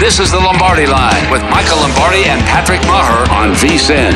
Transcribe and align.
This 0.00 0.18
is 0.18 0.32
the 0.32 0.38
Lombardi 0.38 0.86
Line 0.86 1.30
with 1.30 1.40
Michael 1.42 1.76
Lombardi 1.76 2.24
and 2.24 2.42
Patrick 2.42 2.80
Maher 2.82 3.30
on 3.30 3.54
VSIN. 3.54 4.12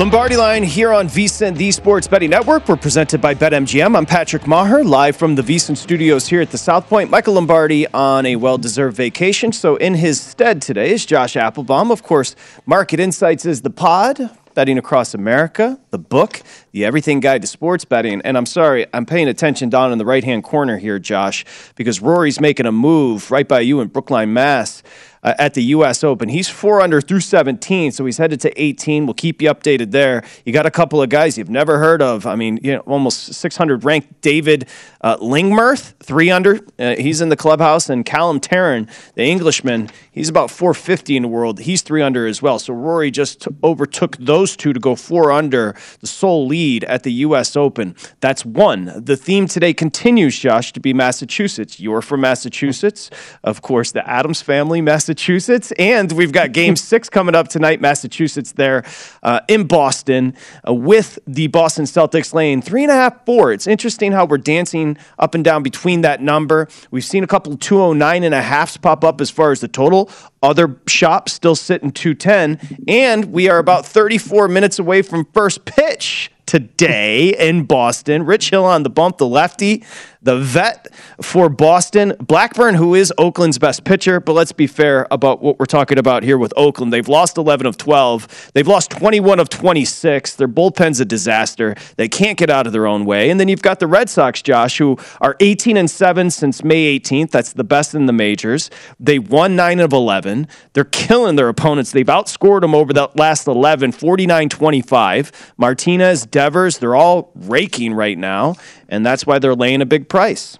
Lombardi 0.00 0.36
Line 0.36 0.64
here 0.64 0.92
on 0.92 1.06
VSIN, 1.06 1.56
the 1.56 1.70
Sports 1.70 2.08
Betting 2.08 2.30
Network. 2.30 2.68
We're 2.68 2.76
presented 2.76 3.20
by 3.20 3.36
BetMGM. 3.36 3.96
I'm 3.96 4.04
Patrick 4.04 4.48
Maher, 4.48 4.82
live 4.82 5.14
from 5.14 5.36
the 5.36 5.42
VSIN 5.42 5.76
studios 5.76 6.26
here 6.26 6.40
at 6.40 6.50
the 6.50 6.58
South 6.58 6.88
Point. 6.88 7.08
Michael 7.08 7.34
Lombardi 7.34 7.86
on 7.88 8.26
a 8.26 8.34
well-deserved 8.34 8.96
vacation. 8.96 9.52
So 9.52 9.76
in 9.76 9.94
his 9.94 10.20
stead 10.20 10.60
today 10.60 10.90
is 10.90 11.06
Josh 11.06 11.36
Applebaum. 11.36 11.92
Of 11.92 12.02
course, 12.02 12.34
Market 12.66 12.98
Insights 12.98 13.46
is 13.46 13.62
the 13.62 13.70
pod. 13.70 14.18
Betting 14.54 14.78
Across 14.78 15.14
America, 15.14 15.78
the 15.90 15.98
book, 15.98 16.42
the 16.72 16.84
Everything 16.84 17.20
Guide 17.20 17.42
to 17.42 17.46
Sports 17.46 17.84
Betting. 17.84 18.20
And 18.22 18.36
I'm 18.36 18.46
sorry, 18.46 18.86
I'm 18.92 19.06
paying 19.06 19.28
attention 19.28 19.68
down 19.68 19.92
in 19.92 19.98
the 19.98 20.04
right 20.04 20.24
hand 20.24 20.44
corner 20.44 20.78
here, 20.78 20.98
Josh, 20.98 21.44
because 21.76 22.00
Rory's 22.00 22.40
making 22.40 22.66
a 22.66 22.72
move 22.72 23.30
right 23.30 23.46
by 23.46 23.60
you 23.60 23.80
in 23.80 23.88
Brookline, 23.88 24.32
Mass 24.32 24.82
uh, 25.22 25.34
at 25.38 25.54
the 25.54 25.62
U.S. 25.64 26.02
Open. 26.02 26.28
He's 26.28 26.48
four 26.48 26.80
under 26.80 27.00
through 27.00 27.20
17, 27.20 27.92
so 27.92 28.04
he's 28.06 28.18
headed 28.18 28.40
to 28.40 28.62
18. 28.62 29.06
We'll 29.06 29.14
keep 29.14 29.42
you 29.42 29.52
updated 29.52 29.90
there. 29.90 30.24
You 30.44 30.52
got 30.52 30.66
a 30.66 30.70
couple 30.70 31.02
of 31.02 31.08
guys 31.08 31.36
you've 31.36 31.50
never 31.50 31.78
heard 31.78 32.02
of. 32.02 32.26
I 32.26 32.36
mean, 32.36 32.58
you 32.62 32.74
know, 32.74 32.80
almost 32.80 33.34
600 33.34 33.84
ranked 33.84 34.20
David 34.20 34.68
uh, 35.02 35.16
Lingmerth, 35.16 35.94
three 36.00 36.30
under. 36.30 36.60
Uh, 36.78 36.96
he's 36.96 37.20
in 37.20 37.30
the 37.30 37.36
clubhouse, 37.36 37.88
and 37.88 38.04
Callum 38.04 38.40
Tarren, 38.40 38.88
the 39.14 39.24
Englishman, 39.24 39.88
he's 40.12 40.28
about 40.28 40.50
450 40.50 41.16
in 41.16 41.22
the 41.22 41.28
world. 41.28 41.60
He's 41.60 41.82
three 41.82 42.02
under 42.02 42.26
as 42.26 42.42
well. 42.42 42.58
So 42.58 42.74
Rory 42.74 43.10
just 43.10 43.42
t- 43.42 43.50
overtook 43.64 44.16
those 44.18 44.56
two 44.56 44.72
to 44.72 44.80
go 44.80 44.94
four 44.94 45.32
under, 45.32 45.74
the 46.00 46.06
sole 46.06 46.46
lead 46.46 46.84
at 46.84 47.02
the 47.02 47.12
U.S. 47.12 47.56
Open. 47.56 47.96
That's 48.20 48.44
one. 48.44 48.92
The 48.96 49.16
theme 49.16 49.46
today 49.46 49.72
continues, 49.72 50.38
Josh, 50.38 50.72
to 50.74 50.80
be 50.80 50.92
Massachusetts. 50.92 51.80
You're 51.80 52.02
from 52.02 52.20
Massachusetts, 52.20 53.10
of 53.42 53.62
course, 53.62 53.92
the 53.92 54.08
Adams 54.08 54.42
family, 54.42 54.82
Massachusetts. 54.82 55.72
And 55.78 56.12
we've 56.12 56.32
got 56.32 56.52
game 56.52 56.76
six 56.90 57.08
coming 57.08 57.34
up 57.34 57.48
tonight, 57.48 57.80
Massachusetts, 57.80 58.52
there 58.52 58.84
uh, 59.22 59.40
in 59.48 59.66
Boston 59.66 60.34
uh, 60.68 60.74
with 60.74 61.18
the 61.26 61.46
Boston 61.46 61.86
Celtics 61.86 62.34
laying 62.34 62.60
three 62.60 62.82
and 62.82 62.90
a 62.90 62.94
half, 62.94 63.24
four. 63.24 63.52
It's 63.52 63.66
interesting 63.66 64.12
how 64.12 64.26
we're 64.26 64.38
dancing 64.38 64.89
up 65.18 65.34
and 65.34 65.44
down 65.44 65.62
between 65.62 66.00
that 66.02 66.20
number. 66.20 66.68
We've 66.90 67.04
seen 67.04 67.24
a 67.24 67.26
couple 67.26 67.56
209 67.56 68.24
and 68.24 68.34
a 68.34 68.42
halfs 68.42 68.76
pop 68.76 69.04
up 69.04 69.20
as 69.20 69.30
far 69.30 69.52
as 69.52 69.60
the 69.60 69.68
total. 69.68 70.10
Other 70.42 70.80
shops 70.86 71.32
still 71.32 71.56
sitting 71.56 71.90
210. 71.90 72.84
And 72.88 73.26
we 73.26 73.48
are 73.48 73.58
about 73.58 73.86
34 73.86 74.48
minutes 74.48 74.78
away 74.78 75.02
from 75.02 75.26
first 75.32 75.64
pitch 75.64 76.30
today 76.46 77.36
in 77.38 77.64
Boston. 77.64 78.24
Rich 78.24 78.50
Hill 78.50 78.64
on 78.64 78.82
the 78.82 78.90
bump, 78.90 79.18
the 79.18 79.26
lefty 79.26 79.84
the 80.22 80.38
vet 80.38 80.88
for 81.22 81.48
Boston. 81.48 82.14
Blackburn, 82.20 82.74
who 82.74 82.94
is 82.94 83.12
Oakland's 83.18 83.58
best 83.58 83.84
pitcher, 83.84 84.20
but 84.20 84.32
let's 84.34 84.52
be 84.52 84.66
fair 84.66 85.06
about 85.10 85.42
what 85.42 85.58
we're 85.58 85.66
talking 85.66 85.98
about 85.98 86.22
here 86.22 86.36
with 86.36 86.52
Oakland. 86.56 86.92
They've 86.92 87.08
lost 87.08 87.38
11 87.38 87.66
of 87.66 87.76
12. 87.76 88.50
They've 88.54 88.66
lost 88.66 88.90
21 88.90 89.40
of 89.40 89.48
26. 89.48 90.34
Their 90.34 90.48
bullpen's 90.48 91.00
a 91.00 91.04
disaster. 91.04 91.74
They 91.96 92.08
can't 92.08 92.38
get 92.38 92.50
out 92.50 92.66
of 92.66 92.72
their 92.72 92.86
own 92.86 93.04
way. 93.04 93.30
And 93.30 93.40
then 93.40 93.48
you've 93.48 93.62
got 93.62 93.80
the 93.80 93.86
Red 93.86 94.10
Sox, 94.10 94.42
Josh, 94.42 94.78
who 94.78 94.98
are 95.20 95.36
18 95.40 95.76
and 95.76 95.90
7 95.90 96.30
since 96.30 96.62
May 96.62 96.98
18th. 96.98 97.30
That's 97.30 97.52
the 97.52 97.64
best 97.64 97.94
in 97.94 98.06
the 98.06 98.12
majors. 98.12 98.70
They 98.98 99.18
won 99.18 99.56
9 99.56 99.80
of 99.80 99.92
11. 99.92 100.48
They're 100.74 100.84
killing 100.84 101.36
their 101.36 101.48
opponents. 101.48 101.92
They've 101.92 102.06
outscored 102.06 102.60
them 102.60 102.74
over 102.74 102.92
the 102.92 103.08
last 103.14 103.46
11, 103.46 103.92
49 103.92 104.48
25. 104.48 105.54
Martinez, 105.56 106.26
Devers, 106.26 106.78
they're 106.78 106.96
all 106.96 107.32
raking 107.34 107.94
right 107.94 108.18
now 108.18 108.54
and 108.90 109.06
that's 109.06 109.26
why 109.26 109.38
they're 109.38 109.54
laying 109.54 109.80
a 109.80 109.86
big 109.86 110.08
price. 110.08 110.58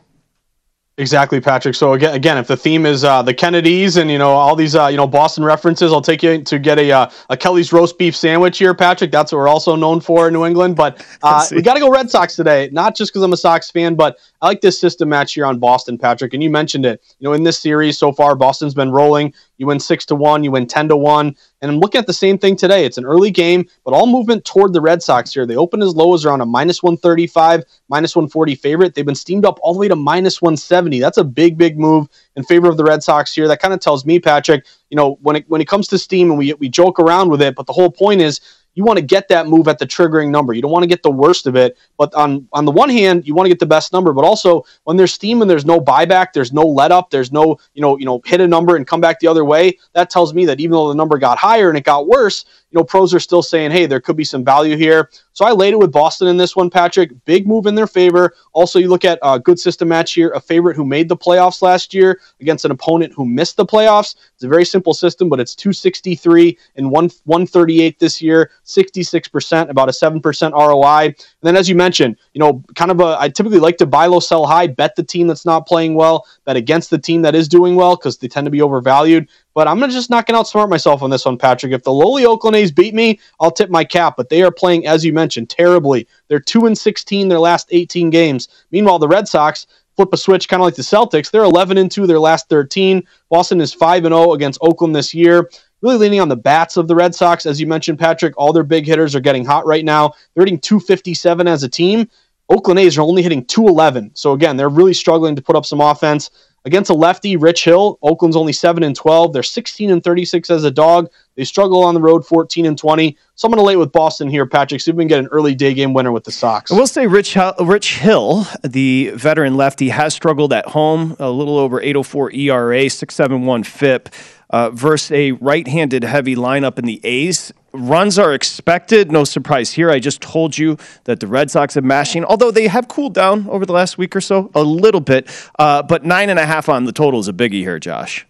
Exactly, 1.01 1.41
Patrick. 1.41 1.75
So 1.75 1.95
again, 1.95 2.15
again, 2.15 2.37
if 2.37 2.47
the 2.47 2.59
theme 2.59 2.85
is 2.85 3.05
uh, 3.05 3.23
the 3.23 3.33
Kennedys 3.33 3.97
and 3.97 4.11
you 4.11 4.19
know 4.19 4.33
all 4.33 4.55
these 4.55 4.77
uh, 4.77 4.89
you 4.89 4.99
know 4.99 5.07
Boston 5.07 5.45
references, 5.45 5.93
I'll 5.93 6.03
take 6.03 6.23
you 6.23 6.43
to 6.43 6.59
get 6.59 6.79
a 6.79 6.93
uh, 6.93 7.11
a 7.31 7.37
Kelly's 7.39 7.73
roast 7.73 7.97
beef 7.97 8.15
sandwich 8.15 8.59
here, 8.59 8.75
Patrick. 8.75 9.11
That's 9.11 9.33
what 9.33 9.39
we're 9.39 9.49
also 9.49 9.77
known 9.77 10.01
for 10.01 10.29
in 10.29 10.35
New 10.35 10.45
England. 10.45 10.77
But 10.77 11.05
uh, 11.23 11.47
we 11.53 11.63
got 11.63 11.75
to 11.75 11.81
go 11.81 11.91
Red 11.91 12.11
Sox 12.11 12.37
today, 12.37 12.69
not 12.73 12.95
just 12.95 13.13
because 13.13 13.23
I'm 13.23 13.33
a 13.33 13.37
Sox 13.39 13.71
fan, 13.71 13.95
but 13.95 14.19
I 14.43 14.47
like 14.47 14.61
this 14.61 14.81
system 14.81 15.09
match 15.11 15.35
here 15.35 15.45
on 15.45 15.59
Boston, 15.59 15.99
Patrick. 15.99 16.33
And 16.33 16.43
you 16.43 16.51
mentioned 16.51 16.87
it. 16.87 17.03
You 17.19 17.29
know, 17.29 17.35
in 17.35 17.43
this 17.43 17.59
series 17.59 17.99
so 17.99 18.13
far, 18.13 18.35
Boston's 18.35 18.75
been 18.75 18.91
rolling. 18.91 19.35
You 19.59 19.67
win 19.67 19.79
six 19.79 20.07
to 20.07 20.15
one, 20.15 20.43
you 20.43 20.51
win 20.51 20.67
ten 20.67 20.89
to 20.89 20.97
one, 20.97 21.37
and 21.61 21.71
I'm 21.71 21.81
looking 21.81 21.99
at 21.99 22.07
the 22.07 22.15
same 22.15 22.39
thing 22.39 22.57
today. 22.57 22.87
It's 22.87 22.97
an 22.97 23.05
early 23.05 23.31
game, 23.31 23.69
but 23.85 23.93
all 23.93 24.07
movement 24.07 24.47
toward 24.47 24.73
the 24.73 24.81
Red 24.81 25.03
Sox 25.03 25.35
here. 25.35 25.45
They 25.45 25.57
open 25.57 25.83
as 25.83 25.95
low 25.95 26.15
as 26.15 26.25
around 26.25 26.41
a 26.41 26.47
minus 26.47 26.83
135, 26.83 27.65
minus 27.91 28.17
140 28.17 28.55
favorite. 28.55 28.95
They've 28.95 29.05
been 29.05 29.15
steamed 29.15 29.45
up 29.45 29.59
all 29.63 29.75
the 29.75 29.79
way 29.79 29.89
to 29.89 29.97
minus 29.97 30.41
170. 30.41 30.99
That's 31.01 31.19
a 31.19 31.25
big, 31.25 31.59
big 31.59 31.79
move 31.79 32.09
in 32.37 32.43
favor 32.43 32.71
of 32.71 32.79
the 32.79 32.85
Red 32.85 33.03
Sox 33.03 33.35
here. 33.35 33.47
That 33.47 33.61
kind 33.61 33.75
of 33.75 33.81
tells 33.81 34.07
me, 34.07 34.19
Patrick, 34.19 34.65
you 34.89 34.97
know, 34.97 35.19
when 35.21 35.37
it 35.37 35.45
when 35.49 35.61
it 35.61 35.69
comes 35.69 35.89
to 35.89 35.99
steam 35.99 36.31
and 36.31 36.39
we 36.39 36.55
we 36.55 36.71
joke 36.71 36.99
around 36.99 37.29
with 37.29 37.43
it, 37.43 37.55
but 37.55 37.67
the 37.67 37.75
whole 37.75 37.91
point 37.91 38.23
is 38.23 38.41
you 38.75 38.85
want 38.85 38.99
to 38.99 39.05
get 39.05 39.29
that 39.29 39.47
move 39.47 39.69
at 39.69 39.79
the 39.79 39.87
triggering 39.87 40.31
number. 40.31 40.53
You 40.53 40.63
don't 40.63 40.71
want 40.71 40.83
to 40.83 40.89
get 40.89 41.03
the 41.03 41.11
worst 41.11 41.47
of 41.47 41.57
it. 41.57 41.77
But 41.99 42.15
on 42.15 42.49
on 42.53 42.65
the 42.65 42.71
one 42.71 42.89
hand, 42.89 43.27
you 43.27 43.35
want 43.35 43.47
to 43.47 43.49
get 43.49 43.59
the 43.59 43.67
best 43.67 43.93
number. 43.93 44.13
But 44.13 44.25
also 44.25 44.65
when 44.85 44.97
there's 44.97 45.13
steam 45.13 45.43
and 45.43 45.51
there's 45.51 45.65
no 45.65 45.81
buyback, 45.81 46.33
there's 46.33 46.53
no 46.53 46.63
let 46.63 46.93
up, 46.93 47.11
there's 47.11 47.33
no 47.33 47.59
you 47.75 47.83
know 47.83 47.99
you 47.99 48.05
know 48.05 48.21
hit 48.25 48.41
a 48.41 48.49
number 48.49 48.77
and 48.77 48.87
come 48.87 49.01
back 49.01 49.21
the 49.21 49.27
other 49.27 49.45
way. 49.45 49.79
That 49.95 50.11
tells 50.11 50.35
me 50.35 50.45
that 50.47 50.61
even 50.61 50.73
though 50.73 50.89
the 50.89 50.95
number 50.95 51.19
got 51.19 51.39
higher 51.39 51.69
and 51.69 51.77
it 51.77 51.85
got 51.85 52.07
worse, 52.07 52.45
you 52.71 52.79
know, 52.79 52.85
pros 52.85 53.13
are 53.13 53.21
still 53.21 53.43
saying, 53.43 53.73
hey, 53.73 53.87
there 53.87 54.01
could 54.01 54.17
be 54.17 54.25
some 54.25 54.45
value 54.45 54.77
here. 54.77 55.11
So 55.33 55.45
I 55.45 55.53
laid 55.53 55.73
it 55.73 55.79
with 55.79 55.91
Boston 55.91 56.29
in 56.29 56.37
this 56.37 56.55
one, 56.55 56.71
Patrick. 56.71 57.13
Big 57.25 57.47
move 57.47 57.67
in 57.67 57.75
their 57.75 57.87
favor. 57.87 58.35
Also, 58.53 58.79
you 58.79 58.89
look 58.89 59.05
at 59.05 59.19
a 59.23 59.41
good 59.41 59.59
system 59.59 59.89
match 59.89 60.13
here, 60.13 60.31
a 60.31 60.41
favorite 60.41 60.77
who 60.77 60.85
made 60.85 61.09
the 61.09 61.17
playoffs 61.17 61.63
last 61.63 61.93
year 61.95 62.21
against 62.41 62.65
an 62.65 62.71
opponent 62.71 63.13
who 63.15 63.25
missed 63.25 63.57
the 63.57 63.67
playoffs. 63.67 64.15
It's 64.35 64.45
a 64.45 64.49
very 64.49 64.65
simple 64.65 64.95
system, 64.95 65.29
but 65.29 65.41
it's 65.41 65.55
263 65.55 66.59
and 66.77 66.91
1 66.91 67.11
138 67.25 67.99
this 67.99 68.23
year, 68.23 68.51
66%, 68.65 69.69
about 69.69 69.89
a 69.89 69.93
7% 69.93 70.53
ROI. 70.53 71.07
And 71.07 71.17
then 71.43 71.57
as 71.57 71.69
you 71.69 71.75
mentioned, 71.75 72.17
you 72.35 72.39
know, 72.39 72.63
kind 72.75 72.91
of 72.91 73.01
a 73.01 73.17
I 73.19 73.29
typically 73.29 73.61
like 73.61 73.79
to 73.79 73.87
buy 73.87 74.07
low, 74.07 74.21
sell 74.21 74.47
high, 74.47 74.67
bet 74.67 74.95
the 74.95 75.03
team 75.03 75.27
that's 75.27 75.47
not 75.47 75.67
playing 75.67 75.95
well, 75.95 76.27
bet 76.45 76.57
against 76.57 76.91
the 76.91 76.99
team 76.99 77.23
that 77.23 77.35
is 77.35 77.49
doing 77.49 77.75
well 77.75 77.97
because 77.97 78.19
they 78.19 78.29
tend 78.29 78.45
to 78.45 78.51
be 78.51 78.63
overvalued. 78.63 79.29
But 79.55 79.69
I'm 79.69 79.81
just 79.91 80.11
not 80.11 80.27
gonna 80.27 80.41
outsmart 80.41 80.69
myself 80.69 81.03
on 81.03 81.11
this 81.11 81.25
one, 81.25 81.37
Patrick. 81.37 81.73
If 81.73 81.83
the 81.83 81.93
lowly 81.93 82.25
Oakland 82.25 82.57
A's 82.57 82.71
beat 82.71 82.95
me, 82.95 83.19
I'll 83.41 83.51
tip 83.51 83.71
my 83.71 83.85
cap. 83.85 84.15
But 84.17 84.29
they 84.29 84.43
are 84.43 84.51
playing, 84.51 84.87
as 84.87 85.05
you 85.05 85.13
mentioned, 85.13 85.51
terribly. 85.51 86.07
They're 86.29 86.41
two 86.41 86.67
and 86.67 86.79
16 86.79 87.29
their 87.29 87.41
last 87.41 87.69
18 87.71 88.11
games. 88.11 88.49
Meanwhile, 88.71 89.01
the 89.01 89.09
Red 89.09 89.29
Sox 89.29 89.67
flip 89.97 90.13
a 90.13 90.17
switch, 90.17 90.49
kind 90.49 90.63
of 90.63 90.65
like 90.65 90.77
the 90.77 90.83
Celtics. 90.83 91.31
They're 91.31 91.45
11 91.45 91.77
and 91.79 91.91
two 91.91 92.07
their 92.07 92.19
last 92.19 92.49
13. 92.49 93.07
Boston 93.29 93.61
is 93.61 93.75
five 93.75 94.05
and 94.05 94.15
0 94.15 94.33
against 94.33 94.61
Oakland 94.63 94.95
this 94.95 95.13
year. 95.13 95.51
Really 95.83 95.97
leaning 95.97 96.21
on 96.21 96.29
the 96.29 96.37
bats 96.37 96.77
of 96.77 96.89
the 96.89 96.95
Red 96.95 97.15
Sox, 97.15 97.47
as 97.47 97.61
you 97.61 97.67
mentioned, 97.67 97.99
Patrick. 97.99 98.35
All 98.37 98.53
their 98.53 98.63
big 98.63 98.87
hitters 98.87 99.15
are 99.15 99.21
getting 99.21 99.45
hot 99.45 99.67
right 99.67 99.85
now. 99.85 100.13
They're 100.35 100.45
hitting 100.45 100.61
257 100.61 101.49
as 101.49 101.63
a 101.63 101.69
team. 101.69 102.09
Oakland 102.51 102.81
A's 102.81 102.99
are 102.99 103.03
only 103.03 103.23
hitting 103.23 103.45
211. 103.45 104.11
So 104.15 104.33
again, 104.33 104.57
they're 104.57 104.69
really 104.69 104.93
struggling 104.93 105.37
to 105.37 105.43
put 105.43 105.57
up 105.57 105.65
some 105.65 105.81
offense. 105.81 106.31
Against 106.67 106.91
a 106.91 106.95
lefty, 106.95 107.37
Rich 107.37 107.65
Hill, 107.65 107.99
Oakland's 108.03 108.37
only 108.37 108.53
7 108.53 108.83
and 108.83 108.95
12. 108.95 109.33
They're 109.33 109.43
16 109.43 109.91
and 109.91 110.05
36 110.05 110.51
as 110.51 110.65
a 110.65 110.71
dog. 110.71 111.11
They 111.35 111.45
struggle 111.45 111.83
on 111.83 111.95
the 111.95 112.01
road 112.01 112.27
14 112.27 112.67
and 112.67 112.77
20. 112.77 113.17
So 113.35 113.47
I'm 113.47 113.53
going 113.53 113.59
to 113.59 113.65
lay 113.65 113.77
with 113.77 113.93
Boston 113.93 114.29
here, 114.29 114.45
Patrick. 114.45 114.83
See 114.83 114.91
if 114.91 114.97
we 114.97 115.05
can 115.05 115.09
get 115.09 115.21
an 115.21 115.29
early 115.29 115.55
day 115.55 115.73
game 115.73 115.95
winner 115.95 116.13
with 116.13 116.25
the 116.25 116.33
Sox. 116.33 116.71
I 116.71 116.75
will 116.75 116.87
say 116.87 117.07
Rich, 117.07 117.39
Rich 117.59 117.97
Hill, 117.97 118.47
the 118.63 119.11
veteran 119.15 119.57
lefty, 119.57 119.89
has 119.89 120.13
struggled 120.13 120.53
at 120.53 120.67
home, 120.67 121.17
a 121.19 121.31
little 121.31 121.57
over 121.57 121.81
804 121.81 122.33
ERA, 122.33 122.91
671 122.91 123.63
FIP. 123.65 124.11
Uh, 124.51 124.69
versus 124.71 125.13
a 125.13 125.33
right-handed 125.33 126.03
heavy 126.03 126.35
lineup 126.35 126.77
in 126.77 126.85
the 126.85 127.01
A's. 127.05 127.53
Runs 127.73 128.19
are 128.19 128.35
expected. 128.35 129.13
No 129.13 129.23
surprise 129.23 129.73
here. 129.73 129.91
I 129.91 130.01
just 130.01 130.21
told 130.21 130.59
you 130.59 130.77
that 131.05 131.21
the 131.21 131.29
Red 131.29 131.53
Sox 131.53 131.77
are 131.77 131.83
mashing, 131.83 132.25
although 132.25 132.51
they 132.51 132.67
have 132.67 132.89
cooled 132.89 133.15
down 133.15 133.49
over 133.49 133.65
the 133.65 133.73
last 133.73 133.97
week 133.97 134.17
or 134.17 134.21
so 134.21 134.51
a 134.55 134.65
little 134.65 135.01
bit. 135.01 135.31
Uh, 135.57 135.85
but 135.85 136.05
nine 136.05 136.31
and 136.31 136.39
a 136.41 136.47
half 136.47 136.69
on 136.69 136.85
the 136.85 136.93
total 136.93 137.21
is 137.21 137.29
a 137.29 137.33
biggie 137.33 137.61
here, 137.61 137.79
Josh. 137.79 138.27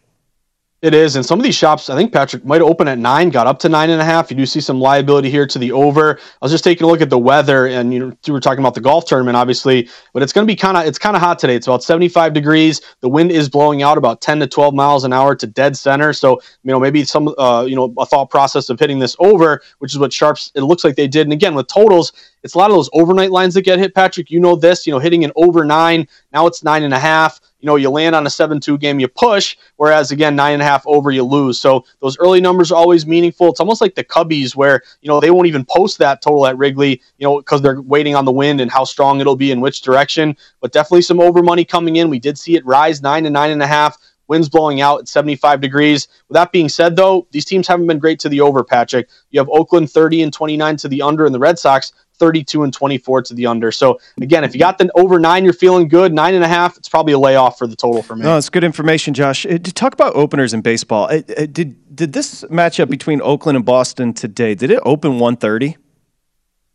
It 0.82 0.94
is, 0.94 1.15
and 1.17 1.27
some 1.27 1.38
of 1.38 1.44
these 1.44 1.55
shops, 1.55 1.91
I 1.91 1.94
think 1.94 2.11
Patrick 2.11 2.43
might 2.43 2.62
open 2.62 2.88
at 2.88 2.97
nine, 2.97 3.29
got 3.29 3.47
up 3.47 3.59
to 3.59 3.69
nine 3.69 3.91
and 3.91 4.00
a 4.00 4.05
half. 4.05 4.31
You 4.31 4.37
do 4.38 4.47
see 4.47 4.62
some 4.62 4.81
liability 4.81 5.29
here 5.29 5.47
to 5.47 5.59
the 5.59 5.73
over. 5.73 6.19
I 6.19 6.23
was 6.41 6.50
just 6.50 6.65
taking 6.65 6.85
a 6.85 6.87
look 6.87 7.03
at 7.03 7.11
the 7.11 7.19
weather, 7.19 7.67
and 7.67 7.93
you 7.93 7.99
know, 7.99 8.17
we 8.27 8.32
were 8.32 8.41
talking 8.41 8.61
about 8.61 8.75
the 8.75 8.81
golf 8.81 9.05
tournament, 9.05 9.37
obviously, 9.37 9.91
but 10.15 10.23
it's 10.23 10.32
going 10.32 10.47
to 10.47 10.50
be 10.50 10.56
kind 10.56 10.79
of 10.79 10.87
it's 10.87 10.99
kind 10.99 11.15
of 11.17 11.21
hot 11.21 11.38
today. 11.38 11.55
It's 11.55 11.67
about 11.67 11.82
75 11.82 12.32
degrees. 12.32 12.81
The 13.00 13.11
wind 13.11 13.31
is 13.31 13.47
blowing 13.47 13.82
out 13.82 13.99
about 13.99 14.23
10 14.23 14.41
to 14.41 14.47
12 14.47 14.73
miles 14.73 15.05
an 15.05 15.12
hour 15.12 15.37
to 15.37 15.47
dead 15.47 15.77
center. 15.77 16.15
So 16.15 16.41
you 16.65 16.71
know, 16.71 16.81
maybe 16.81 17.05
some 17.05 17.35
uh, 17.37 17.67
you 17.69 17.76
know 17.76 17.93
a 17.99 18.06
thought 18.06 18.31
process 18.31 18.71
of 18.71 18.81
hitting 18.81 19.00
this 19.00 19.15
over, 19.19 19.61
which 19.81 19.93
is 19.93 19.99
what 19.99 20.15
sharps 20.15 20.50
it 20.55 20.62
looks 20.62 20.83
like 20.83 20.97
they 20.97 21.09
did. 21.09 21.26
And 21.26 21.33
again, 21.35 21.55
with 21.55 21.67
totals, 21.67 22.15
it's 22.43 22.55
a 22.55 22.59
lot 22.59 22.71
of 22.71 22.77
those 22.77 22.91
overnight 22.93 23.31
lines 23.31 23.55
that 23.55 23.63
get 23.63 23.79
hit. 23.79 23.95
Patrick, 23.95 24.31
you 24.31 24.41
know 24.41 24.57
this. 24.57 24.87
You 24.87 24.93
know, 24.93 24.99
hitting 24.99 25.25
an 25.25 25.33
over 25.37 25.65
nine. 25.65 26.09
Now 26.33 26.47
it's 26.47 26.63
nine 26.63 26.83
and 26.83 26.95
a 26.95 26.99
half 26.99 27.41
you 27.61 27.67
know, 27.67 27.77
you 27.77 27.91
land 27.91 28.15
on 28.15 28.27
a 28.27 28.31
7 28.31 28.59
2 28.59 28.79
game, 28.79 28.99
you 28.99 29.09
push, 29.09 29.57
whereas 29.77 30.11
again, 30.11 30.35
nine 30.35 30.55
and 30.55 30.63
a 30.63 30.65
half 30.65 30.87
over, 30.87 31.11
you 31.11 31.23
lose. 31.23 31.61
So 31.61 31.85
those 32.01 32.19
early 32.19 32.41
numbers 32.41 32.73
are 32.73 32.77
always 32.77 33.07
meaningful. 33.07 33.51
It's 33.51 33.61
almost 33.61 33.81
like 33.81 33.95
the 33.95 34.05
Cubbies, 34.05 34.57
where, 34.57 34.83
you 35.03 35.09
know, 35.09 35.21
they 35.21 35.31
won't 35.31 35.47
even 35.47 35.65
post 35.65 35.99
that 35.99 36.23
total 36.23 36.47
at 36.47 36.57
Wrigley, 36.57 37.03
you 37.19 37.27
know, 37.27 37.39
because 37.39 37.63
they're 37.63 37.83
waiting 37.83 38.15
on 38.15 38.25
the 38.25 38.33
wind 38.33 38.61
and 38.61 38.71
how 38.71 38.85
strong 38.85 39.21
it'll 39.21 39.37
be 39.37 39.53
in 39.53 39.61
which 39.61 39.83
direction. 39.83 40.37
But 40.61 40.73
definitely 40.73 41.03
some 41.03 41.21
over 41.21 41.43
money 41.43 41.65
coming 41.65 41.97
in. 41.97 42.11
We 42.11 42.19
did 42.19 42.39
see 42.39 42.57
it 42.57 42.65
rise 42.65 43.03
nine 43.03 43.25
to 43.25 43.31
nine 43.31 43.51
and 43.51 43.63
a 43.63 43.67
half. 43.67 43.99
Winds 44.29 44.49
blowing 44.49 44.81
out 44.81 45.01
at 45.01 45.09
75 45.09 45.61
degrees. 45.61 46.07
With 46.29 46.37
that 46.37 46.53
being 46.53 46.69
said, 46.69 46.95
though, 46.95 47.27
these 47.33 47.45
teams 47.45 47.67
haven't 47.67 47.89
been 47.89 47.99
great 47.99 48.21
to 48.21 48.29
the 48.29 48.41
over, 48.41 48.63
Patrick. 48.63 49.09
You 49.31 49.41
have 49.41 49.49
Oakland 49.49 49.91
30 49.91 50.23
and 50.23 50.33
29 50.33 50.77
to 50.77 50.89
the 50.89 51.03
under, 51.03 51.27
and 51.27 51.35
the 51.35 51.41
Red 51.41 51.59
Sox 51.59 51.93
32 52.21 52.63
and 52.63 52.73
24 52.73 53.23
to 53.23 53.35
the 53.35 53.47
under. 53.47 53.73
So 53.73 53.99
again, 54.21 54.45
if 54.45 54.55
you 54.55 54.61
got 54.61 54.79
the 54.79 54.89
over 54.95 55.19
nine, 55.19 55.43
you're 55.43 55.53
feeling 55.53 55.89
good. 55.89 56.13
Nine 56.13 56.35
and 56.35 56.45
a 56.45 56.49
half, 56.49 56.77
it's 56.77 56.89
probably 56.89 57.15
a 57.15 57.19
layoff 57.19 57.59
for 57.59 57.67
the 57.67 57.75
total 57.75 58.03
for 58.03 58.15
me. 58.15 58.23
No, 58.23 58.37
it's 58.37 58.51
good 58.51 58.63
information, 58.63 59.15
Josh. 59.15 59.45
Uh, 59.45 59.59
to 59.59 59.73
talk 59.73 59.93
about 59.93 60.15
openers 60.15 60.55
in 60.55 60.61
baseball, 60.61 61.07
uh, 61.07 61.23
uh, 61.37 61.47
did 61.51 61.97
did 61.97 62.13
this 62.13 62.45
matchup 62.45 62.89
between 62.89 63.21
Oakland 63.23 63.57
and 63.57 63.65
Boston 63.65 64.13
today? 64.13 64.55
Did 64.55 64.71
it 64.71 64.81
open 64.85 65.19
130? 65.19 65.77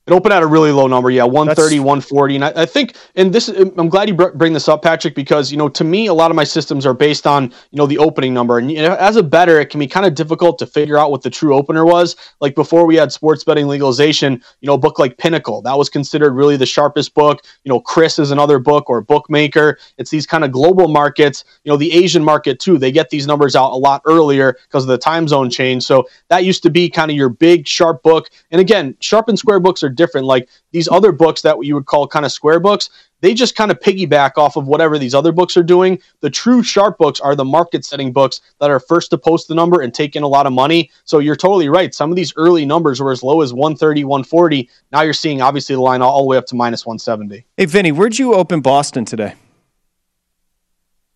It 0.08 0.14
opened 0.14 0.34
at 0.34 0.44
a 0.44 0.48
really 0.48 0.72
low 0.72 0.86
number, 0.86 1.10
yeah, 1.10 1.24
130, 1.24 1.78
That's... 1.78 1.84
140. 1.84 2.36
And 2.36 2.46
I, 2.46 2.54
I, 2.56 2.66
think, 2.68 2.96
and 3.16 3.34
this, 3.34 3.48
I'm 3.48 3.90
glad 3.90 4.08
you 4.08 4.14
bring 4.14 4.54
this 4.54 4.68
up, 4.68 4.84
Patrick, 4.84 5.16
because, 5.16 5.52
you 5.52 5.58
know, 5.58 5.68
to 5.70 5.84
me, 5.84 6.06
a 6.06 6.14
lot 6.14 6.30
of 6.30 6.36
my 6.36 6.44
systems 6.44 6.86
are 6.86 6.94
based 6.94 7.26
on, 7.26 7.46
you 7.46 7.78
know, 7.78 7.88
the 7.88 7.98
opening 7.98 8.32
number. 8.32 8.60
And 8.60 8.72
you 8.72 8.84
know, 8.84 8.94
as 8.96 9.16
a 9.16 9.24
better, 9.24 9.60
it 9.60 9.72
can 9.72 9.80
be 9.80 9.88
kind 9.88 10.06
of 10.06 10.14
difficult 10.14 10.60
to 10.60 10.68
figure 10.68 11.00
out 11.00 11.10
what 11.10 11.24
the 11.24 11.32
true 11.32 11.56
opener 11.56 11.86
was. 11.86 12.16
Like 12.40 12.54
before 12.54 12.86
we 12.86 12.96
had 12.96 13.12
sports 13.12 13.44
betting 13.44 13.68
legalization, 13.68 14.34
you 14.62 14.68
know, 14.68 14.76
a 14.76 14.78
book 14.78 15.00
like 15.00 15.18
Pinnacle, 15.18 15.64
that 15.64 15.76
was 15.76 15.90
considered 15.90 16.34
really 16.34 16.56
the 16.56 16.68
sharpest 16.68 17.16
book. 17.16 17.44
You 17.64 17.70
know, 17.72 17.80
CRIS 17.80 18.20
is 18.20 18.30
another 18.30 18.60
book 18.60 18.92
or 18.92 19.02
bookmaker. 19.02 19.80
It's 19.98 20.12
these 20.12 20.28
kind 20.28 20.44
of 20.44 20.52
global 20.52 20.88
markets, 20.88 21.44
you 21.64 21.72
know, 21.72 21.78
the 21.78 21.92
Asian 21.92 22.24
market 22.24 22.60
too. 22.60 22.78
They 22.78 22.92
get 22.92 23.10
these 23.10 23.26
numbers 23.26 23.56
out 23.56 23.72
a 23.72 23.76
lot 23.76 24.04
earlier 24.06 24.56
because 24.68 24.84
of 24.84 24.90
the 24.90 25.00
time 25.00 25.28
zone 25.28 25.50
change. 25.50 25.84
So 25.84 26.08
that 26.28 26.44
used 26.44 26.62
to 26.62 26.70
be 26.70 26.92
kind 26.92 27.10
of 27.10 27.18
your 27.18 27.30
big 27.30 27.68
sharp 27.68 28.04
book. 28.04 28.30
And 28.52 28.62
again, 28.62 28.96
sharp 29.00 29.30
and 29.30 29.40
square 29.40 29.60
books 29.60 29.82
are 29.82 29.95
different. 29.96 30.28
Like 30.28 30.50
these 30.72 30.88
other 30.88 31.12
books 31.12 31.42
that 31.42 31.58
you 31.66 31.74
would 31.76 31.86
call 31.86 32.08
kind 32.08 32.26
of 32.26 32.32
square 32.32 32.60
books, 32.60 32.90
they 33.22 33.34
just 33.34 33.56
kind 33.56 33.72
of 33.72 33.80
piggyback 33.80 34.38
off 34.38 34.56
of 34.56 34.68
whatever 34.68 35.00
these 35.00 35.16
other 35.16 35.32
books 35.32 35.58
are 35.58 35.64
doing. 35.64 36.00
The 36.20 36.30
true 36.30 36.62
sharp 36.62 36.98
books 36.98 37.20
are 37.20 37.36
the 37.36 37.46
market 37.46 37.84
setting 37.84 38.12
books 38.12 38.42
that 38.60 38.70
are 38.70 38.80
first 38.80 39.10
to 39.12 39.18
post 39.18 39.48
the 39.48 39.56
number 39.56 39.82
and 39.82 39.94
take 39.94 40.16
in 40.16 40.24
a 40.24 40.28
lot 40.28 40.46
of 40.46 40.54
money. 40.54 40.92
So 41.06 41.20
you're 41.20 41.36
totally 41.36 41.70
right. 41.70 41.96
Some 41.96 42.12
of 42.12 42.16
these 42.16 42.34
early 42.36 42.66
numbers 42.66 43.02
were 43.02 43.12
as 43.12 43.24
low 43.24 43.42
as 43.42 43.54
130, 43.54 44.04
140. 44.04 44.70
Now 44.92 45.02
you're 45.02 45.14
seeing 45.14 45.42
obviously 45.42 45.76
the 45.76 45.82
line 45.82 46.02
all 46.02 46.22
the 46.22 46.28
way 46.28 46.38
up 46.38 46.46
to 46.48 46.56
minus 46.56 46.86
170. 46.86 47.46
Hey, 47.58 47.66
Vinny, 47.66 47.92
where'd 47.92 48.20
you 48.20 48.36
open 48.36 48.62
Boston 48.62 49.06
today? 49.06 49.34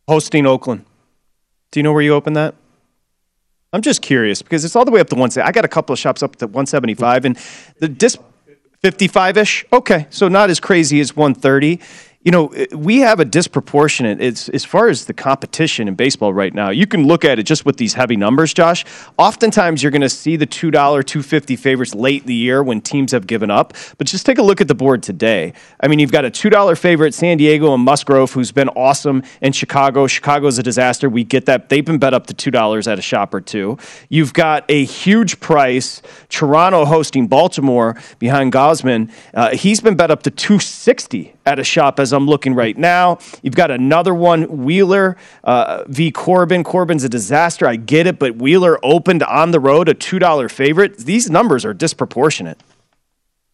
Hosting 0.07 0.47
Oakland. 0.47 0.85
Do 1.71 1.79
you 1.79 1.83
know 1.83 1.93
where 1.93 2.01
you 2.01 2.15
opened 2.15 2.35
that? 2.35 2.55
I'm 3.71 3.81
just 3.81 4.01
curious 4.01 4.41
because 4.41 4.65
it's 4.65 4.75
all 4.75 4.85
the 4.85 4.91
way 4.91 4.99
up 4.99 5.09
to 5.09 5.15
170. 5.15 5.47
I 5.47 5.51
got 5.51 5.65
a 5.65 5.67
couple 5.67 5.93
of 5.93 5.99
shops 5.99 6.23
up 6.23 6.37
to 6.37 6.47
175, 6.47 7.25
and 7.25 7.37
the 7.79 7.87
dis 7.87 8.17
55 8.81 9.37
ish? 9.37 9.65
Okay, 9.73 10.07
so 10.09 10.27
not 10.29 10.49
as 10.49 10.59
crazy 10.59 10.99
as 11.01 11.15
130 11.15 11.79
you 12.21 12.31
know, 12.31 12.53
we 12.75 12.99
have 12.99 13.21
a 13.21 13.25
disproportionate, 13.25 14.21
it's, 14.21 14.49
as 14.49 14.65
far 14.65 14.89
as 14.89 15.05
the 15.05 15.13
competition 15.13 15.87
in 15.87 15.95
baseball 15.95 16.33
right 16.33 16.53
now, 16.53 16.69
you 16.69 16.85
can 16.85 17.07
look 17.07 17.23
at 17.23 17.39
it 17.39 17.43
just 17.43 17.65
with 17.65 17.77
these 17.77 17.93
heavy 17.93 18.17
numbers, 18.17 18.53
Josh. 18.53 18.83
Oftentimes 19.17 19.81
you're 19.81 19.91
going 19.91 20.01
to 20.01 20.09
see 20.09 20.35
the 20.35 20.45
$2, 20.45 20.71
250 20.73 21.55
favorites 21.55 21.95
late 21.95 22.23
in 22.23 22.27
the 22.27 22.35
year 22.35 22.61
when 22.61 22.81
teams 22.81 23.13
have 23.13 23.25
given 23.25 23.49
up. 23.49 23.73
But 23.97 24.07
just 24.07 24.25
take 24.25 24.37
a 24.37 24.41
look 24.41 24.59
at 24.59 24.67
the 24.67 24.75
board 24.75 25.01
today. 25.01 25.53
I 25.79 25.87
mean, 25.87 25.99
you've 25.99 26.11
got 26.11 26.25
a 26.25 26.29
$2 26.29 26.77
favorite, 26.77 27.13
San 27.13 27.37
Diego 27.37 27.73
and 27.73 27.85
Musgrove, 27.85 28.33
who's 28.33 28.51
been 28.51 28.67
awesome 28.69 29.23
in 29.41 29.53
Chicago. 29.53 30.05
Chicago's 30.05 30.59
a 30.59 30.63
disaster. 30.63 31.07
We 31.07 31.23
get 31.23 31.45
that. 31.45 31.69
They've 31.69 31.85
been 31.85 31.99
bet 31.99 32.13
up 32.13 32.27
to 32.27 32.33
$2 32.33 32.91
at 32.91 32.99
a 32.99 33.01
shop 33.01 33.33
or 33.33 33.39
two. 33.39 33.77
You've 34.09 34.33
got 34.33 34.65
a 34.67 34.83
huge 34.83 35.39
price, 35.39 36.01
Toronto 36.27 36.83
hosting 36.83 37.27
Baltimore 37.27 37.95
behind 38.19 38.51
Gausman. 38.51 39.09
Uh, 39.33 39.51
he's 39.51 39.79
been 39.79 39.95
bet 39.95 40.11
up 40.11 40.23
to 40.23 40.31
260 40.31 41.35
at 41.45 41.59
a 41.59 41.63
shop 41.63 41.99
as 41.99 42.08
I'm 42.13 42.25
looking 42.25 42.55
right 42.55 42.77
now. 42.77 43.19
You've 43.41 43.55
got 43.55 43.71
another 43.71 44.13
one, 44.13 44.63
Wheeler 44.63 45.17
uh, 45.43 45.83
v. 45.87 46.11
Corbin. 46.11 46.63
Corbin's 46.63 47.03
a 47.03 47.09
disaster. 47.09 47.67
I 47.67 47.75
get 47.75 48.07
it, 48.07 48.19
but 48.19 48.37
Wheeler 48.37 48.79
opened 48.83 49.23
on 49.23 49.51
the 49.51 49.59
road 49.59 49.89
a 49.89 49.93
$2 49.93 50.51
favorite. 50.51 50.97
These 50.97 51.29
numbers 51.29 51.65
are 51.65 51.73
disproportionate. 51.73 52.59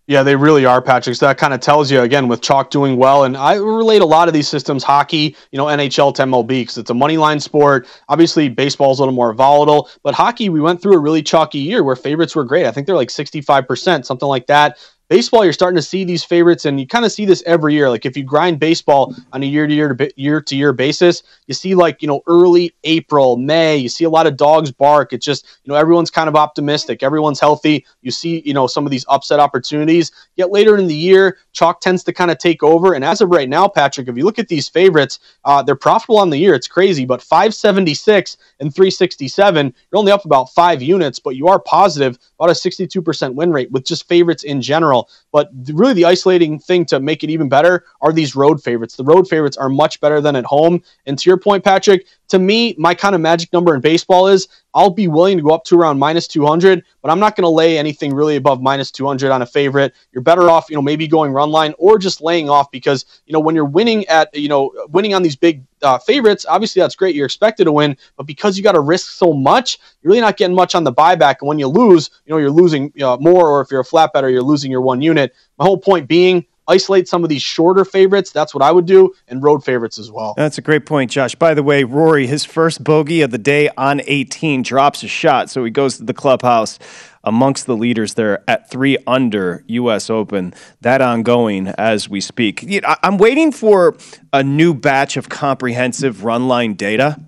Yeah, 0.07 0.21
they 0.21 0.35
really 0.35 0.65
are, 0.65 0.83
Patrick. 0.83 1.15
So 1.15 1.25
that 1.25 1.39
kind 1.39 1.51
of 1.51 1.61
tells 1.61 1.89
you 1.91 2.01
again 2.01 2.27
with 2.27 2.41
chalk 2.41 2.69
doing 2.69 2.97
well, 2.97 3.23
and 3.23 3.35
I 3.35 3.55
relate 3.55 4.03
a 4.03 4.05
lot 4.05 4.27
of 4.27 4.35
these 4.35 4.47
systems, 4.47 4.83
hockey, 4.83 5.35
you 5.51 5.57
know, 5.57 5.65
NHL 5.65 6.13
to 6.15 6.23
MLB, 6.23 6.47
because 6.47 6.77
it's 6.77 6.91
a 6.91 6.93
money 6.93 7.17
line 7.17 7.39
sport. 7.39 7.87
Obviously, 8.07 8.47
baseball's 8.47 8.99
a 8.99 9.01
little 9.01 9.15
more 9.15 9.33
volatile, 9.33 9.89
but 10.03 10.13
hockey, 10.13 10.49
we 10.49 10.61
went 10.61 10.79
through 10.79 10.93
a 10.93 10.99
really 10.99 11.23
chalky 11.23 11.57
year 11.57 11.83
where 11.83 11.95
favorites 11.95 12.35
were 12.35 12.43
great. 12.43 12.67
I 12.67 12.71
think 12.71 12.85
they're 12.85 12.95
like 12.95 13.09
sixty-five 13.09 13.67
percent, 13.67 14.05
something 14.05 14.27
like 14.27 14.45
that. 14.45 14.77
Baseball, 15.07 15.43
you're 15.43 15.53
starting 15.53 15.75
to 15.75 15.81
see 15.81 16.03
these 16.03 16.23
favorites, 16.23 16.65
and 16.65 16.79
you 16.79 16.87
kind 16.87 17.05
of 17.05 17.11
see 17.11 17.25
this 17.25 17.43
every 17.45 17.73
year. 17.73 17.89
Like 17.89 18.05
if 18.05 18.17
you 18.17 18.23
grind 18.23 18.59
baseball 18.59 19.15
on 19.33 19.43
a 19.43 19.45
year 19.45 19.67
to 19.67 19.73
year 19.73 19.93
to 19.93 20.11
year 20.21 20.41
to 20.41 20.55
year 20.55 20.73
basis, 20.73 21.23
you 21.47 21.53
see 21.53 21.75
like 21.75 22.01
you 22.01 22.07
know 22.07 22.21
early 22.27 22.73
April, 22.83 23.37
May, 23.37 23.77
you 23.77 23.89
see 23.89 24.05
a 24.05 24.09
lot 24.09 24.27
of 24.27 24.37
dogs 24.37 24.71
bark. 24.71 25.13
It's 25.13 25.25
just 25.25 25.45
you 25.63 25.71
know 25.71 25.77
everyone's 25.77 26.11
kind 26.11 26.29
of 26.29 26.35
optimistic, 26.35 27.03
everyone's 27.03 27.39
healthy. 27.39 27.85
You 28.01 28.11
see 28.11 28.41
you 28.45 28.53
know 28.53 28.67
some 28.67 28.85
of 28.85 28.91
these 28.91 29.05
upset 29.09 29.39
opportunities. 29.39 30.11
Yet 30.35 30.51
later 30.51 30.77
in 30.77 30.87
the 30.87 30.95
year, 30.95 31.37
chalk 31.53 31.81
tends 31.81 32.03
to 32.03 32.13
kind 32.13 32.31
of 32.31 32.37
take 32.37 32.63
over. 32.63 32.93
And 32.93 33.03
as 33.03 33.21
of 33.21 33.29
right 33.29 33.49
now, 33.49 33.67
Patrick, 33.67 34.07
if 34.07 34.17
you 34.17 34.25
look 34.25 34.39
at 34.39 34.47
these 34.47 34.67
favorites, 34.67 35.19
uh, 35.45 35.61
they're 35.61 35.75
profitable 35.75 36.17
on 36.17 36.29
the 36.29 36.37
year. 36.37 36.53
It's 36.53 36.67
crazy, 36.67 37.05
but 37.05 37.21
576 37.21 38.37
and 38.59 38.73
367, 38.73 39.65
you're 39.65 39.99
only 39.99 40.11
up 40.11 40.25
about 40.25 40.51
five 40.51 40.81
units, 40.81 41.19
but 41.19 41.35
you 41.35 41.47
are 41.47 41.59
positive, 41.59 42.17
about 42.39 42.49
a 42.49 42.53
62% 42.53 43.33
win 43.33 43.51
rate 43.51 43.71
with 43.71 43.85
just 43.85 44.07
favorites 44.07 44.43
in 44.43 44.61
general. 44.61 44.94
But 45.31 45.49
really, 45.73 45.93
the 45.93 46.05
isolating 46.05 46.59
thing 46.59 46.85
to 46.85 46.99
make 46.99 47.23
it 47.23 47.29
even 47.29 47.49
better 47.49 47.85
are 48.01 48.11
these 48.11 48.35
road 48.35 48.61
favorites. 48.63 48.95
The 48.95 49.03
road 49.03 49.27
favorites 49.27 49.57
are 49.57 49.69
much 49.69 49.99
better 49.99 50.21
than 50.21 50.35
at 50.35 50.45
home. 50.45 50.81
And 51.05 51.17
to 51.19 51.29
your 51.29 51.37
point, 51.37 51.63
Patrick, 51.63 52.05
to 52.29 52.39
me, 52.39 52.75
my 52.77 52.93
kind 52.93 53.15
of 53.15 53.21
magic 53.21 53.51
number 53.53 53.75
in 53.75 53.81
baseball 53.81 54.27
is 54.27 54.47
I'll 54.75 54.89
be 54.89 55.07
willing 55.07 55.37
to 55.37 55.43
go 55.43 55.51
up 55.51 55.63
to 55.65 55.79
around 55.79 55.99
minus 55.99 56.27
200, 56.27 56.83
but 57.01 57.09
I'm 57.09 57.19
not 57.19 57.37
going 57.37 57.43
to 57.43 57.49
lay 57.49 57.77
anything 57.77 58.13
really 58.13 58.35
above 58.35 58.61
minus 58.61 58.91
200 58.91 59.31
on 59.31 59.41
a 59.41 59.45
favorite. 59.45 59.95
You're 60.11 60.21
better 60.21 60.49
off, 60.49 60.69
you 60.69 60.75
know, 60.75 60.81
maybe 60.81 61.07
going 61.07 61.31
run 61.31 61.49
line 61.49 61.73
or 61.77 61.97
just 61.97 62.19
laying 62.21 62.49
off 62.49 62.69
because, 62.71 63.05
you 63.25 63.31
know, 63.31 63.39
when 63.39 63.55
you're 63.55 63.63
winning 63.63 64.05
at, 64.07 64.35
you 64.35 64.49
know, 64.49 64.73
winning 64.89 65.13
on 65.13 65.23
these 65.23 65.37
big 65.37 65.63
uh, 65.81 65.97
favorites, 65.97 66.45
obviously 66.49 66.81
that's 66.81 66.95
great. 66.95 67.15
You're 67.15 67.25
expected 67.25 67.63
to 67.63 67.71
win, 67.71 67.95
but 68.17 68.23
because 68.27 68.57
you 68.57 68.63
got 68.63 68.73
to 68.73 68.81
risk 68.81 69.11
so 69.11 69.31
much, 69.31 69.79
you're 70.01 70.09
really 70.09 70.21
not 70.21 70.35
getting 70.35 70.55
much 70.55 70.75
on 70.75 70.83
the 70.83 70.93
buyback. 70.93 71.37
And 71.39 71.47
when 71.47 71.57
you 71.57 71.67
lose, 71.67 72.09
you 72.25 72.33
know, 72.33 72.37
you're 72.37 72.51
losing 72.51 72.91
uh, 73.01 73.15
more, 73.17 73.47
or 73.47 73.61
if 73.61 73.71
you're 73.71 73.79
a 73.79 73.85
flat 73.85 74.11
better, 74.11 74.29
you're 74.29 74.43
losing 74.43 74.71
your 74.71 74.81
one 74.81 75.01
unit. 75.01 75.33
My 75.57 75.63
whole 75.63 75.77
point 75.77 76.09
being, 76.09 76.45
isolate 76.67 77.07
some 77.07 77.23
of 77.23 77.29
these 77.29 77.41
shorter 77.41 77.85
favorites. 77.85 78.31
That's 78.31 78.53
what 78.53 78.63
I 78.63 78.71
would 78.71 78.85
do, 78.85 79.13
and 79.27 79.43
road 79.43 79.63
favorites 79.63 79.97
as 79.97 80.11
well. 80.11 80.33
That's 80.35 80.57
a 80.57 80.61
great 80.61 80.85
point, 80.85 81.11
Josh. 81.11 81.35
By 81.35 81.53
the 81.53 81.63
way, 81.63 81.83
Rory, 81.83 82.27
his 82.27 82.45
first 82.45 82.83
bogey 82.83 83.21
of 83.21 83.31
the 83.31 83.37
day 83.37 83.69
on 83.77 84.01
18 84.05 84.63
drops 84.63 85.03
a 85.03 85.07
shot, 85.07 85.49
so 85.49 85.63
he 85.63 85.71
goes 85.71 85.97
to 85.97 86.03
the 86.03 86.13
clubhouse 86.13 86.79
amongst 87.23 87.65
the 87.65 87.75
leaders 87.75 88.13
there 88.13 88.43
at 88.47 88.69
three 88.69 88.97
under 89.07 89.63
U.S. 89.67 90.09
Open. 90.09 90.53
That 90.81 91.01
ongoing 91.01 91.67
as 91.69 92.07
we 92.07 92.21
speak. 92.21 92.67
I'm 92.85 93.17
waiting 93.17 93.51
for 93.51 93.97
a 94.31 94.43
new 94.43 94.73
batch 94.73 95.17
of 95.17 95.27
comprehensive 95.27 96.23
run 96.23 96.47
line 96.47 96.75
data 96.75 97.19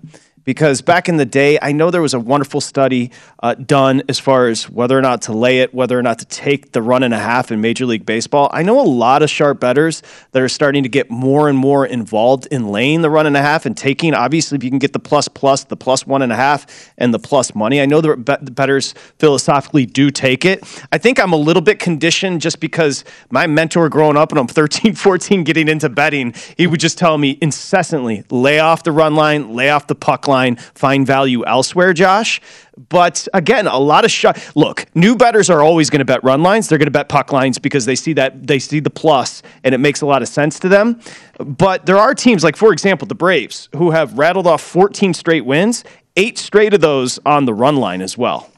because 0.48 0.80
back 0.80 1.10
in 1.10 1.18
the 1.18 1.26
day, 1.26 1.58
I 1.60 1.72
know 1.72 1.90
there 1.90 2.00
was 2.00 2.14
a 2.14 2.18
wonderful 2.18 2.62
study 2.62 3.10
uh, 3.42 3.52
done 3.52 4.02
as 4.08 4.18
far 4.18 4.48
as 4.48 4.66
whether 4.70 4.96
or 4.96 5.02
not 5.02 5.20
to 5.22 5.34
lay 5.34 5.58
it, 5.58 5.74
whether 5.74 5.98
or 5.98 6.02
not 6.02 6.20
to 6.20 6.24
take 6.24 6.72
the 6.72 6.80
run 6.80 7.02
and 7.02 7.12
a 7.12 7.18
half 7.18 7.52
in 7.52 7.60
Major 7.60 7.84
League 7.84 8.06
Baseball. 8.06 8.48
I 8.50 8.62
know 8.62 8.80
a 8.80 8.88
lot 8.88 9.22
of 9.22 9.28
sharp 9.28 9.60
betters 9.60 10.02
that 10.32 10.40
are 10.40 10.48
starting 10.48 10.84
to 10.84 10.88
get 10.88 11.10
more 11.10 11.50
and 11.50 11.58
more 11.58 11.84
involved 11.84 12.46
in 12.50 12.68
laying 12.68 13.02
the 13.02 13.10
run 13.10 13.26
and 13.26 13.36
a 13.36 13.42
half 13.42 13.66
and 13.66 13.76
taking. 13.76 14.14
Obviously, 14.14 14.56
if 14.56 14.64
you 14.64 14.70
can 14.70 14.78
get 14.78 14.94
the 14.94 14.98
plus 14.98 15.28
plus, 15.28 15.64
the 15.64 15.76
plus 15.76 16.06
one 16.06 16.22
and 16.22 16.32
a 16.32 16.36
half, 16.36 16.94
and 16.96 17.12
the 17.12 17.18
plus 17.18 17.54
money, 17.54 17.82
I 17.82 17.84
know 17.84 18.00
the 18.00 18.16
betters 18.50 18.94
philosophically 19.18 19.84
do 19.84 20.10
take 20.10 20.46
it. 20.46 20.64
I 20.90 20.96
think 20.96 21.20
I'm 21.20 21.34
a 21.34 21.36
little 21.36 21.60
bit 21.60 21.78
conditioned 21.78 22.40
just 22.40 22.58
because 22.58 23.04
my 23.28 23.46
mentor 23.46 23.90
growing 23.90 24.16
up 24.16 24.32
and 24.32 24.38
I'm 24.38 24.46
13, 24.58 24.94
14, 24.94 25.44
getting 25.44 25.68
into 25.68 25.90
betting, 25.90 26.32
he 26.56 26.66
would 26.66 26.80
just 26.80 26.96
tell 26.96 27.18
me 27.18 27.36
incessantly 27.42 28.24
lay 28.30 28.60
off 28.60 28.82
the 28.82 28.92
run 28.92 29.14
line, 29.14 29.54
lay 29.54 29.68
off 29.68 29.88
the 29.88 29.94
puck 29.94 30.26
line 30.26 30.37
line, 30.38 30.56
find 30.56 31.06
value 31.06 31.44
elsewhere, 31.44 31.92
Josh. 31.92 32.40
But 32.88 33.26
again, 33.34 33.66
a 33.66 33.78
lot 33.78 34.04
of 34.04 34.10
shot. 34.10 34.38
Look, 34.54 34.86
new 34.94 35.16
betters 35.16 35.50
are 35.50 35.60
always 35.62 35.90
going 35.90 35.98
to 35.98 36.04
bet 36.04 36.22
run 36.22 36.42
lines. 36.42 36.68
They're 36.68 36.78
going 36.78 36.86
to 36.86 36.92
bet 36.92 37.08
puck 37.08 37.32
lines 37.32 37.58
because 37.58 37.84
they 37.86 37.96
see 37.96 38.12
that 38.14 38.46
they 38.46 38.58
see 38.58 38.80
the 38.80 38.90
plus, 38.90 39.42
and 39.64 39.74
it 39.74 39.78
makes 39.78 40.00
a 40.00 40.06
lot 40.06 40.22
of 40.22 40.28
sense 40.28 40.60
to 40.60 40.68
them. 40.68 41.00
But 41.38 41.86
there 41.86 41.98
are 41.98 42.14
teams 42.14 42.44
like, 42.44 42.56
for 42.56 42.72
example, 42.72 43.08
the 43.08 43.14
Braves, 43.14 43.68
who 43.74 43.90
have 43.90 44.16
rattled 44.16 44.46
off 44.46 44.62
14 44.62 45.12
straight 45.14 45.44
wins, 45.44 45.84
eight 46.16 46.38
straight 46.38 46.72
of 46.74 46.80
those 46.80 47.18
on 47.26 47.44
the 47.46 47.54
run 47.54 47.76
line 47.76 48.00
as 48.00 48.16
well. 48.16 48.50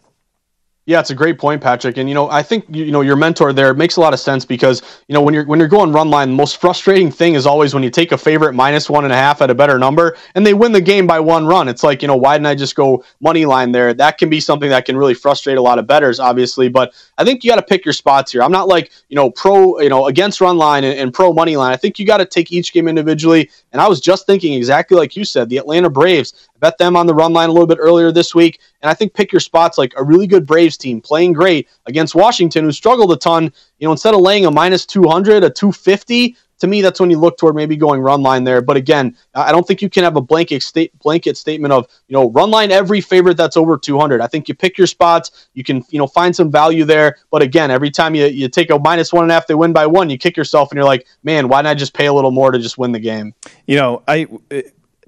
Yeah, 0.90 0.98
it's 0.98 1.10
a 1.10 1.14
great 1.14 1.38
point, 1.38 1.62
Patrick. 1.62 1.98
And 1.98 2.08
you 2.08 2.16
know, 2.16 2.28
I 2.30 2.42
think 2.42 2.64
you 2.68 2.90
know 2.90 3.00
your 3.00 3.14
mentor 3.14 3.52
there 3.52 3.72
makes 3.74 3.94
a 3.94 4.00
lot 4.00 4.12
of 4.12 4.18
sense 4.18 4.44
because 4.44 4.82
you 5.06 5.14
know 5.14 5.22
when 5.22 5.32
you're 5.32 5.46
when 5.46 5.60
you're 5.60 5.68
going 5.68 5.92
run 5.92 6.10
line, 6.10 6.30
the 6.30 6.34
most 6.34 6.56
frustrating 6.56 7.12
thing 7.12 7.34
is 7.34 7.46
always 7.46 7.74
when 7.74 7.84
you 7.84 7.90
take 7.90 8.10
a 8.10 8.18
favorite 8.18 8.54
minus 8.54 8.90
one 8.90 9.04
and 9.04 9.12
a 9.12 9.16
half 9.16 9.40
at 9.40 9.50
a 9.50 9.54
better 9.54 9.78
number 9.78 10.16
and 10.34 10.44
they 10.44 10.52
win 10.52 10.72
the 10.72 10.80
game 10.80 11.06
by 11.06 11.20
one 11.20 11.46
run. 11.46 11.68
It's 11.68 11.84
like 11.84 12.02
you 12.02 12.08
know 12.08 12.16
why 12.16 12.34
didn't 12.34 12.48
I 12.48 12.56
just 12.56 12.74
go 12.74 13.04
money 13.20 13.46
line 13.46 13.70
there? 13.70 13.94
That 13.94 14.18
can 14.18 14.28
be 14.28 14.40
something 14.40 14.68
that 14.70 14.84
can 14.84 14.96
really 14.96 15.14
frustrate 15.14 15.58
a 15.58 15.62
lot 15.62 15.78
of 15.78 15.86
betters, 15.86 16.18
obviously. 16.18 16.68
But 16.68 16.92
I 17.18 17.22
think 17.22 17.44
you 17.44 17.52
got 17.52 17.56
to 17.56 17.62
pick 17.62 17.84
your 17.84 17.94
spots 17.94 18.32
here. 18.32 18.42
I'm 18.42 18.50
not 18.50 18.66
like 18.66 18.90
you 19.08 19.14
know 19.14 19.30
pro 19.30 19.78
you 19.78 19.90
know 19.90 20.06
against 20.06 20.40
run 20.40 20.58
line 20.58 20.82
and, 20.82 20.98
and 20.98 21.14
pro 21.14 21.32
money 21.32 21.56
line. 21.56 21.72
I 21.72 21.76
think 21.76 22.00
you 22.00 22.04
got 22.04 22.16
to 22.16 22.26
take 22.26 22.50
each 22.50 22.72
game 22.72 22.88
individually. 22.88 23.48
And 23.72 23.80
I 23.80 23.86
was 23.86 24.00
just 24.00 24.26
thinking 24.26 24.54
exactly 24.54 24.96
like 24.96 25.14
you 25.14 25.24
said, 25.24 25.50
the 25.50 25.58
Atlanta 25.58 25.88
Braves 25.88 26.49
bet 26.60 26.78
them 26.78 26.96
on 26.96 27.06
the 27.06 27.14
run 27.14 27.32
line 27.32 27.48
a 27.48 27.52
little 27.52 27.66
bit 27.66 27.78
earlier 27.80 28.12
this 28.12 28.34
week. 28.34 28.60
And 28.82 28.90
I 28.90 28.94
think 28.94 29.14
pick 29.14 29.32
your 29.32 29.40
spots 29.40 29.78
like 29.78 29.94
a 29.96 30.04
really 30.04 30.26
good 30.26 30.46
Braves 30.46 30.76
team 30.76 31.00
playing 31.00 31.32
great 31.32 31.68
against 31.86 32.14
Washington, 32.14 32.64
who 32.64 32.72
struggled 32.72 33.12
a 33.12 33.16
ton. 33.16 33.52
You 33.78 33.88
know, 33.88 33.92
instead 33.92 34.14
of 34.14 34.20
laying 34.20 34.46
a 34.46 34.50
minus 34.50 34.86
200, 34.86 35.42
a 35.44 35.50
250, 35.50 36.36
to 36.60 36.66
me, 36.66 36.82
that's 36.82 37.00
when 37.00 37.10
you 37.10 37.18
look 37.18 37.38
toward 37.38 37.54
maybe 37.54 37.74
going 37.74 38.00
run 38.02 38.22
line 38.22 38.44
there. 38.44 38.60
But 38.60 38.76
again, 38.76 39.16
I 39.34 39.50
don't 39.50 39.66
think 39.66 39.80
you 39.80 39.88
can 39.88 40.04
have 40.04 40.16
a 40.16 40.20
blanket 40.20 40.64
blanket 41.02 41.36
statement 41.36 41.72
of 41.72 41.88
you 42.06 42.14
know 42.14 42.30
run 42.30 42.50
line 42.50 42.70
every 42.70 43.00
favorite 43.00 43.36
that's 43.36 43.56
over 43.56 43.78
200. 43.78 44.20
I 44.20 44.26
think 44.26 44.46
you 44.46 44.54
pick 44.54 44.76
your 44.76 44.86
spots. 44.86 45.48
You 45.54 45.64
can 45.64 45.82
you 45.88 45.98
know 45.98 46.06
find 46.06 46.36
some 46.36 46.50
value 46.50 46.84
there. 46.84 47.16
But 47.30 47.42
again, 47.42 47.70
every 47.70 47.90
time 47.90 48.14
you, 48.14 48.26
you 48.26 48.48
take 48.48 48.70
a 48.70 48.78
minus 48.78 49.12
one 49.12 49.24
and 49.24 49.30
a 49.30 49.34
half, 49.34 49.46
they 49.46 49.54
win 49.54 49.72
by 49.72 49.86
one. 49.86 50.10
You 50.10 50.18
kick 50.18 50.36
yourself 50.36 50.70
and 50.70 50.76
you're 50.76 50.84
like, 50.84 51.06
man, 51.24 51.48
why 51.48 51.62
didn't 51.62 51.70
I 51.70 51.74
just 51.74 51.94
pay 51.94 52.06
a 52.06 52.12
little 52.12 52.30
more 52.30 52.50
to 52.50 52.58
just 52.58 52.76
win 52.76 52.92
the 52.92 53.00
game? 53.00 53.34
You 53.66 53.76
know, 53.76 54.02
I 54.06 54.26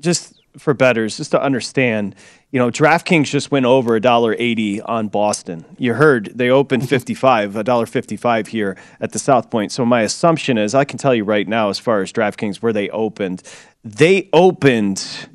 just 0.01 0.32
for 0.59 0.75
betters, 0.75 1.17
just 1.17 1.31
to 1.31 1.43
understand, 1.43 2.15
you 2.51 2.59
know, 2.59 2.71
DraftKings 2.71 3.31
just 3.31 3.51
went 3.51 3.65
over 3.65 3.97
a 3.97 4.01
dollar 4.01 4.37
eighty 4.39 4.81
on 4.83 5.09
Boston. 5.09 5.65
You 5.79 5.95
heard 5.95 6.33
they 6.35 6.51
opened 6.51 6.83
mm-hmm. 6.83 6.91
fifty 6.91 7.15
five, 7.15 7.57
a 7.57 7.65
dollar 7.65 7.87
fifty 7.87 8.17
five 8.17 8.49
here 8.49 8.77
at 9.01 9.13
the 9.13 9.19
South 9.19 9.51
Point. 9.51 9.73
So 9.73 9.87
my 9.87 10.03
assumption 10.03 10.59
is, 10.59 10.75
I 10.75 10.85
can 10.85 10.99
tell 10.99 11.15
you 11.15 11.25
right 11.25 11.49
now, 11.49 11.71
as 11.71 11.79
far 11.79 12.03
as 12.03 12.13
DraftKings 12.13 12.57
where 12.57 12.73
they 12.73 12.91
opened, 12.91 13.43
they 13.83 14.29
opened 14.33 15.29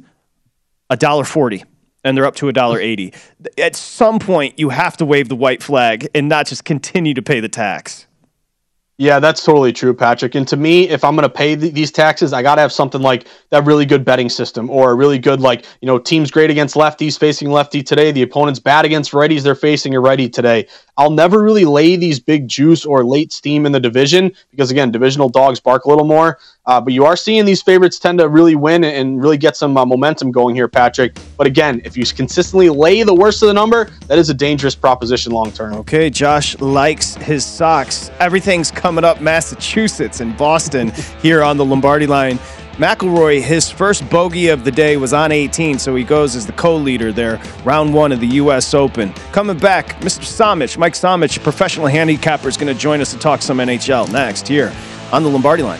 a 0.89 0.97
dollar 0.97 1.23
forty 1.23 1.63
and 2.03 2.15
they're 2.15 2.25
up 2.25 2.35
to 2.35 2.47
a 2.47 2.53
dollar 2.53 2.79
eighty. 2.79 3.13
At 3.57 3.75
some 3.75 4.19
point, 4.19 4.59
you 4.59 4.69
have 4.69 4.97
to 4.97 5.05
wave 5.05 5.29
the 5.29 5.35
white 5.35 5.63
flag 5.63 6.07
and 6.13 6.29
not 6.29 6.45
just 6.45 6.63
continue 6.63 7.13
to 7.15 7.21
pay 7.21 7.39
the 7.39 7.49
tax. 7.49 8.05
Yeah, 8.97 9.19
that's 9.19 9.43
totally 9.45 9.73
true, 9.73 9.93
Patrick. 9.93 10.35
And 10.35 10.47
to 10.47 10.57
me, 10.57 10.89
if 10.89 11.03
I'm 11.03 11.17
going 11.17 11.29
to 11.29 11.29
pay 11.29 11.57
th- 11.57 11.73
these 11.75 11.91
taxes, 11.91 12.33
I 12.33 12.41
got 12.43 12.55
to 12.55 12.61
have 12.61 12.71
something 12.71 13.01
like 13.01 13.27
that 13.51 13.65
really 13.65 13.85
good 13.85 14.05
betting 14.05 14.29
system 14.29 14.71
or 14.71 14.91
a 14.91 14.95
really 14.95 15.19
good, 15.19 15.41
like, 15.41 15.65
you 15.81 15.87
know, 15.87 15.99
teams 15.99 16.31
great 16.31 16.49
against 16.49 16.75
lefties 16.77 17.19
facing 17.19 17.51
lefty 17.51 17.83
today. 17.83 18.13
The 18.13 18.23
opponent's 18.23 18.61
bad 18.61 18.85
against 18.85 19.11
righties. 19.11 19.43
They're 19.43 19.53
facing 19.55 19.95
a 19.95 19.99
righty 19.99 20.29
today. 20.29 20.69
I'll 20.97 21.11
never 21.11 21.43
really 21.43 21.65
lay 21.65 21.97
these 21.97 22.21
big 22.21 22.47
juice 22.47 22.85
or 22.85 23.03
late 23.03 23.33
steam 23.33 23.67
in 23.67 23.73
the 23.73 23.81
division 23.81 24.31
because, 24.49 24.71
again, 24.71 24.91
divisional 24.91 25.29
dogs 25.29 25.59
bark 25.59 25.85
a 25.85 25.89
little 25.89 26.05
more. 26.07 26.39
Uh, 26.67 26.81
but 26.81 26.91
you 26.91 27.05
are 27.05 27.15
seeing 27.15 27.45
these 27.45 27.61
favorites 27.61 27.97
tend 27.97 28.19
to 28.19 28.27
really 28.27 28.55
win 28.55 28.83
and 28.83 29.21
really 29.21 29.37
get 29.37 29.55
some 29.55 29.77
uh, 29.77 29.85
momentum 29.85 30.31
going 30.31 30.53
here, 30.53 30.67
Patrick. 30.67 31.17
But 31.37 31.47
again, 31.47 31.81
if 31.85 31.95
you 31.95 32.05
consistently 32.05 32.69
lay 32.69 33.03
the 33.03 33.15
worst 33.15 33.41
of 33.41 33.47
the 33.47 33.53
number, 33.53 33.89
that 34.07 34.17
is 34.17 34.29
a 34.29 34.33
dangerous 34.33 34.75
proposition 34.75 35.31
long 35.31 35.51
term. 35.51 35.73
Okay, 35.75 36.09
Josh 36.09 36.59
likes 36.59 37.15
his 37.15 37.45
socks. 37.45 38.11
Everything's 38.19 38.69
coming 38.69 39.05
up 39.05 39.21
Massachusetts 39.21 40.19
and 40.19 40.37
Boston 40.37 40.91
here 41.21 41.41
on 41.41 41.55
the 41.55 41.63
Lombardi 41.63 42.05
line. 42.05 42.37
McIlroy, 42.73 43.41
his 43.41 43.71
first 43.71 44.07
bogey 44.07 44.49
of 44.49 44.63
the 44.63 44.71
day 44.71 44.97
was 44.97 45.11
on 45.11 45.31
18, 45.31 45.79
so 45.79 45.95
he 45.95 46.03
goes 46.03 46.35
as 46.35 46.45
the 46.45 46.51
co-leader 46.51 47.11
there, 47.11 47.41
round 47.63 47.91
one 47.91 48.11
of 48.11 48.19
the 48.19 48.27
U.S. 48.27 48.75
Open. 48.75 49.11
Coming 49.31 49.57
back, 49.57 49.99
Mr. 50.01 50.19
Somich, 50.19 50.77
Mike 50.77 50.93
Somich, 50.93 51.41
professional 51.41 51.87
handicapper, 51.87 52.47
is 52.47 52.55
going 52.55 52.71
to 52.71 52.79
join 52.79 53.01
us 53.01 53.11
to 53.13 53.17
talk 53.17 53.41
some 53.41 53.57
NHL 53.57 54.11
next 54.11 54.47
here 54.47 54.71
on 55.11 55.23
the 55.23 55.29
Lombardi 55.29 55.63
line. 55.63 55.79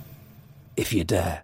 if 0.77 0.93
you 0.93 1.03
dare. 1.03 1.43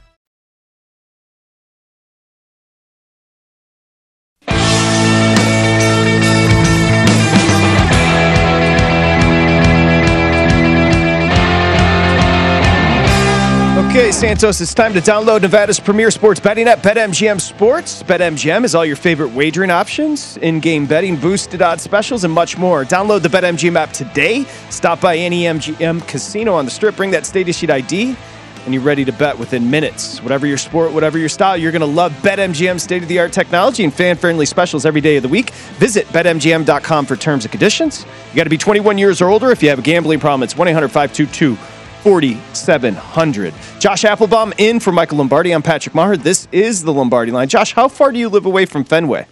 Okay, 13.91 14.13
Santos, 14.13 14.61
it's 14.61 14.73
time 14.73 14.93
to 14.93 15.01
download 15.01 15.41
Nevada's 15.41 15.77
premier 15.77 16.11
sports 16.11 16.39
betting 16.39 16.65
app, 16.65 16.79
BetMGM 16.79 17.41
Sports. 17.41 18.01
BetMGM 18.03 18.63
is 18.63 18.73
all 18.73 18.85
your 18.85 18.95
favorite 18.95 19.31
wagering 19.31 19.69
options, 19.69 20.37
in 20.37 20.61
game 20.61 20.85
betting, 20.85 21.17
boosted 21.17 21.61
odds 21.61 21.83
specials, 21.83 22.23
and 22.23 22.33
much 22.33 22.57
more. 22.57 22.85
Download 22.85 23.21
the 23.21 23.27
BetMGM 23.27 23.75
app 23.75 23.91
today. 23.91 24.45
Stop 24.69 25.01
by 25.01 25.17
any 25.17 25.43
MGM 25.43 26.07
casino 26.07 26.53
on 26.53 26.63
the 26.63 26.71
strip, 26.71 26.95
bring 26.95 27.11
that 27.11 27.25
state 27.25 27.49
issued 27.49 27.69
ID, 27.69 28.15
and 28.63 28.73
you're 28.73 28.81
ready 28.81 29.03
to 29.03 29.11
bet 29.11 29.37
within 29.37 29.69
minutes. 29.69 30.23
Whatever 30.23 30.47
your 30.47 30.57
sport, 30.57 30.93
whatever 30.93 31.17
your 31.17 31.27
style, 31.27 31.57
you're 31.57 31.73
going 31.73 31.81
to 31.81 31.85
love 31.85 32.13
BetMGM's 32.21 32.83
state 32.83 33.03
of 33.03 33.09
the 33.09 33.19
art 33.19 33.33
technology 33.33 33.83
and 33.83 33.93
fan 33.93 34.15
friendly 34.15 34.45
specials 34.45 34.85
every 34.85 35.01
day 35.01 35.17
of 35.17 35.23
the 35.23 35.27
week. 35.27 35.49
Visit 35.79 36.07
BetMGM.com 36.07 37.05
for 37.05 37.17
terms 37.17 37.43
and 37.43 37.51
conditions. 37.51 38.05
You 38.29 38.37
got 38.37 38.45
to 38.45 38.49
be 38.49 38.57
21 38.57 38.97
years 38.97 39.21
or 39.21 39.29
older. 39.29 39.51
If 39.51 39.61
you 39.61 39.67
have 39.67 39.79
a 39.79 39.81
gambling 39.81 40.21
problem, 40.21 40.43
it's 40.43 40.55
1 40.55 40.69
800 40.69 40.87
522 40.87 41.80
4700. 42.03 43.53
Josh 43.79 44.05
Applebaum 44.05 44.53
in 44.57 44.79
for 44.79 44.91
Michael 44.91 45.17
Lombardi. 45.19 45.51
I'm 45.51 45.61
Patrick 45.61 45.95
Maher. 45.95 46.17
This 46.17 46.47
is 46.51 46.83
the 46.83 46.93
Lombardi 46.93 47.31
line. 47.31 47.47
Josh, 47.47 47.73
how 47.73 47.87
far 47.87 48.11
do 48.11 48.19
you 48.19 48.29
live 48.29 48.45
away 48.45 48.65
from 48.65 48.83
Fenway? 48.83 49.27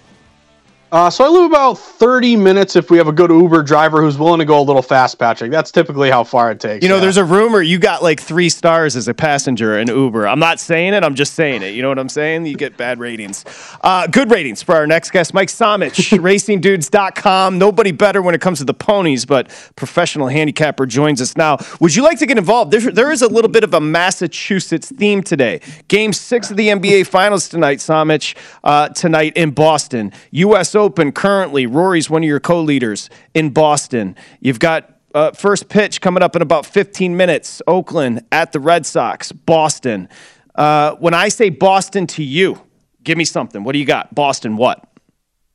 Uh, 0.91 1.07
so 1.07 1.23
I 1.23 1.27
live 1.27 1.45
about 1.45 1.75
30 1.75 2.35
minutes 2.35 2.75
if 2.75 2.89
we 2.89 2.97
have 2.97 3.07
a 3.07 3.11
good 3.11 3.29
Uber 3.29 3.61
driver 3.61 4.01
who's 4.01 4.17
willing 4.17 4.39
to 4.39 4.45
go 4.45 4.59
a 4.59 4.63
little 4.63 4.81
fast, 4.81 5.19
Patrick. 5.19 5.51
That's 5.51 5.71
typically 5.71 6.09
how 6.09 6.23
far 6.23 6.49
it 6.49 6.59
takes. 6.59 6.81
You 6.81 6.89
know, 6.89 6.95
yeah. 6.95 7.01
there's 7.01 7.17
a 7.17 7.23
rumor 7.23 7.61
you 7.61 7.77
got 7.77 8.01
like 8.01 8.19
three 8.19 8.49
stars 8.49 8.95
as 8.95 9.07
a 9.07 9.13
passenger 9.13 9.77
in 9.77 9.87
Uber. 9.87 10.27
I'm 10.27 10.39
not 10.39 10.59
saying 10.59 10.95
it, 10.95 11.03
I'm 11.03 11.13
just 11.13 11.33
saying 11.33 11.61
it. 11.61 11.75
You 11.75 11.83
know 11.83 11.89
what 11.89 11.99
I'm 11.99 12.09
saying? 12.09 12.47
You 12.47 12.55
get 12.55 12.75
bad 12.75 12.99
ratings. 12.99 13.45
Uh, 13.81 14.07
good 14.07 14.31
ratings 14.31 14.63
for 14.63 14.73
our 14.73 14.87
next 14.87 15.11
guest, 15.11 15.31
Mike 15.31 15.49
Somich, 15.49 16.17
racingdudes.com. 16.19 17.59
Nobody 17.59 17.91
better 17.91 18.23
when 18.23 18.33
it 18.33 18.41
comes 18.41 18.57
to 18.57 18.65
the 18.65 18.73
ponies, 18.73 19.25
but 19.25 19.49
professional 19.75 20.27
handicapper 20.27 20.87
joins 20.87 21.21
us 21.21 21.37
now. 21.37 21.59
Would 21.79 21.95
you 21.95 22.01
like 22.01 22.17
to 22.17 22.25
get 22.25 22.39
involved? 22.39 22.71
There, 22.71 22.91
there 22.91 23.11
is 23.11 23.21
a 23.21 23.27
little 23.27 23.51
bit 23.51 23.63
of 23.63 23.75
a 23.75 23.79
Massachusetts 23.79 24.91
theme 24.91 25.21
today. 25.21 25.61
Game 25.87 26.13
six 26.13 26.49
of 26.49 26.57
the 26.57 26.69
NBA 26.69 27.05
Finals 27.05 27.47
tonight, 27.47 27.77
Somich, 27.77 28.35
uh, 28.63 28.89
tonight 28.89 29.33
in 29.35 29.51
Boston. 29.51 30.11
U.S. 30.31 30.78
Open 30.79 31.11
currently. 31.11 31.65
Rory's 31.67 32.09
one 32.09 32.23
of 32.23 32.27
your 32.27 32.39
co 32.39 32.61
leaders 32.61 33.09
in 33.33 33.51
Boston. 33.51 34.15
You've 34.39 34.59
got 34.59 34.95
uh, 35.13 35.31
first 35.31 35.69
pitch 35.69 36.01
coming 36.01 36.23
up 36.23 36.35
in 36.35 36.41
about 36.41 36.65
15 36.65 37.15
minutes. 37.15 37.61
Oakland 37.67 38.25
at 38.31 38.51
the 38.51 38.59
Red 38.59 38.85
Sox. 38.85 39.31
Boston. 39.31 40.09
Uh, 40.55 40.95
when 40.95 41.13
I 41.13 41.29
say 41.29 41.49
Boston 41.49 42.07
to 42.07 42.23
you, 42.23 42.61
give 43.03 43.17
me 43.17 43.25
something. 43.25 43.63
What 43.63 43.73
do 43.73 43.79
you 43.79 43.85
got? 43.85 44.13
Boston, 44.13 44.57
what? 44.57 44.83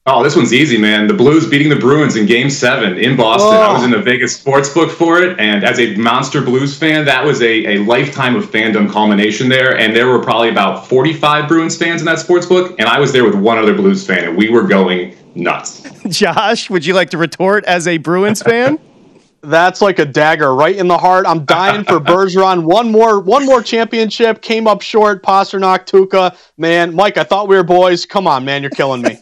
Oh, 0.07 0.23
this 0.23 0.37
one's 0.37 0.53
easy, 0.53 0.77
man. 0.77 1.07
The 1.07 1.15
Blues 1.15 1.49
beating 1.49 1.71
the 1.71 1.77
Bruins 1.77 2.17
in 2.17 2.27
Game 2.27 2.51
Seven 2.51 2.99
in 2.99 3.17
Boston. 3.17 3.55
I 3.55 3.73
was 3.73 3.81
oh. 3.81 3.85
in 3.87 3.91
the 3.91 4.03
Vegas 4.03 4.37
sports 4.37 4.69
book 4.69 4.91
for 4.91 5.23
it, 5.23 5.41
and 5.41 5.65
as 5.65 5.81
a 5.81 5.97
monster 5.97 6.43
Blues 6.43 6.77
fan, 6.77 7.07
that 7.07 7.25
was 7.25 7.41
a, 7.41 7.77
a 7.77 7.79
lifetime 7.85 8.37
of 8.37 8.45
fandom 8.45 8.91
culmination 8.91 9.49
there. 9.49 9.79
And 9.79 9.97
there 9.97 10.09
were 10.09 10.19
probably 10.19 10.51
about 10.51 10.87
45 10.89 11.49
Bruins 11.49 11.79
fans 11.79 12.03
in 12.03 12.05
that 12.05 12.19
sports 12.19 12.45
book, 12.45 12.79
and 12.79 12.87
I 12.87 13.01
was 13.01 13.13
there 13.13 13.25
with 13.25 13.35
one 13.35 13.57
other 13.57 13.73
Blues 13.73 14.07
fan, 14.07 14.25
and 14.25 14.37
we 14.37 14.51
were 14.51 14.65
going 14.65 15.17
nuts. 15.35 15.89
Josh, 16.09 16.69
would 16.69 16.85
you 16.85 16.93
like 16.93 17.09
to 17.11 17.17
retort 17.17 17.65
as 17.65 17.89
a 17.89 17.97
Bruins 17.97 18.43
fan? 18.43 18.79
That's 19.41 19.81
like 19.81 19.99
a 19.99 20.05
dagger 20.05 20.55
right 20.55 20.77
in 20.77 20.87
the 20.87 20.99
heart. 20.99 21.27
I'm 21.27 21.47
dying 21.47 21.85
for 21.85 21.99
Bergeron. 22.01 22.65
One 22.65 22.93
more, 22.93 23.21
one 23.21 23.47
more 23.47 23.63
championship. 23.63 24.43
Came 24.43 24.67
up 24.67 24.83
short. 24.83 25.23
Pastrnak, 25.23 25.87
Tuukka. 25.87 26.37
Man, 26.59 26.95
Mike, 26.95 27.17
I 27.17 27.25
thought 27.25 27.49
we 27.49 27.57
were 27.57 27.63
boys. 27.63 28.05
Come 28.05 28.27
on, 28.27 28.45
man, 28.45 28.63
you're 28.63 28.71
killing 28.71 29.03
me. 29.03 29.19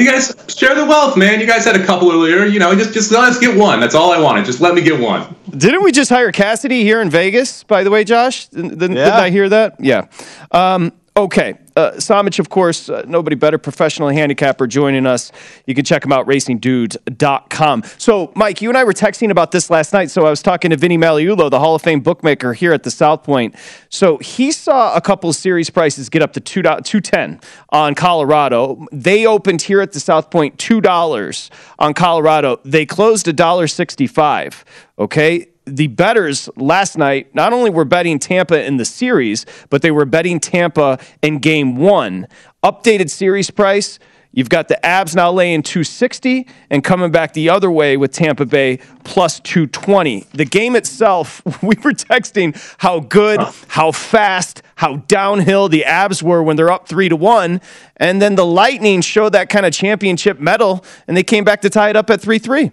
You 0.00 0.10
guys 0.10 0.34
share 0.48 0.74
the 0.74 0.86
wealth, 0.86 1.16
man. 1.18 1.40
You 1.40 1.46
guys 1.46 1.66
had 1.66 1.76
a 1.76 1.84
couple 1.84 2.10
earlier. 2.10 2.46
You 2.46 2.58
know, 2.58 2.74
just 2.74 2.94
just 2.94 3.12
let 3.12 3.24
us 3.24 3.38
get 3.38 3.54
one. 3.54 3.80
That's 3.80 3.94
all 3.94 4.12
I 4.12 4.18
wanted. 4.18 4.46
Just 4.46 4.60
let 4.62 4.74
me 4.74 4.80
get 4.80 4.98
one. 4.98 5.34
Didn't 5.50 5.82
we 5.82 5.92
just 5.92 6.08
hire 6.08 6.32
Cassidy 6.32 6.82
here 6.84 7.02
in 7.02 7.10
Vegas, 7.10 7.64
by 7.64 7.84
the 7.84 7.90
way, 7.90 8.02
Josh? 8.04 8.46
Didn't, 8.48 8.78
didn't 8.78 8.96
Yeah. 8.96 9.04
didn't 9.04 9.20
I 9.20 9.30
hear 9.30 9.48
that? 9.50 9.76
Yeah. 9.78 10.06
Um, 10.52 10.92
okay. 11.16 11.58
Uh, 11.80 11.92
Somich, 11.96 12.38
of 12.38 12.48
course, 12.48 12.88
uh, 12.88 13.04
nobody 13.08 13.34
better, 13.34 13.58
professional 13.58 14.08
handicapper 14.08 14.66
joining 14.66 15.06
us. 15.06 15.32
You 15.66 15.74
can 15.74 15.84
check 15.84 16.04
him 16.04 16.12
out, 16.12 16.26
racingdudes.com. 16.26 17.82
So, 17.98 18.32
Mike, 18.36 18.62
you 18.62 18.68
and 18.68 18.78
I 18.78 18.84
were 18.84 18.92
texting 18.92 19.30
about 19.30 19.50
this 19.50 19.70
last 19.70 19.92
night. 19.92 20.10
So, 20.10 20.26
I 20.26 20.30
was 20.30 20.42
talking 20.42 20.70
to 20.70 20.76
Vinny 20.76 20.98
Magliulo, 20.98 21.50
the 21.50 21.58
Hall 21.58 21.74
of 21.74 21.82
Fame 21.82 22.00
bookmaker 22.00 22.52
here 22.52 22.72
at 22.72 22.84
the 22.84 22.90
South 22.90 23.24
Point. 23.24 23.56
So, 23.88 24.18
he 24.18 24.52
saw 24.52 24.94
a 24.94 25.00
couple 25.00 25.32
series 25.32 25.70
prices 25.70 26.08
get 26.08 26.22
up 26.22 26.32
to 26.34 26.40
two 26.40 26.60
210 26.62 27.40
on 27.70 27.94
Colorado. 27.94 28.86
They 28.92 29.26
opened 29.26 29.62
here 29.62 29.80
at 29.80 29.92
the 29.92 30.00
South 30.00 30.30
Point 30.30 30.58
$2 30.58 31.50
on 31.78 31.94
Colorado. 31.94 32.60
They 32.64 32.84
closed 32.84 33.26
$1.65. 33.26 34.62
Okay 34.98 35.49
the 35.76 35.86
betters 35.86 36.48
last 36.56 36.98
night 36.98 37.34
not 37.34 37.52
only 37.52 37.70
were 37.70 37.84
betting 37.84 38.18
Tampa 38.18 38.64
in 38.64 38.76
the 38.76 38.84
series, 38.84 39.46
but 39.68 39.82
they 39.82 39.90
were 39.90 40.04
betting 40.04 40.40
Tampa 40.40 40.98
in 41.22 41.38
game 41.38 41.76
one. 41.76 42.26
Updated 42.62 43.10
series 43.10 43.50
price, 43.50 43.98
You've 44.32 44.48
got 44.48 44.68
the 44.68 44.78
Avs 44.84 45.16
now 45.16 45.32
laying 45.32 45.62
260 45.62 46.46
and 46.70 46.84
coming 46.84 47.10
back 47.10 47.32
the 47.32 47.48
other 47.48 47.68
way 47.68 47.96
with 47.96 48.12
Tampa 48.12 48.46
Bay 48.46 48.78
plus 49.02 49.40
220. 49.40 50.26
The 50.32 50.44
game 50.44 50.76
itself, 50.76 51.42
we 51.62 51.74
were 51.82 51.92
texting 51.92 52.56
how 52.78 53.00
good, 53.00 53.40
how 53.68 53.90
fast, 53.90 54.62
how 54.76 54.96
downhill 55.08 55.68
the 55.68 55.84
Avs 55.86 56.22
were 56.22 56.44
when 56.44 56.56
they're 56.56 56.70
up 56.70 56.86
3 56.86 57.08
to 57.08 57.16
1, 57.16 57.60
and 57.96 58.22
then 58.22 58.36
the 58.36 58.46
Lightning 58.46 59.00
showed 59.00 59.30
that 59.30 59.48
kind 59.48 59.66
of 59.66 59.72
championship 59.72 60.38
mettle 60.38 60.84
and 61.08 61.16
they 61.16 61.24
came 61.24 61.42
back 61.42 61.62
to 61.62 61.70
tie 61.70 61.90
it 61.90 61.96
up 61.96 62.08
at 62.08 62.20
3-3. 62.20 62.70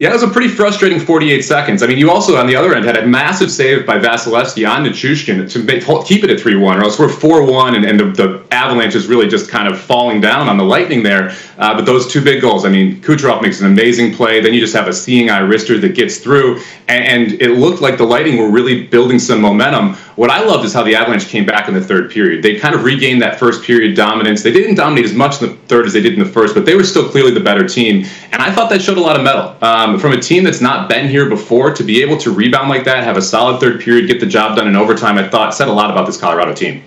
Yeah, 0.00 0.10
it 0.10 0.14
was 0.14 0.24
a 0.24 0.28
pretty 0.28 0.48
frustrating 0.48 0.98
48 0.98 1.42
seconds. 1.42 1.80
I 1.80 1.86
mean, 1.86 1.98
you 1.98 2.10
also, 2.10 2.34
on 2.34 2.48
the 2.48 2.56
other 2.56 2.74
end, 2.74 2.84
had 2.84 2.96
a 2.96 3.06
massive 3.06 3.48
save 3.48 3.86
by 3.86 3.96
Vasilevskiy 4.00 4.68
on 4.68 4.84
Nichushkin 4.84 5.48
to 5.48 5.58
make, 5.60 5.84
keep 6.04 6.24
it 6.24 6.30
at 6.30 6.40
3 6.40 6.56
1, 6.56 6.78
or 6.78 6.82
else 6.82 6.98
we're 6.98 7.08
4 7.08 7.48
1, 7.48 7.76
and, 7.76 7.84
and 7.84 8.00
the, 8.00 8.04
the, 8.06 8.44
Avalanche 8.50 8.94
is 8.96 9.06
really 9.06 9.28
just 9.28 9.48
kind 9.50 9.68
of 9.68 9.78
falling 9.78 10.20
down 10.20 10.48
on 10.48 10.56
the 10.56 10.64
Lightning 10.64 11.02
there. 11.04 11.32
Uh, 11.58 11.74
but 11.74 11.86
those 11.86 12.10
two 12.10 12.22
big 12.22 12.40
goals, 12.40 12.64
I 12.64 12.70
mean, 12.70 13.00
Kucherov 13.02 13.42
makes 13.42 13.60
an 13.60 13.66
amazing 13.66 14.14
play. 14.14 14.40
Then 14.40 14.52
you 14.52 14.60
just 14.60 14.74
have 14.74 14.88
a 14.88 14.92
seeing 14.92 15.30
eye 15.30 15.40
wrister 15.40 15.80
that 15.80 15.94
gets 15.94 16.18
through, 16.18 16.60
and, 16.88 17.30
and 17.30 17.42
it 17.42 17.58
looked 17.58 17.80
like 17.80 17.96
the 17.96 18.04
Lightning 18.04 18.36
were 18.36 18.50
really 18.50 18.86
building 18.86 19.20
some 19.20 19.40
momentum. 19.40 19.94
What 20.16 20.30
I 20.30 20.44
loved 20.44 20.64
is 20.64 20.72
how 20.72 20.82
the 20.82 20.94
Avalanche 20.94 21.26
came 21.26 21.44
back 21.44 21.68
in 21.68 21.74
the 21.74 21.80
third 21.80 22.10
period. 22.10 22.42
They 22.42 22.56
kind 22.56 22.74
of 22.74 22.84
regained 22.84 23.22
that 23.22 23.38
first 23.38 23.64
period 23.64 23.96
dominance. 23.96 24.42
They 24.42 24.52
didn't 24.52 24.76
dominate 24.76 25.04
as 25.04 25.14
much 25.14 25.42
in 25.42 25.48
the 25.48 25.54
third 25.66 25.86
as 25.86 25.92
they 25.92 26.00
did 26.00 26.14
in 26.14 26.20
the 26.20 26.24
first, 26.24 26.54
but 26.54 26.64
they 26.64 26.76
were 26.76 26.84
still 26.84 27.08
clearly 27.08 27.32
the 27.32 27.40
better 27.40 27.66
team. 27.66 28.04
And 28.32 28.40
I 28.40 28.52
thought 28.52 28.70
that 28.70 28.80
showed 28.80 28.98
a 28.98 29.00
lot 29.00 29.16
of 29.16 29.24
mettle. 29.24 29.56
Um, 29.84 29.98
from 29.98 30.12
a 30.12 30.20
team 30.20 30.44
that's 30.44 30.62
not 30.62 30.88
been 30.88 31.10
here 31.10 31.28
before, 31.28 31.74
to 31.74 31.84
be 31.84 32.00
able 32.00 32.16
to 32.16 32.30
rebound 32.30 32.70
like 32.70 32.84
that, 32.84 33.04
have 33.04 33.18
a 33.18 33.22
solid 33.22 33.60
third 33.60 33.82
period, 33.82 34.06
get 34.06 34.18
the 34.18 34.24
job 34.24 34.56
done 34.56 34.66
in 34.66 34.76
overtime, 34.76 35.18
I 35.18 35.28
thought 35.28 35.52
said 35.52 35.68
a 35.68 35.72
lot 35.72 35.90
about 35.90 36.06
this 36.06 36.16
Colorado 36.16 36.54
team. 36.54 36.82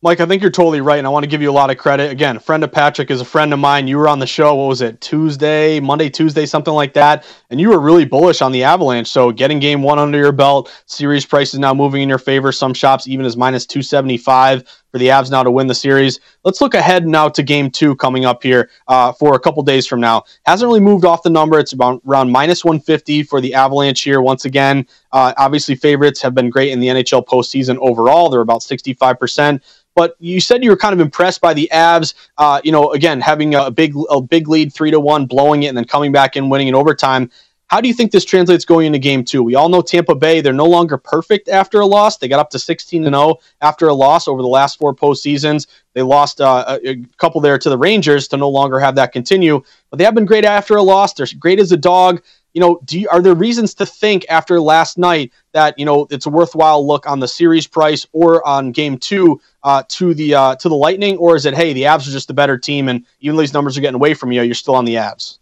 Mike, 0.00 0.20
I 0.20 0.26
think 0.26 0.40
you're 0.40 0.52
totally 0.52 0.80
right, 0.80 0.98
and 0.98 1.06
I 1.06 1.10
want 1.10 1.24
to 1.24 1.28
give 1.28 1.42
you 1.42 1.50
a 1.50 1.52
lot 1.52 1.70
of 1.70 1.76
credit. 1.76 2.12
Again, 2.12 2.36
a 2.36 2.40
friend 2.40 2.62
of 2.62 2.70
Patrick 2.70 3.10
is 3.10 3.20
a 3.20 3.24
friend 3.24 3.52
of 3.52 3.58
mine. 3.58 3.88
You 3.88 3.98
were 3.98 4.06
on 4.06 4.20
the 4.20 4.26
show, 4.26 4.54
what 4.54 4.68
was 4.68 4.82
it, 4.82 5.00
Tuesday, 5.00 5.80
Monday, 5.80 6.08
Tuesday, 6.08 6.46
something 6.46 6.74
like 6.74 6.92
that, 6.92 7.26
and 7.50 7.60
you 7.60 7.70
were 7.70 7.80
really 7.80 8.04
bullish 8.04 8.40
on 8.40 8.52
the 8.52 8.62
Avalanche. 8.62 9.08
So 9.08 9.32
getting 9.32 9.58
game 9.58 9.82
one 9.82 9.98
under 9.98 10.18
your 10.18 10.30
belt, 10.30 10.70
series 10.86 11.26
price 11.26 11.54
is 11.54 11.58
now 11.58 11.74
moving 11.74 12.02
in 12.02 12.08
your 12.08 12.18
favor. 12.18 12.52
Some 12.52 12.72
shops 12.72 13.08
even 13.08 13.26
as 13.26 13.36
minus 13.36 13.66
275 13.66 14.83
for 14.94 14.98
the 14.98 15.08
Avs 15.08 15.28
now 15.28 15.42
to 15.42 15.50
win 15.50 15.66
the 15.66 15.74
series. 15.74 16.20
Let's 16.44 16.60
look 16.60 16.74
ahead 16.74 17.04
now 17.04 17.28
to 17.28 17.42
game 17.42 17.68
two 17.68 17.96
coming 17.96 18.24
up 18.24 18.44
here 18.44 18.70
uh, 18.86 19.10
for 19.10 19.34
a 19.34 19.40
couple 19.40 19.60
days 19.64 19.88
from 19.88 20.00
now. 20.00 20.22
Hasn't 20.46 20.68
really 20.68 20.78
moved 20.78 21.04
off 21.04 21.24
the 21.24 21.30
number. 21.30 21.58
It's 21.58 21.72
about 21.72 22.00
around 22.06 22.30
minus 22.30 22.64
150 22.64 23.24
for 23.24 23.40
the 23.40 23.54
Avalanche 23.54 24.00
here 24.00 24.20
once 24.20 24.44
again. 24.44 24.86
Uh, 25.10 25.34
obviously, 25.36 25.74
favorites 25.74 26.22
have 26.22 26.32
been 26.32 26.48
great 26.48 26.70
in 26.70 26.78
the 26.78 26.86
NHL 26.86 27.26
postseason 27.26 27.76
overall. 27.78 28.30
They're 28.30 28.40
about 28.40 28.60
65%. 28.60 29.60
But 29.96 30.14
you 30.20 30.40
said 30.40 30.62
you 30.62 30.70
were 30.70 30.76
kind 30.76 30.92
of 30.92 31.00
impressed 31.00 31.40
by 31.40 31.54
the 31.54 31.68
Avs. 31.72 32.14
Uh, 32.38 32.60
you 32.62 32.70
know, 32.70 32.92
again, 32.92 33.20
having 33.20 33.56
a 33.56 33.72
big 33.72 33.94
a 34.10 34.20
big 34.20 34.46
lead, 34.46 34.72
three 34.72 34.92
to 34.92 35.00
one, 35.00 35.26
blowing 35.26 35.64
it, 35.64 35.68
and 35.68 35.76
then 35.76 35.86
coming 35.86 36.12
back 36.12 36.36
and 36.36 36.52
winning 36.52 36.68
in 36.68 36.76
overtime. 36.76 37.32
How 37.74 37.80
do 37.80 37.88
you 37.88 37.94
think 37.94 38.12
this 38.12 38.24
translates 38.24 38.64
going 38.64 38.86
into 38.86 39.00
game 39.00 39.24
two? 39.24 39.42
We 39.42 39.56
all 39.56 39.68
know 39.68 39.82
Tampa 39.82 40.14
Bay, 40.14 40.40
they're 40.40 40.52
no 40.52 40.64
longer 40.64 40.96
perfect 40.96 41.48
after 41.48 41.80
a 41.80 41.86
loss. 41.86 42.18
They 42.18 42.28
got 42.28 42.38
up 42.38 42.50
to 42.50 42.58
16 42.60 43.04
and 43.04 43.16
0 43.16 43.38
after 43.62 43.88
a 43.88 43.92
loss 43.92 44.28
over 44.28 44.42
the 44.42 44.46
last 44.46 44.78
four 44.78 44.94
postseasons. 44.94 45.66
They 45.92 46.02
lost 46.02 46.40
uh, 46.40 46.78
a, 46.84 46.90
a 46.90 46.96
couple 47.16 47.40
there 47.40 47.58
to 47.58 47.68
the 47.68 47.76
Rangers 47.76 48.28
to 48.28 48.36
no 48.36 48.48
longer 48.48 48.78
have 48.78 48.94
that 48.94 49.10
continue. 49.10 49.60
But 49.90 49.98
they 49.98 50.04
have 50.04 50.14
been 50.14 50.24
great 50.24 50.44
after 50.44 50.76
a 50.76 50.84
loss. 50.84 51.14
They're 51.14 51.26
great 51.40 51.58
as 51.58 51.72
a 51.72 51.76
dog 51.76 52.22
you 52.52 52.60
know, 52.60 52.80
you, 52.88 53.08
are 53.08 53.20
there 53.20 53.34
reasons 53.34 53.74
to 53.74 53.86
think 53.86 54.24
after 54.28 54.60
last 54.60 54.96
night 54.96 55.32
that 55.54 55.76
you 55.76 55.84
know 55.84 56.06
it's 56.10 56.26
a 56.26 56.30
worthwhile 56.30 56.86
look 56.86 57.04
on 57.04 57.18
the 57.18 57.26
series 57.26 57.66
price 57.66 58.06
or 58.12 58.46
on 58.46 58.70
game 58.70 58.96
two 58.96 59.40
uh, 59.64 59.82
to 59.88 60.14
the 60.14 60.36
uh, 60.36 60.54
to 60.54 60.68
the 60.68 60.76
Lightning, 60.76 61.16
or 61.16 61.34
is 61.34 61.46
it 61.46 61.54
hey 61.54 61.72
the 61.72 61.82
Avs 61.82 62.06
are 62.06 62.12
just 62.12 62.28
the 62.28 62.34
better 62.34 62.56
team 62.56 62.88
and 62.88 63.04
even 63.18 63.34
though 63.34 63.42
these 63.42 63.52
numbers 63.52 63.76
are 63.76 63.80
getting 63.80 63.96
away 63.96 64.14
from 64.14 64.30
you, 64.30 64.42
you're 64.42 64.54
still 64.54 64.76
on 64.76 64.84
the 64.84 64.94
Avs? 64.94 65.38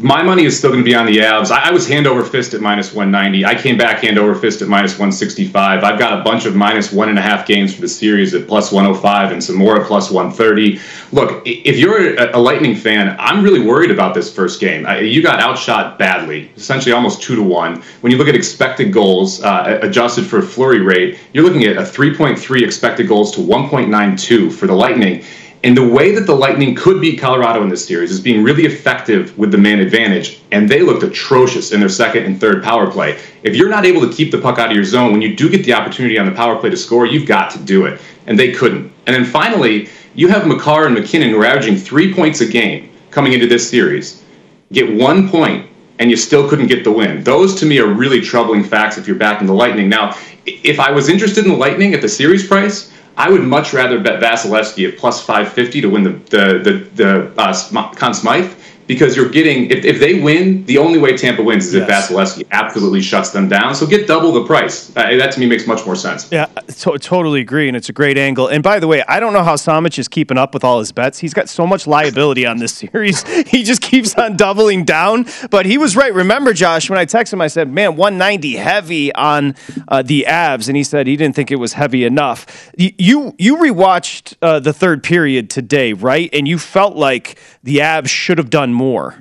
My 0.00 0.22
money 0.22 0.44
is 0.44 0.58
still 0.58 0.70
going 0.70 0.82
to 0.82 0.84
be 0.84 0.94
on 0.94 1.06
the 1.06 1.18
Avs. 1.18 1.50
I, 1.50 1.68
I, 1.68 1.70
was 1.70 1.86
hand 1.86 2.06
over 2.06 2.24
fist 2.24 2.54
at 2.54 2.60
minus 2.60 2.92
190. 2.92 3.44
I 3.44 3.54
came 3.54 3.76
back 3.76 4.02
hand 4.02 4.18
over 4.18 4.34
fist 4.34 4.62
at 4.62 4.68
minus 4.68 4.92
165. 4.92 5.84
I've 5.84 5.98
got 5.98 6.18
a 6.18 6.24
bunch 6.24 6.46
of 6.46 6.56
minus 6.56 6.90
one 6.90 7.08
and 7.08 7.18
a 7.18 7.22
half 7.22 7.46
games 7.46 7.74
for 7.74 7.82
the 7.82 7.88
series 7.88 8.34
at 8.34 8.48
plus 8.48 8.72
105 8.72 9.32
and 9.32 9.44
some 9.44 9.56
more 9.56 9.80
at 9.80 9.86
plus 9.86 10.10
130. 10.10 10.80
Look, 11.12 11.42
if 11.46 11.76
you're 11.76 12.16
a, 12.16 12.36
a 12.36 12.40
Lightning 12.40 12.74
fan, 12.74 13.14
I'm 13.18 13.44
really 13.44 13.60
worried 13.60 13.90
about 13.90 14.14
this 14.14 14.34
first 14.34 14.60
game. 14.60 14.86
Uh, 14.86 14.94
you 14.94 15.22
got 15.22 15.40
outshot 15.40 15.98
badly, 15.98 16.50
essentially 16.56 16.92
almost 16.92 17.22
two 17.22 17.36
to 17.36 17.42
one. 17.42 17.82
When 18.00 18.10
you 18.10 18.18
look 18.18 18.28
at 18.28 18.34
expected 18.34 18.92
goals 18.92 19.42
uh, 19.42 19.78
adjusted 19.82 20.24
for 20.26 20.42
flurry 20.42 20.80
rate, 20.80 21.20
you're 21.32 21.44
looking 21.44 21.64
at 21.64 21.76
a 21.76 21.82
3.3 21.82 22.62
expected 22.62 23.08
goals 23.08 23.30
to 23.32 23.40
1.92 23.40 24.52
for 24.52 24.66
the 24.66 24.74
Lightning. 24.74 25.22
And 25.64 25.76
the 25.76 25.86
way 25.86 26.12
that 26.12 26.26
the 26.26 26.34
Lightning 26.34 26.74
could 26.74 27.00
beat 27.00 27.20
Colorado 27.20 27.62
in 27.62 27.68
this 27.68 27.86
series 27.86 28.10
is 28.10 28.18
being 28.18 28.42
really 28.42 28.64
effective 28.64 29.36
with 29.38 29.52
the 29.52 29.58
man 29.58 29.78
advantage, 29.78 30.40
and 30.50 30.68
they 30.68 30.82
looked 30.82 31.04
atrocious 31.04 31.70
in 31.70 31.78
their 31.78 31.88
second 31.88 32.24
and 32.24 32.40
third 32.40 32.64
power 32.64 32.90
play. 32.90 33.20
If 33.44 33.54
you're 33.54 33.68
not 33.68 33.86
able 33.86 34.00
to 34.00 34.12
keep 34.12 34.32
the 34.32 34.40
puck 34.40 34.58
out 34.58 34.70
of 34.70 34.74
your 34.74 34.84
zone, 34.84 35.12
when 35.12 35.22
you 35.22 35.36
do 35.36 35.48
get 35.48 35.64
the 35.64 35.72
opportunity 35.72 36.18
on 36.18 36.26
the 36.26 36.32
power 36.32 36.58
play 36.58 36.70
to 36.70 36.76
score, 36.76 37.06
you've 37.06 37.28
got 37.28 37.50
to 37.52 37.60
do 37.60 37.86
it. 37.86 38.00
And 38.26 38.36
they 38.36 38.50
couldn't. 38.50 38.92
And 39.06 39.14
then 39.14 39.24
finally, 39.24 39.88
you 40.14 40.26
have 40.28 40.48
Makar 40.48 40.86
and 40.86 40.94
MacKinnon 40.96 41.30
who 41.30 41.40
are 41.40 41.44
averaging 41.44 41.76
three 41.76 42.12
points 42.12 42.40
a 42.40 42.46
game 42.46 42.90
coming 43.12 43.32
into 43.32 43.46
this 43.46 43.68
series. 43.68 44.24
Get 44.72 44.92
one 44.92 45.28
point, 45.28 45.70
and 46.00 46.10
you 46.10 46.16
still 46.16 46.48
couldn't 46.48 46.66
get 46.66 46.82
the 46.82 46.90
win. 46.90 47.22
Those 47.22 47.54
to 47.60 47.66
me 47.66 47.78
are 47.78 47.86
really 47.86 48.20
troubling 48.20 48.64
facts 48.64 48.98
if 48.98 49.06
you're 49.06 49.16
backing 49.16 49.46
the 49.46 49.54
Lightning. 49.54 49.88
Now, 49.88 50.16
if 50.44 50.80
I 50.80 50.90
was 50.90 51.08
interested 51.08 51.44
in 51.44 51.52
the 51.52 51.56
Lightning 51.56 51.94
at 51.94 52.00
the 52.00 52.08
series 52.08 52.46
price, 52.46 52.92
I 53.16 53.30
would 53.30 53.42
much 53.42 53.72
rather 53.72 54.00
bet 54.00 54.22
Vasilevskiy 54.22 54.92
at 54.92 54.98
plus 54.98 55.24
550 55.24 55.80
to 55.82 55.88
win 55.88 56.02
the 56.04 56.10
the 56.10 56.58
the, 56.58 56.72
the 56.94 57.42
uh, 57.42 57.94
Conn 57.94 58.14
Smythe 58.14 58.52
because 58.86 59.16
you're 59.16 59.28
getting 59.28 59.70
if, 59.70 59.84
if 59.84 60.00
they 60.00 60.20
win, 60.20 60.64
the 60.66 60.78
only 60.78 60.98
way 60.98 61.16
Tampa 61.16 61.42
wins 61.42 61.66
is 61.66 61.74
yes. 61.74 62.10
if 62.10 62.16
Vasilevskiy 62.16 62.48
absolutely 62.50 63.00
shuts 63.00 63.30
them 63.30 63.48
down. 63.48 63.74
So 63.74 63.86
get 63.86 64.06
double 64.06 64.32
the 64.32 64.44
price. 64.44 64.94
Uh, 64.96 65.16
that 65.16 65.32
to 65.32 65.40
me 65.40 65.46
makes 65.46 65.66
much 65.66 65.84
more 65.86 65.96
sense. 65.96 66.30
Yeah, 66.30 66.46
to- 66.46 66.98
totally 66.98 67.40
agree, 67.40 67.68
and 67.68 67.76
it's 67.76 67.88
a 67.88 67.92
great 67.92 68.18
angle. 68.18 68.48
And 68.48 68.62
by 68.62 68.78
the 68.78 68.86
way, 68.86 69.02
I 69.08 69.20
don't 69.20 69.32
know 69.32 69.42
how 69.42 69.56
Somich 69.56 69.98
is 69.98 70.08
keeping 70.08 70.38
up 70.38 70.54
with 70.54 70.64
all 70.64 70.78
his 70.78 70.92
bets. 70.92 71.18
He's 71.18 71.34
got 71.34 71.48
so 71.48 71.66
much 71.66 71.86
liability 71.86 72.46
on 72.46 72.58
this 72.58 72.74
series. 72.82 73.22
he 73.48 73.62
just 73.62 73.82
keeps 73.82 74.14
on 74.14 74.36
doubling 74.36 74.84
down. 74.84 75.26
But 75.50 75.66
he 75.66 75.78
was 75.78 75.96
right. 75.96 76.12
Remember, 76.12 76.52
Josh, 76.52 76.90
when 76.90 76.98
I 76.98 77.06
texted 77.06 77.34
him, 77.34 77.40
I 77.40 77.48
said, 77.48 77.70
"Man, 77.70 77.96
190 77.96 78.56
heavy 78.56 79.14
on 79.14 79.54
uh, 79.88 80.02
the 80.02 80.26
Avs," 80.28 80.68
and 80.68 80.76
he 80.76 80.84
said 80.84 81.06
he 81.06 81.16
didn't 81.16 81.36
think 81.36 81.50
it 81.50 81.56
was 81.56 81.74
heavy 81.74 82.04
enough. 82.04 82.70
You 82.76 83.34
you 83.38 83.56
rewatched 83.56 84.36
uh, 84.42 84.60
the 84.60 84.72
third 84.72 85.02
period 85.02 85.50
today, 85.50 85.92
right? 85.92 86.30
And 86.32 86.48
you 86.48 86.58
felt 86.58 86.96
like 86.96 87.38
the 87.62 87.78
Avs 87.78 88.08
should 88.08 88.38
have 88.38 88.50
done 88.50 88.71
more. 88.72 89.16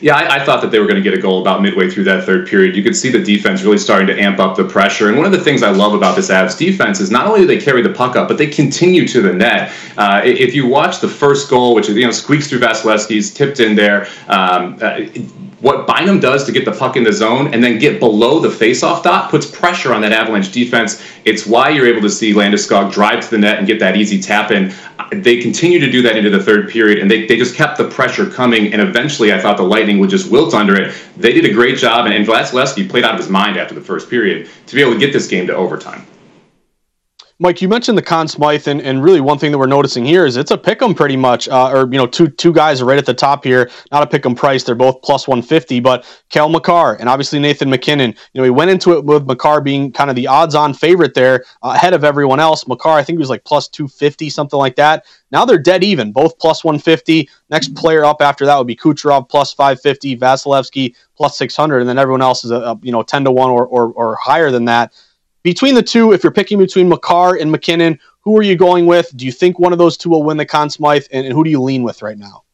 Yeah, 0.00 0.16
I, 0.16 0.36
I, 0.36 0.44
thought 0.44 0.62
that 0.62 0.70
they 0.70 0.78
were 0.78 0.86
going 0.86 1.02
to 1.02 1.02
get 1.02 1.18
a 1.18 1.20
goal 1.20 1.40
about 1.40 1.62
midway 1.62 1.90
through 1.90 2.04
that 2.04 2.24
third 2.24 2.46
period. 2.46 2.76
You 2.76 2.82
could 2.82 2.96
see 2.96 3.10
the 3.10 3.22
defense 3.22 3.62
really 3.62 3.78
starting 3.78 4.06
to 4.08 4.20
amp 4.20 4.38
up 4.38 4.56
the 4.56 4.64
pressure. 4.64 5.08
And 5.08 5.16
one 5.16 5.26
of 5.26 5.32
the 5.32 5.40
things 5.40 5.62
I 5.62 5.70
love 5.70 5.94
about 5.94 6.16
this 6.16 6.30
Avs 6.30 6.58
defense 6.58 7.00
is 7.00 7.10
not 7.10 7.26
only 7.26 7.40
do 7.40 7.46
they 7.46 7.60
carry 7.60 7.82
the 7.82 7.92
puck 7.92 8.16
up, 8.16 8.28
but 8.28 8.38
they 8.38 8.46
continue 8.46 9.06
to 9.08 9.22
the 9.22 9.32
net. 9.32 9.72
Uh, 9.96 10.20
if 10.24 10.54
you 10.54 10.66
watch 10.66 11.00
the 11.00 11.08
first 11.08 11.48
goal, 11.48 11.74
which 11.74 11.88
you 11.88 12.04
know 12.04 12.10
squeaks 12.10 12.48
through 12.48 12.60
Vasilevskiy's, 12.60 13.32
tipped 13.32 13.60
in 13.60 13.74
there. 13.74 14.06
Um, 14.28 14.78
uh, 14.80 15.00
what 15.60 15.86
Byram 15.86 16.20
does 16.20 16.44
to 16.44 16.52
get 16.52 16.64
the 16.64 16.72
puck 16.72 16.96
in 16.96 17.04
the 17.04 17.12
zone 17.12 17.52
and 17.52 17.62
then 17.62 17.78
get 17.78 18.00
below 18.00 18.40
the 18.40 18.48
faceoff 18.48 19.02
dot 19.02 19.30
puts 19.30 19.44
pressure 19.44 19.92
on 19.92 20.00
that 20.00 20.12
Avalanche 20.12 20.50
defense. 20.50 21.04
It's 21.26 21.46
why 21.46 21.68
you're 21.68 21.86
able 21.86 22.00
to 22.00 22.10
see 22.10 22.32
Landeskog 22.32 22.92
drive 22.92 23.22
to 23.24 23.30
the 23.30 23.38
net 23.38 23.58
and 23.58 23.66
get 23.66 23.78
that 23.80 23.96
easy 23.96 24.20
tap 24.20 24.50
in. 24.50 24.72
They 25.12 25.40
continued 25.40 25.80
to 25.80 25.90
do 25.90 26.02
that 26.02 26.16
into 26.16 26.30
the 26.30 26.42
third 26.42 26.68
period, 26.68 26.98
and 26.98 27.10
they, 27.10 27.26
they 27.26 27.36
just 27.36 27.56
kept 27.56 27.78
the 27.78 27.88
pressure 27.88 28.28
coming. 28.30 28.72
And 28.72 28.80
eventually, 28.80 29.32
I 29.32 29.40
thought 29.40 29.56
the 29.56 29.64
Lightning 29.64 29.98
would 29.98 30.10
just 30.10 30.30
wilt 30.30 30.54
under 30.54 30.80
it. 30.80 30.94
They 31.16 31.32
did 31.32 31.44
a 31.44 31.52
great 31.52 31.78
job, 31.78 32.06
and, 32.06 32.14
and 32.14 32.24
played 32.88 33.04
out 33.04 33.14
of 33.14 33.20
his 33.20 33.28
mind 33.28 33.56
after 33.56 33.74
the 33.74 33.80
first 33.80 34.08
period 34.08 34.48
to 34.66 34.74
be 34.74 34.80
able 34.80 34.92
to 34.92 34.98
get 34.98 35.12
this 35.12 35.26
game 35.26 35.46
to 35.48 35.54
overtime. 35.54 36.06
Mike, 37.42 37.62
you 37.62 37.70
mentioned 37.70 37.96
the 37.96 38.02
Conn 38.02 38.28
Smythe, 38.28 38.68
and, 38.68 38.82
and 38.82 39.02
really 39.02 39.22
one 39.22 39.38
thing 39.38 39.50
that 39.50 39.56
we're 39.56 39.66
noticing 39.66 40.04
here 40.04 40.26
is 40.26 40.36
it's 40.36 40.50
a 40.50 40.58
pick 40.58 40.82
'em 40.82 40.94
pretty 40.94 41.16
much, 41.16 41.48
uh, 41.48 41.70
or 41.70 41.90
you 41.90 41.96
know, 41.96 42.06
two 42.06 42.28
two 42.28 42.52
guys 42.52 42.82
are 42.82 42.84
right 42.84 42.98
at 42.98 43.06
the 43.06 43.14
top 43.14 43.44
here. 43.44 43.70
Not 43.90 44.02
a 44.02 44.06
pick 44.06 44.26
'em 44.26 44.34
price; 44.34 44.62
they're 44.62 44.74
both 44.74 45.00
plus 45.00 45.26
one 45.26 45.40
fifty. 45.40 45.80
But 45.80 46.04
Cale 46.28 46.50
Makar 46.50 46.96
and 47.00 47.08
obviously 47.08 47.38
Nathan 47.38 47.70
MacKinnon. 47.70 48.14
You 48.34 48.40
know, 48.40 48.44
he 48.44 48.50
went 48.50 48.70
into 48.70 48.92
it 48.92 49.06
with 49.06 49.26
Makar 49.26 49.62
being 49.62 49.90
kind 49.90 50.10
of 50.10 50.16
the 50.16 50.26
odds-on 50.26 50.74
favorite 50.74 51.14
there, 51.14 51.46
uh, 51.62 51.72
ahead 51.74 51.94
of 51.94 52.04
everyone 52.04 52.40
else. 52.40 52.66
Makar, 52.68 52.90
I 52.98 53.02
think 53.02 53.16
he 53.16 53.20
was 53.20 53.30
like 53.30 53.44
plus 53.44 53.68
two 53.68 53.88
fifty, 53.88 54.28
something 54.28 54.58
like 54.58 54.76
that. 54.76 55.06
Now 55.32 55.46
they're 55.46 55.56
dead 55.56 55.82
even, 55.82 56.12
both 56.12 56.38
plus 56.38 56.62
one 56.62 56.78
fifty. 56.78 57.30
Next 57.48 57.74
player 57.74 58.04
up 58.04 58.20
after 58.20 58.44
that 58.44 58.58
would 58.58 58.66
be 58.66 58.76
Kucherov 58.76 59.30
plus 59.30 59.50
five 59.50 59.80
fifty, 59.80 60.14
Vasilevskiy 60.14 60.94
plus 61.16 61.38
six 61.38 61.56
hundred, 61.56 61.80
and 61.80 61.88
then 61.88 61.98
everyone 61.98 62.20
else 62.20 62.44
is 62.44 62.50
a, 62.50 62.56
a 62.56 62.78
you 62.82 62.92
know 62.92 63.02
ten 63.02 63.24
to 63.24 63.30
one 63.30 63.48
or, 63.48 63.66
or 63.66 63.92
or 63.92 64.16
higher 64.16 64.50
than 64.50 64.66
that 64.66 64.92
between 65.42 65.74
the 65.74 65.82
two, 65.82 66.12
if 66.12 66.22
you're 66.22 66.32
picking 66.32 66.58
between 66.58 66.88
Makar 66.88 67.36
and 67.36 67.50
MacKinnon, 67.50 67.98
who 68.20 68.36
are 68.36 68.42
you 68.42 68.56
going 68.56 68.86
with? 68.86 69.16
Do 69.16 69.24
you 69.24 69.32
think 69.32 69.58
one 69.58 69.72
of 69.72 69.78
those 69.78 69.96
two 69.96 70.10
will 70.10 70.22
win 70.22 70.36
the 70.36 70.46
Conn 70.46 70.70
Smythe, 70.70 71.06
and, 71.12 71.26
and 71.26 71.34
who 71.34 71.44
do 71.44 71.50
you 71.50 71.60
lean 71.60 71.82
with 71.82 72.02
right 72.02 72.18
now? 72.18 72.44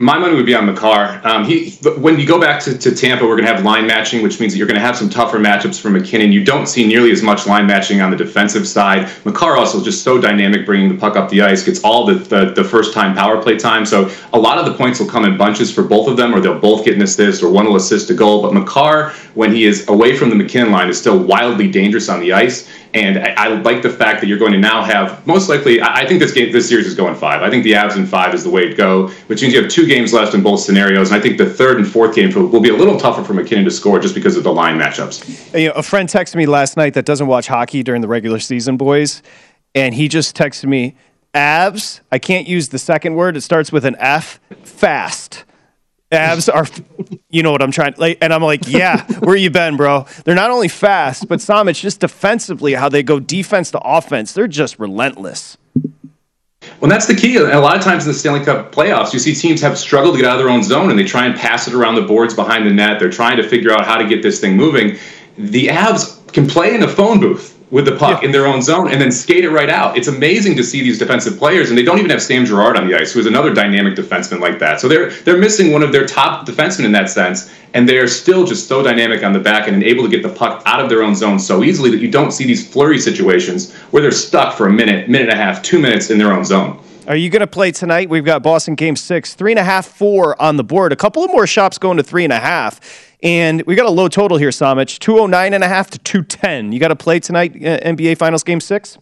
My 0.00 0.16
money 0.16 0.36
would 0.36 0.46
be 0.46 0.54
on 0.54 0.64
Makar. 0.64 1.20
Um, 1.24 1.44
he, 1.44 1.70
when 1.98 2.20
you 2.20 2.26
go 2.26 2.40
back 2.40 2.62
to, 2.62 2.78
to 2.78 2.94
Tampa, 2.94 3.24
we're 3.24 3.34
going 3.34 3.48
to 3.48 3.52
have 3.52 3.64
line 3.64 3.84
matching, 3.84 4.22
which 4.22 4.38
means 4.38 4.52
that 4.52 4.58
you're 4.58 4.68
going 4.68 4.78
to 4.78 4.86
have 4.86 4.96
some 4.96 5.10
tougher 5.10 5.40
matchups 5.40 5.80
for 5.80 5.90
MacKinnon. 5.90 6.30
You 6.30 6.44
don't 6.44 6.68
see 6.68 6.86
nearly 6.86 7.10
as 7.10 7.20
much 7.20 7.48
line 7.48 7.66
matching 7.66 8.00
on 8.00 8.12
the 8.12 8.16
defensive 8.16 8.68
side. 8.68 9.10
Makar 9.24 9.56
also 9.56 9.78
is 9.78 9.84
just 9.84 10.04
so 10.04 10.20
dynamic, 10.20 10.64
bringing 10.64 10.88
the 10.88 10.94
puck 10.94 11.16
up 11.16 11.28
the 11.30 11.42
ice, 11.42 11.64
gets 11.64 11.82
all 11.82 12.06
the, 12.06 12.14
the, 12.14 12.52
the 12.52 12.62
first 12.62 12.94
time 12.94 13.16
power 13.16 13.42
play 13.42 13.58
time. 13.58 13.84
So 13.84 14.08
a 14.32 14.38
lot 14.38 14.56
of 14.58 14.66
the 14.66 14.74
points 14.74 15.00
will 15.00 15.08
come 15.08 15.24
in 15.24 15.36
bunches 15.36 15.74
for 15.74 15.82
both 15.82 16.06
of 16.06 16.16
them, 16.16 16.32
or 16.32 16.38
they'll 16.38 16.60
both 16.60 16.84
get 16.84 16.94
an 16.94 17.02
assist, 17.02 17.42
or 17.42 17.50
one 17.50 17.66
will 17.66 17.74
assist 17.74 18.08
a 18.10 18.14
goal. 18.14 18.40
But 18.40 18.54
Makar, 18.54 19.10
when 19.34 19.52
he 19.52 19.64
is 19.64 19.88
away 19.88 20.16
from 20.16 20.28
the 20.28 20.36
MacKinnon 20.36 20.70
line, 20.70 20.88
is 20.88 20.96
still 20.96 21.18
wildly 21.18 21.68
dangerous 21.68 22.08
on 22.08 22.20
the 22.20 22.32
ice. 22.32 22.70
And 22.94 23.18
I, 23.18 23.34
I, 23.36 23.48
like 23.48 23.82
the 23.82 23.90
fact 23.90 24.20
that 24.20 24.28
you're 24.28 24.38
going 24.38 24.52
to 24.52 24.58
now 24.58 24.82
have 24.82 25.26
most 25.26 25.48
likely. 25.48 25.80
I, 25.80 26.00
I 26.00 26.06
think 26.06 26.20
this 26.20 26.32
game, 26.32 26.52
this 26.52 26.68
series 26.68 26.86
is 26.86 26.94
going 26.94 27.14
five. 27.14 27.42
I 27.42 27.50
think 27.50 27.64
the 27.64 27.72
Avs 27.72 27.96
in 27.96 28.06
five 28.06 28.34
is 28.34 28.44
the 28.44 28.50
way 28.50 28.66
to 28.66 28.74
go, 28.74 29.08
which 29.26 29.42
means 29.42 29.52
you 29.52 29.62
have 29.62 29.70
two 29.70 29.86
games 29.86 30.12
left 30.12 30.34
in 30.34 30.42
both 30.42 30.60
scenarios. 30.60 31.10
And 31.10 31.18
I 31.18 31.22
think 31.22 31.38
the 31.38 31.48
third 31.48 31.76
and 31.76 31.86
fourth 31.86 32.14
game 32.14 32.32
will 32.32 32.60
be 32.60 32.70
a 32.70 32.76
little 32.76 32.98
tougher 32.98 33.22
for 33.22 33.34
MacKinnon 33.34 33.64
to 33.64 33.70
score 33.70 33.98
just 33.98 34.14
because 34.14 34.36
of 34.36 34.44
the 34.44 34.52
line 34.52 34.78
matchups. 34.78 35.58
You 35.58 35.68
know, 35.68 35.74
a 35.74 35.82
friend 35.82 36.08
texted 36.08 36.36
me 36.36 36.46
last 36.46 36.76
night 36.76 36.94
that 36.94 37.04
doesn't 37.04 37.26
watch 37.26 37.46
hockey 37.46 37.82
during 37.82 38.00
the 38.00 38.08
regular 38.08 38.38
season, 38.38 38.76
boys, 38.76 39.22
and 39.74 39.94
he 39.94 40.08
just 40.08 40.36
texted 40.36 40.66
me, 40.66 40.96
"Avs." 41.34 42.00
I 42.10 42.18
can't 42.18 42.48
use 42.48 42.70
the 42.70 42.78
second 42.78 43.14
word. 43.14 43.36
It 43.36 43.42
starts 43.42 43.70
with 43.70 43.84
an 43.84 43.96
F. 43.98 44.40
Fast. 44.62 45.44
Avs 46.10 46.52
are, 46.52 46.66
you 47.28 47.42
know 47.42 47.52
what 47.52 47.60
I'm 47.60 47.70
trying, 47.70 47.94
like, 47.98 48.18
and 48.22 48.32
I'm 48.32 48.42
like, 48.42 48.66
yeah, 48.66 49.04
where 49.20 49.36
you 49.36 49.50
been, 49.50 49.76
bro? 49.76 50.06
They're 50.24 50.34
not 50.34 50.50
only 50.50 50.68
fast, 50.68 51.28
but 51.28 51.40
Sam, 51.40 51.68
it's 51.68 51.80
just 51.80 52.00
defensively 52.00 52.72
how 52.74 52.88
they 52.88 53.02
go 53.02 53.20
defense 53.20 53.70
to 53.72 53.80
offense. 53.80 54.32
They're 54.32 54.48
just 54.48 54.78
relentless. 54.78 55.58
Well, 56.80 56.90
that's 56.90 57.06
the 57.06 57.14
key. 57.14 57.36
A 57.36 57.60
lot 57.60 57.76
of 57.76 57.82
times 57.82 58.06
in 58.06 58.12
the 58.12 58.18
Stanley 58.18 58.44
Cup 58.44 58.72
playoffs, 58.72 59.12
you 59.12 59.18
see 59.18 59.34
teams 59.34 59.60
have 59.60 59.78
struggled 59.78 60.14
to 60.14 60.20
get 60.22 60.28
out 60.28 60.38
of 60.38 60.44
their 60.44 60.52
own 60.52 60.62
zone 60.62 60.90
and 60.90 60.98
they 60.98 61.04
try 61.04 61.26
and 61.26 61.34
pass 61.38 61.68
it 61.68 61.74
around 61.74 61.94
the 61.96 62.02
boards 62.02 62.34
behind 62.34 62.66
the 62.66 62.70
net. 62.70 62.98
They're 62.98 63.10
trying 63.10 63.36
to 63.36 63.46
figure 63.46 63.72
out 63.72 63.84
how 63.84 63.96
to 63.96 64.06
get 64.06 64.22
this 64.22 64.40
thing 64.40 64.56
moving. 64.56 64.96
The 65.36 65.66
Avs 65.68 66.32
can 66.32 66.46
play 66.46 66.74
in 66.74 66.82
a 66.82 66.88
phone 66.88 67.20
booth 67.20 67.57
with 67.70 67.84
the 67.84 67.96
puck 67.96 68.22
yeah. 68.22 68.26
in 68.26 68.32
their 68.32 68.46
own 68.46 68.62
zone 68.62 68.90
and 68.90 69.00
then 69.00 69.12
skate 69.12 69.44
it 69.44 69.50
right 69.50 69.68
out. 69.68 69.96
It's 69.96 70.08
amazing 70.08 70.56
to 70.56 70.64
see 70.64 70.82
these 70.82 70.98
defensive 70.98 71.38
players, 71.38 71.68
and 71.68 71.76
they 71.76 71.82
don't 71.82 71.98
even 71.98 72.10
have 72.10 72.22
Sam 72.22 72.46
Girard 72.46 72.76
on 72.76 72.88
the 72.88 72.96
ice, 72.96 73.12
who 73.12 73.20
is 73.20 73.26
another 73.26 73.52
dynamic 73.52 73.94
defenseman 73.94 74.40
like 74.40 74.58
that. 74.58 74.80
So 74.80 74.88
they're 74.88 75.10
they're 75.10 75.36
missing 75.36 75.72
one 75.72 75.82
of 75.82 75.92
their 75.92 76.06
top 76.06 76.46
defensemen 76.46 76.84
in 76.84 76.92
that 76.92 77.10
sense, 77.10 77.52
and 77.74 77.88
they 77.88 77.98
are 77.98 78.08
still 78.08 78.44
just 78.44 78.68
so 78.68 78.82
dynamic 78.82 79.22
on 79.22 79.32
the 79.32 79.40
back 79.40 79.66
end 79.66 79.76
and 79.76 79.84
able 79.84 80.04
to 80.04 80.10
get 80.10 80.22
the 80.22 80.34
puck 80.34 80.62
out 80.66 80.80
of 80.80 80.88
their 80.88 81.02
own 81.02 81.14
zone 81.14 81.38
so 81.38 81.62
easily 81.62 81.90
that 81.90 82.00
you 82.00 82.10
don't 82.10 82.32
see 82.32 82.44
these 82.44 82.66
flurry 82.66 82.98
situations 82.98 83.74
where 83.90 84.02
they're 84.02 84.10
stuck 84.10 84.56
for 84.56 84.66
a 84.66 84.72
minute, 84.72 85.08
minute 85.08 85.28
and 85.28 85.38
a 85.38 85.42
half, 85.42 85.62
two 85.62 85.78
minutes 85.78 86.10
in 86.10 86.18
their 86.18 86.32
own 86.32 86.44
zone. 86.44 86.80
Are 87.08 87.16
you 87.16 87.30
going 87.30 87.40
to 87.40 87.46
play 87.46 87.72
tonight? 87.72 88.10
We've 88.10 88.24
got 88.24 88.42
Boston 88.42 88.74
game 88.74 88.94
six, 88.94 89.32
three 89.32 89.50
and 89.50 89.58
a 89.58 89.64
half, 89.64 89.86
four 89.86 90.40
on 90.42 90.58
the 90.58 90.62
board. 90.62 90.92
A 90.92 90.96
couple 90.96 91.24
of 91.24 91.30
more 91.30 91.46
shops 91.46 91.78
going 91.78 91.96
to 91.96 92.02
three 92.02 92.22
and 92.22 92.34
a 92.34 92.38
half. 92.38 93.14
And 93.22 93.62
we 93.62 93.76
got 93.76 93.86
a 93.86 93.90
low 93.90 94.08
total 94.08 94.36
here, 94.36 94.50
Somich 94.50 94.98
209 94.98 95.54
and 95.54 95.64
a 95.64 95.68
half 95.68 95.88
to 95.90 95.98
210. 96.00 96.70
You 96.70 96.78
got 96.78 96.88
to 96.88 96.96
play 96.96 97.18
tonight, 97.18 97.56
uh, 97.56 97.80
NBA 97.80 98.18
Finals 98.18 98.44
Game 98.44 98.60
6? 98.60 98.98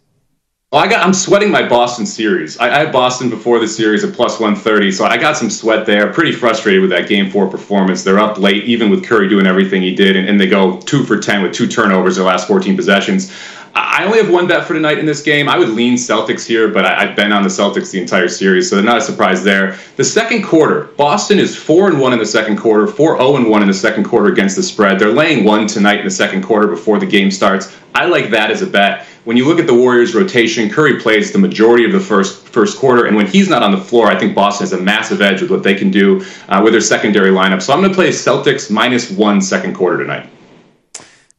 Well, 0.71 0.81
I 0.81 0.87
got. 0.87 1.05
I'm 1.05 1.13
sweating 1.13 1.51
my 1.51 1.67
Boston 1.67 2.05
series. 2.05 2.57
I, 2.57 2.67
I, 2.67 2.79
had 2.79 2.93
Boston 2.93 3.29
before 3.29 3.59
the 3.59 3.67
series 3.67 4.03
at 4.03 4.13
plus 4.13 4.39
130, 4.39 4.91
so 4.91 5.05
I 5.05 5.17
got 5.17 5.37
some 5.37 5.49
sweat 5.49 5.85
there. 5.85 6.11
Pretty 6.11 6.33
frustrated 6.33 6.81
with 6.81 6.89
that 6.89 7.07
Game 7.07 7.29
Four 7.29 7.49
performance. 7.49 8.03
They're 8.03 8.19
up 8.19 8.37
late, 8.37 8.65
even 8.65 8.89
with 8.89 9.05
Curry 9.05 9.29
doing 9.29 9.47
everything 9.47 9.81
he 9.81 9.95
did, 9.95 10.17
and, 10.17 10.27
and 10.27 10.39
they 10.39 10.47
go 10.47 10.79
two 10.81 11.05
for 11.05 11.19
10 11.19 11.41
with 11.41 11.53
two 11.53 11.67
turnovers 11.67 12.17
their 12.17 12.25
last 12.25 12.47
14 12.47 12.75
possessions. 12.75 13.33
I 13.79 14.05
only 14.05 14.17
have 14.17 14.29
one 14.29 14.47
bet 14.47 14.65
for 14.65 14.73
tonight 14.73 14.97
in 14.97 15.05
this 15.05 15.21
game. 15.21 15.47
I 15.47 15.57
would 15.57 15.69
lean 15.69 15.95
Celtics 15.95 16.47
here, 16.47 16.67
but 16.67 16.83
I, 16.83 17.05
have 17.05 17.15
been 17.15 17.31
on 17.31 17.43
the 17.43 17.49
Celtics 17.49 17.91
the 17.91 18.01
entire 18.01 18.27
series, 18.27 18.67
so 18.67 18.75
they're 18.75 18.83
not 18.83 18.97
a 18.97 19.01
surprise 19.01 19.43
there. 19.43 19.77
The 19.97 20.03
second 20.03 20.43
quarter, 20.43 20.85
Boston 20.97 21.37
is 21.37 21.55
four 21.55 21.87
and 21.87 21.99
one 21.99 22.11
in 22.11 22.17
the 22.17 22.25
second 22.25 22.57
quarter, 22.57 22.87
four 22.87 23.17
zero 23.17 23.33
oh 23.33 23.35
and 23.37 23.49
one 23.49 23.61
in 23.61 23.67
the 23.67 23.73
second 23.73 24.05
quarter 24.05 24.31
against 24.31 24.55
the 24.55 24.63
spread. 24.63 24.97
They're 24.97 25.13
laying 25.13 25.43
one 25.43 25.67
tonight 25.67 25.99
in 25.99 26.05
the 26.05 26.11
second 26.11 26.41
quarter 26.41 26.67
before 26.67 26.97
the 26.97 27.05
game 27.05 27.29
starts. 27.29 27.75
I 27.93 28.05
like 28.05 28.31
that 28.31 28.49
as 28.49 28.63
a 28.63 28.67
bet. 28.67 29.05
When 29.25 29.37
you 29.37 29.47
look 29.47 29.59
at 29.59 29.67
the 29.67 29.75
Warriors' 29.75 30.15
rotation, 30.15 30.69
Curry 30.69 30.99
plays 30.99 31.31
the 31.31 31.39
majority 31.39 31.85
of 31.85 31.91
the 31.91 31.99
first 31.99 32.47
first 32.47 32.79
quarter, 32.79 33.05
and 33.05 33.15
when 33.15 33.27
he's 33.27 33.47
not 33.47 33.61
on 33.61 33.71
the 33.71 33.81
floor, 33.81 34.07
I 34.07 34.17
think 34.17 34.33
Boston 34.33 34.63
has 34.63 34.73
a 34.73 34.81
massive 34.81 35.21
edge 35.21 35.41
with 35.41 35.51
what 35.51 35.61
they 35.61 35.75
can 35.75 35.91
do 35.91 36.25
uh, 36.49 36.61
with 36.63 36.73
their 36.73 36.81
secondary 36.81 37.29
lineup. 37.29 37.61
So 37.61 37.73
I'm 37.73 37.79
going 37.81 37.91
to 37.91 37.95
play 37.95 38.09
Celtics 38.09 38.71
minus 38.71 39.11
one 39.11 39.39
second 39.39 39.75
quarter 39.75 39.97
tonight. 39.97 40.29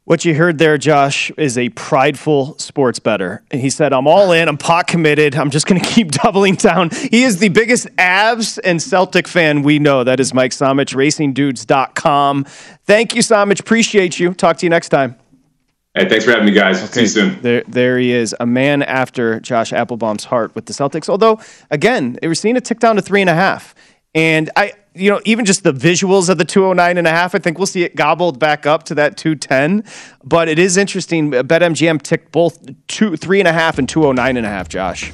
What 0.08 0.24
you 0.24 0.34
heard 0.34 0.56
there, 0.56 0.78
Josh, 0.78 1.30
is 1.36 1.58
a 1.58 1.68
prideful 1.68 2.56
sports 2.56 2.98
better. 2.98 3.42
And 3.50 3.60
he 3.60 3.68
said, 3.68 3.92
I'm 3.92 4.06
all 4.06 4.32
in, 4.32 4.48
I'm 4.48 4.56
pot 4.56 4.86
committed, 4.86 5.36
I'm 5.36 5.50
just 5.50 5.66
going 5.66 5.78
to 5.82 5.86
keep 5.86 6.12
doubling 6.12 6.54
down. 6.54 6.88
He 6.88 7.24
is 7.24 7.40
the 7.40 7.50
biggest 7.50 7.88
Avs 7.96 8.58
and 8.64 8.80
Celtic 8.80 9.28
fan 9.28 9.62
we 9.62 9.78
know. 9.78 10.04
That 10.04 10.18
is 10.18 10.32
Mike 10.32 10.52
Somich, 10.52 10.94
racingdudes.com. 10.94 12.44
Thank 12.86 13.14
you, 13.14 13.20
Somich. 13.20 13.60
Appreciate 13.60 14.18
you. 14.18 14.32
Talk 14.32 14.56
to 14.56 14.64
you 14.64 14.70
next 14.70 14.88
time. 14.88 15.14
Hey, 15.94 16.08
thanks 16.08 16.24
for 16.24 16.30
having 16.30 16.46
me, 16.46 16.52
guys. 16.52 16.82
Okay. 16.84 16.92
See 16.92 17.00
you 17.02 17.06
soon. 17.08 17.42
There, 17.42 17.62
there 17.68 17.98
he 17.98 18.10
is, 18.10 18.34
a 18.40 18.46
man 18.46 18.82
after 18.84 19.40
Josh 19.40 19.74
Applebaum's 19.74 20.24
heart 20.24 20.54
with 20.54 20.64
the 20.64 20.72
Celtics. 20.72 21.10
Although, 21.10 21.38
again, 21.70 22.18
we're 22.22 22.34
seeing 22.34 22.56
it 22.56 22.64
tick 22.64 22.80
down 22.80 22.96
to 22.96 23.02
three 23.02 23.20
and 23.20 23.28
a 23.28 23.34
half. 23.34 23.74
And 24.14 24.48
I, 24.56 24.72
you 24.98 25.10
know, 25.10 25.20
even 25.24 25.44
just 25.44 25.62
the 25.62 25.72
visuals 25.72 26.28
of 26.28 26.38
the 26.38 26.44
209 26.44 26.98
and 26.98 27.06
a 27.06 27.10
half, 27.10 27.34
I 27.34 27.38
think 27.38 27.58
we'll 27.58 27.66
see 27.66 27.84
it 27.84 27.94
gobbled 27.94 28.38
back 28.38 28.66
up 28.66 28.82
to 28.84 28.94
that 28.96 29.16
210. 29.16 29.84
But 30.24 30.48
it 30.48 30.58
is 30.58 30.76
interesting. 30.76 31.30
BetMGM 31.30 32.02
ticked 32.02 32.32
both 32.32 32.58
two, 32.88 33.16
three 33.16 33.38
and 33.38 33.48
a 33.48 33.52
half 33.52 33.78
and 33.78 33.88
209 33.88 34.36
and 34.36 34.44
a 34.44 34.48
half, 34.48 34.68
Josh. 34.68 35.12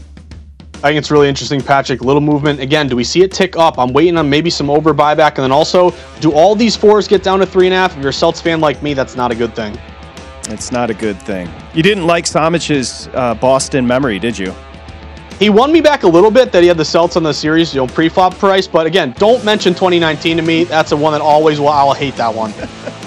I 0.76 0.88
think 0.88 0.98
it's 0.98 1.10
really 1.10 1.28
interesting, 1.28 1.62
Patrick. 1.62 2.02
Little 2.02 2.20
movement. 2.20 2.60
Again, 2.60 2.88
do 2.88 2.96
we 2.96 3.04
see 3.04 3.22
it 3.22 3.32
tick 3.32 3.56
up? 3.56 3.78
I'm 3.78 3.92
waiting 3.92 4.18
on 4.18 4.28
maybe 4.28 4.50
some 4.50 4.68
over 4.68 4.92
buyback. 4.92 5.36
And 5.36 5.44
then 5.44 5.52
also, 5.52 5.94
do 6.20 6.32
all 6.32 6.54
these 6.54 6.76
fours 6.76 7.08
get 7.08 7.22
down 7.22 7.38
to 7.38 7.46
three 7.46 7.66
and 7.66 7.74
a 7.74 7.78
half? 7.78 7.96
If 7.96 8.02
you're 8.02 8.10
a 8.10 8.12
Celtics 8.12 8.42
fan 8.42 8.60
like 8.60 8.82
me, 8.82 8.92
that's 8.92 9.16
not 9.16 9.30
a 9.30 9.34
good 9.34 9.54
thing. 9.54 9.78
It's 10.48 10.70
not 10.70 10.90
a 10.90 10.94
good 10.94 11.20
thing. 11.22 11.48
You 11.72 11.82
didn't 11.82 12.06
like 12.06 12.26
Somich's 12.26 13.08
uh, 13.14 13.34
Boston 13.34 13.86
memory, 13.86 14.18
did 14.18 14.38
you? 14.38 14.54
He 15.38 15.50
won 15.50 15.72
me 15.72 15.80
back 15.80 16.04
a 16.04 16.08
little 16.08 16.30
bit 16.30 16.52
that 16.52 16.62
he 16.62 16.68
had 16.68 16.78
the 16.78 16.84
Celts 16.84 17.16
on 17.16 17.22
the 17.22 17.34
series, 17.34 17.74
you 17.74 17.80
know, 17.80 17.86
pre-flop 17.86 18.38
price. 18.38 18.66
But 18.66 18.86
again, 18.86 19.14
don't 19.18 19.44
mention 19.44 19.74
2019 19.74 20.36
to 20.36 20.42
me. 20.42 20.64
That's 20.64 20.90
the 20.90 20.96
one 20.96 21.12
that 21.12 21.20
always 21.20 21.58
will. 21.58 21.68
I'll 21.68 21.92
hate 21.92 22.16
that 22.16 22.34
one. 22.34 22.52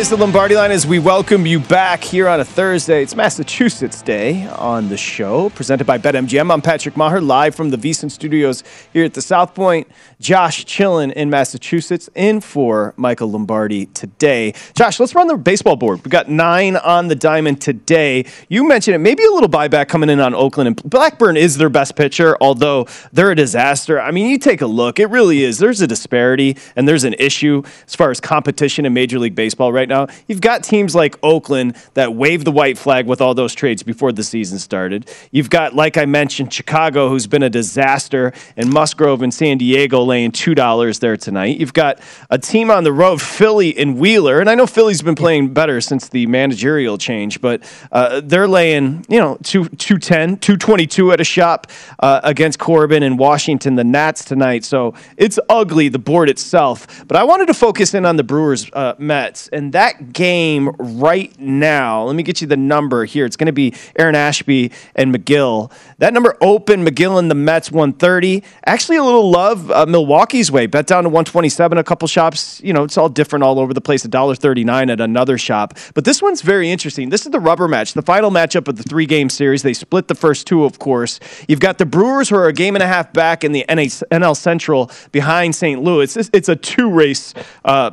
is 0.00 0.08
the 0.08 0.16
Lombardi 0.16 0.54
line 0.56 0.70
as 0.70 0.86
we 0.86 0.98
welcome 0.98 1.44
you 1.44 1.60
back 1.60 2.02
here 2.02 2.26
on 2.26 2.40
a 2.40 2.44
Thursday. 2.44 3.02
It's 3.02 3.14
Massachusetts 3.14 4.00
Day 4.00 4.46
on 4.46 4.88
the 4.88 4.96
show, 4.96 5.50
presented 5.50 5.86
by 5.86 5.98
BetMGM. 5.98 6.50
I'm 6.50 6.62
Patrick 6.62 6.96
Maher, 6.96 7.20
live 7.20 7.54
from 7.54 7.68
the 7.68 7.76
VSiN 7.76 8.10
Studios 8.10 8.64
here 8.94 9.04
at 9.04 9.12
the 9.12 9.20
South 9.20 9.54
Point. 9.54 9.86
Josh 10.18 10.64
chilling 10.64 11.10
in 11.10 11.28
Massachusetts, 11.28 12.08
in 12.14 12.40
for 12.40 12.94
Michael 12.96 13.30
Lombardi 13.30 13.86
today. 13.86 14.54
Josh, 14.74 14.98
let's 15.00 15.14
run 15.14 15.26
the 15.26 15.36
baseball 15.36 15.76
board. 15.76 15.98
We've 15.98 16.10
got 16.10 16.30
nine 16.30 16.76
on 16.76 17.08
the 17.08 17.14
diamond 17.14 17.60
today. 17.60 18.24
You 18.48 18.66
mentioned 18.66 18.94
it, 18.94 19.00
maybe 19.00 19.22
a 19.22 19.30
little 19.30 19.50
buyback 19.50 19.88
coming 19.88 20.08
in 20.08 20.18
on 20.18 20.34
Oakland, 20.34 20.68
and 20.68 20.82
Blackburn 20.82 21.36
is 21.36 21.58
their 21.58 21.68
best 21.68 21.94
pitcher, 21.94 22.38
although 22.40 22.86
they're 23.12 23.32
a 23.32 23.36
disaster. 23.36 24.00
I 24.00 24.12
mean, 24.12 24.30
you 24.30 24.38
take 24.38 24.62
a 24.62 24.66
look, 24.66 24.98
it 24.98 25.10
really 25.10 25.44
is. 25.44 25.58
There's 25.58 25.82
a 25.82 25.86
disparity 25.86 26.56
and 26.74 26.88
there's 26.88 27.04
an 27.04 27.16
issue 27.18 27.62
as 27.86 27.94
far 27.94 28.10
as 28.10 28.18
competition 28.18 28.86
in 28.86 28.94
Major 28.94 29.18
League 29.18 29.34
Baseball 29.34 29.50
baseball 29.50 29.72
right 29.72 29.89
now. 29.90 30.06
You've 30.26 30.40
got 30.40 30.64
teams 30.64 30.94
like 30.94 31.18
Oakland 31.22 31.76
that 31.94 32.14
waved 32.14 32.46
the 32.46 32.50
white 32.50 32.78
flag 32.78 33.06
with 33.06 33.20
all 33.20 33.34
those 33.34 33.54
trades 33.54 33.82
before 33.82 34.12
the 34.12 34.24
season 34.24 34.58
started. 34.58 35.10
You've 35.30 35.50
got, 35.50 35.74
like 35.74 35.98
I 35.98 36.06
mentioned, 36.06 36.52
Chicago, 36.52 37.10
who's 37.10 37.26
been 37.26 37.42
a 37.42 37.50
disaster, 37.50 38.32
and 38.56 38.72
Musgrove 38.72 39.20
and 39.20 39.34
San 39.34 39.58
Diego 39.58 40.02
laying 40.02 40.32
$2 40.32 41.00
there 41.00 41.16
tonight. 41.18 41.58
You've 41.58 41.74
got 41.74 42.00
a 42.30 42.38
team 42.38 42.70
on 42.70 42.84
the 42.84 42.92
road, 42.92 43.20
Philly 43.20 43.76
and 43.76 43.98
Wheeler, 43.98 44.40
and 44.40 44.48
I 44.48 44.54
know 44.54 44.66
Philly's 44.66 45.02
been 45.02 45.14
playing 45.14 45.52
better 45.52 45.80
since 45.80 46.08
the 46.08 46.26
managerial 46.26 46.96
change, 46.96 47.40
but 47.40 47.62
uh, 47.92 48.22
they're 48.24 48.48
laying, 48.48 49.04
you 49.08 49.18
know, 49.18 49.36
two, 49.42 49.68
210, 49.68 50.38
222 50.38 51.12
at 51.12 51.20
a 51.20 51.24
shop 51.24 51.66
uh, 51.98 52.20
against 52.22 52.58
Corbin 52.58 53.02
and 53.02 53.18
Washington, 53.18 53.74
the 53.74 53.84
Nats 53.84 54.24
tonight. 54.24 54.64
So 54.64 54.94
it's 55.16 55.38
ugly, 55.48 55.88
the 55.88 55.98
board 55.98 56.30
itself. 56.30 57.04
But 57.06 57.16
I 57.16 57.24
wanted 57.24 57.46
to 57.46 57.54
focus 57.54 57.92
in 57.94 58.06
on 58.06 58.16
the 58.16 58.24
Brewers 58.24 58.70
uh, 58.72 58.94
Mets 58.98 59.48
and 59.48 59.72
that 59.72 59.79
game 60.12 60.68
right 60.78 61.38
now, 61.38 62.04
let 62.04 62.16
me 62.16 62.22
get 62.22 62.40
you 62.40 62.46
the 62.46 62.56
number 62.56 63.04
here. 63.04 63.24
It's 63.24 63.36
going 63.36 63.46
to 63.46 63.52
be 63.52 63.74
Aaron 63.96 64.14
Ashby 64.14 64.72
and 64.94 65.14
Megill. 65.14 65.72
That 65.98 66.12
number 66.12 66.36
open, 66.40 66.84
Megill 66.84 67.18
and 67.18 67.30
the 67.30 67.34
Mets 67.34 67.70
130. 67.70 68.42
Actually, 68.66 68.96
a 68.96 69.04
little 69.04 69.30
love 69.30 69.70
uh, 69.70 69.86
Milwaukee's 69.86 70.50
way. 70.50 70.66
Bet 70.66 70.86
down 70.86 71.04
to 71.04 71.08
127. 71.08 71.78
A 71.78 71.84
couple 71.84 72.08
shops, 72.08 72.60
you 72.62 72.72
know, 72.72 72.84
it's 72.84 72.98
all 72.98 73.08
different 73.08 73.42
all 73.42 73.58
over 73.58 73.74
the 73.74 73.80
place. 73.80 74.06
$1.39 74.06 74.90
at 74.90 75.00
another 75.00 75.38
shop. 75.38 75.78
But 75.94 76.04
this 76.04 76.22
one's 76.22 76.42
very 76.42 76.70
interesting. 76.70 77.10
This 77.10 77.26
is 77.26 77.32
the 77.32 77.40
rubber 77.40 77.68
match, 77.68 77.94
the 77.94 78.02
final 78.02 78.30
matchup 78.30 78.68
of 78.68 78.76
the 78.76 78.82
three 78.82 79.06
game 79.06 79.28
series. 79.28 79.62
They 79.62 79.74
split 79.74 80.08
the 80.08 80.14
first 80.14 80.46
two, 80.46 80.64
of 80.64 80.78
course. 80.78 81.20
You've 81.48 81.60
got 81.60 81.78
the 81.78 81.86
Brewers, 81.86 82.28
who 82.28 82.36
are 82.36 82.46
a 82.46 82.52
game 82.52 82.76
and 82.76 82.82
a 82.82 82.86
half 82.86 83.12
back 83.12 83.44
in 83.44 83.52
the 83.52 83.64
NL 83.68 84.36
Central 84.36 84.90
behind 85.12 85.54
St. 85.54 85.82
Louis. 85.82 86.16
It's, 86.16 86.30
it's 86.32 86.48
a 86.48 86.56
two 86.56 86.90
race 86.90 87.34
uh, 87.64 87.90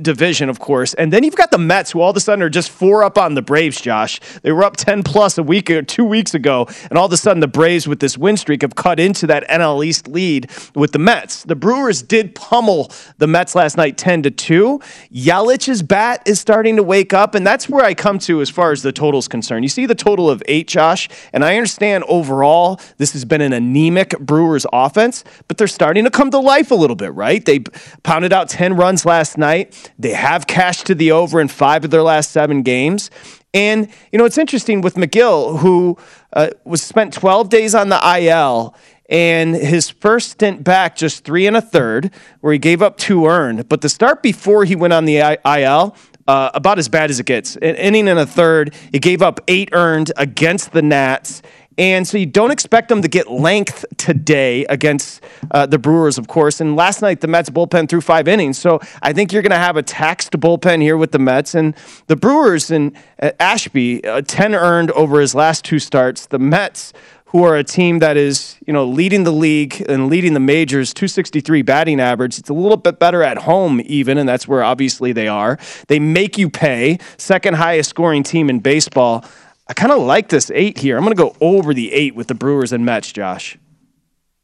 division, 0.00 0.48
of 0.48 0.58
course. 0.58 0.94
And 0.94 1.12
then 1.12 1.21
you've 1.24 1.36
got 1.36 1.50
the 1.50 1.58
Mets, 1.58 1.92
who 1.92 2.00
all 2.00 2.10
of 2.10 2.16
a 2.16 2.20
sudden 2.20 2.42
are 2.42 2.50
just 2.50 2.70
four 2.70 3.04
up 3.04 3.18
on 3.18 3.34
the 3.34 3.42
Braves, 3.42 3.80
Josh. 3.80 4.20
They 4.42 4.52
were 4.52 4.64
up 4.64 4.76
10 4.76 5.02
plus 5.02 5.38
a 5.38 5.42
week 5.42 5.70
or 5.70 5.82
two 5.82 6.04
weeks 6.04 6.34
ago. 6.34 6.66
And 6.90 6.98
all 6.98 7.06
of 7.06 7.12
a 7.12 7.16
sudden, 7.16 7.40
the 7.40 7.48
Braves, 7.48 7.86
with 7.86 8.00
this 8.00 8.18
win 8.18 8.36
streak, 8.36 8.62
have 8.62 8.74
cut 8.74 8.98
into 8.98 9.26
that 9.28 9.46
NL 9.48 9.84
East 9.84 10.08
lead 10.08 10.50
with 10.74 10.92
the 10.92 10.98
Mets. 10.98 11.44
The 11.44 11.54
Brewers 11.54 12.02
did 12.02 12.34
pummel 12.34 12.90
the 13.18 13.26
Mets 13.26 13.54
last 13.54 13.76
night 13.76 13.96
10 13.96 14.22
to 14.22 14.30
2. 14.30 14.80
Yelich's 15.12 15.82
bat 15.82 16.22
is 16.26 16.40
starting 16.40 16.76
to 16.76 16.82
wake 16.82 17.12
up. 17.12 17.34
And 17.34 17.46
that's 17.46 17.68
where 17.68 17.84
I 17.84 17.94
come 17.94 18.18
to 18.20 18.40
as 18.40 18.50
far 18.50 18.72
as 18.72 18.82
the 18.82 18.92
total 18.92 19.18
is 19.18 19.28
concerned. 19.28 19.64
You 19.64 19.68
see 19.68 19.86
the 19.86 19.94
total 19.94 20.28
of 20.28 20.42
eight, 20.46 20.68
Josh. 20.68 21.08
And 21.32 21.44
I 21.44 21.56
understand 21.56 22.04
overall 22.04 22.80
this 22.98 23.12
has 23.12 23.24
been 23.24 23.40
an 23.40 23.52
anemic 23.52 24.18
Brewers 24.18 24.66
offense, 24.72 25.24
but 25.48 25.58
they're 25.58 25.68
starting 25.68 26.04
to 26.04 26.10
come 26.10 26.30
to 26.30 26.38
life 26.38 26.70
a 26.70 26.74
little 26.74 26.96
bit, 26.96 27.14
right? 27.14 27.44
They 27.44 27.60
pounded 28.02 28.32
out 28.32 28.48
10 28.48 28.74
runs 28.74 29.06
last 29.06 29.38
night. 29.38 29.92
They 29.98 30.12
have 30.12 30.46
cashed 30.46 30.86
to 30.86 30.94
the 30.94 31.11
over 31.12 31.40
in 31.40 31.48
five 31.48 31.84
of 31.84 31.90
their 31.90 32.02
last 32.02 32.32
seven 32.32 32.62
games. 32.62 33.10
And, 33.54 33.88
you 34.10 34.18
know, 34.18 34.24
it's 34.24 34.38
interesting 34.38 34.80
with 34.80 34.94
Megill, 34.94 35.58
who 35.60 35.98
uh, 36.32 36.50
was 36.64 36.82
spent 36.82 37.12
12 37.12 37.50
days 37.50 37.74
on 37.74 37.90
the 37.90 38.18
IL 38.18 38.74
and 39.08 39.54
his 39.54 39.90
first 39.90 40.30
stint 40.30 40.64
back 40.64 40.96
just 40.96 41.22
three 41.24 41.46
and 41.46 41.54
a 41.54 41.60
third, 41.60 42.10
where 42.40 42.54
he 42.54 42.58
gave 42.58 42.80
up 42.80 42.96
two 42.96 43.26
earned. 43.26 43.68
But 43.68 43.82
the 43.82 43.90
start 43.90 44.22
before 44.22 44.64
he 44.64 44.74
went 44.74 44.94
on 44.94 45.04
the 45.04 45.18
IL, 45.44 45.94
uh, 46.26 46.50
about 46.54 46.78
as 46.78 46.88
bad 46.88 47.10
as 47.10 47.20
it 47.20 47.26
gets. 47.26 47.56
An 47.56 47.74
inning 47.74 48.08
and 48.08 48.18
a 48.18 48.24
third, 48.24 48.74
he 48.90 48.98
gave 48.98 49.20
up 49.20 49.40
eight 49.48 49.68
earned 49.72 50.12
against 50.16 50.72
the 50.72 50.80
Nats. 50.80 51.42
And 51.78 52.06
so 52.06 52.18
you 52.18 52.26
don't 52.26 52.50
expect 52.50 52.88
them 52.88 53.02
to 53.02 53.08
get 53.08 53.30
length 53.30 53.84
today 53.96 54.64
against 54.66 55.22
uh, 55.50 55.66
the 55.66 55.78
Brewers, 55.78 56.18
of 56.18 56.28
course. 56.28 56.60
And 56.60 56.76
last 56.76 57.02
night, 57.02 57.20
the 57.20 57.28
Mets 57.28 57.50
bullpen 57.50 57.88
threw 57.88 58.00
five 58.00 58.28
innings. 58.28 58.58
So 58.58 58.80
I 59.02 59.12
think 59.12 59.32
you're 59.32 59.42
going 59.42 59.50
to 59.50 59.56
have 59.56 59.76
a 59.76 59.82
taxed 59.82 60.32
bullpen 60.32 60.82
here 60.82 60.96
with 60.96 61.12
the 61.12 61.18
Mets. 61.18 61.54
And 61.54 61.74
the 62.06 62.16
Brewers 62.16 62.70
and 62.70 62.96
uh, 63.20 63.30
Ashby, 63.40 64.04
uh, 64.04 64.22
10 64.22 64.54
earned 64.54 64.90
over 64.92 65.20
his 65.20 65.34
last 65.34 65.64
two 65.64 65.78
starts. 65.78 66.26
The 66.26 66.38
Mets, 66.38 66.92
who 67.32 67.44
are 67.44 67.56
a 67.56 67.64
team 67.64 68.00
that 68.00 68.18
is, 68.18 68.58
you 68.66 68.74
know, 68.74 68.84
leading 68.84 69.24
the 69.24 69.32
league 69.32 69.82
and 69.88 70.08
leading 70.08 70.34
the 70.34 70.40
majors, 70.40 70.92
263 70.92 71.62
batting 71.62 71.98
average. 71.98 72.38
It's 72.38 72.50
a 72.50 72.54
little 72.54 72.76
bit 72.76 72.98
better 72.98 73.22
at 73.22 73.38
home, 73.38 73.80
even, 73.86 74.18
and 74.18 74.28
that's 74.28 74.46
where 74.46 74.62
obviously 74.62 75.12
they 75.12 75.28
are. 75.28 75.58
They 75.88 75.98
make 75.98 76.36
you 76.36 76.50
pay. 76.50 76.98
Second 77.16 77.54
highest 77.54 77.88
scoring 77.88 78.22
team 78.22 78.50
in 78.50 78.60
baseball. 78.60 79.24
I 79.68 79.74
kind 79.74 79.92
of 79.92 80.00
like 80.00 80.28
this 80.28 80.50
eight 80.54 80.78
here. 80.78 80.96
I'm 80.96 81.04
going 81.04 81.16
to 81.16 81.22
go 81.22 81.36
over 81.40 81.72
the 81.72 81.92
eight 81.92 82.14
with 82.14 82.26
the 82.26 82.34
Brewers 82.34 82.72
and 82.72 82.84
Mets, 82.84 83.12
Josh. 83.12 83.56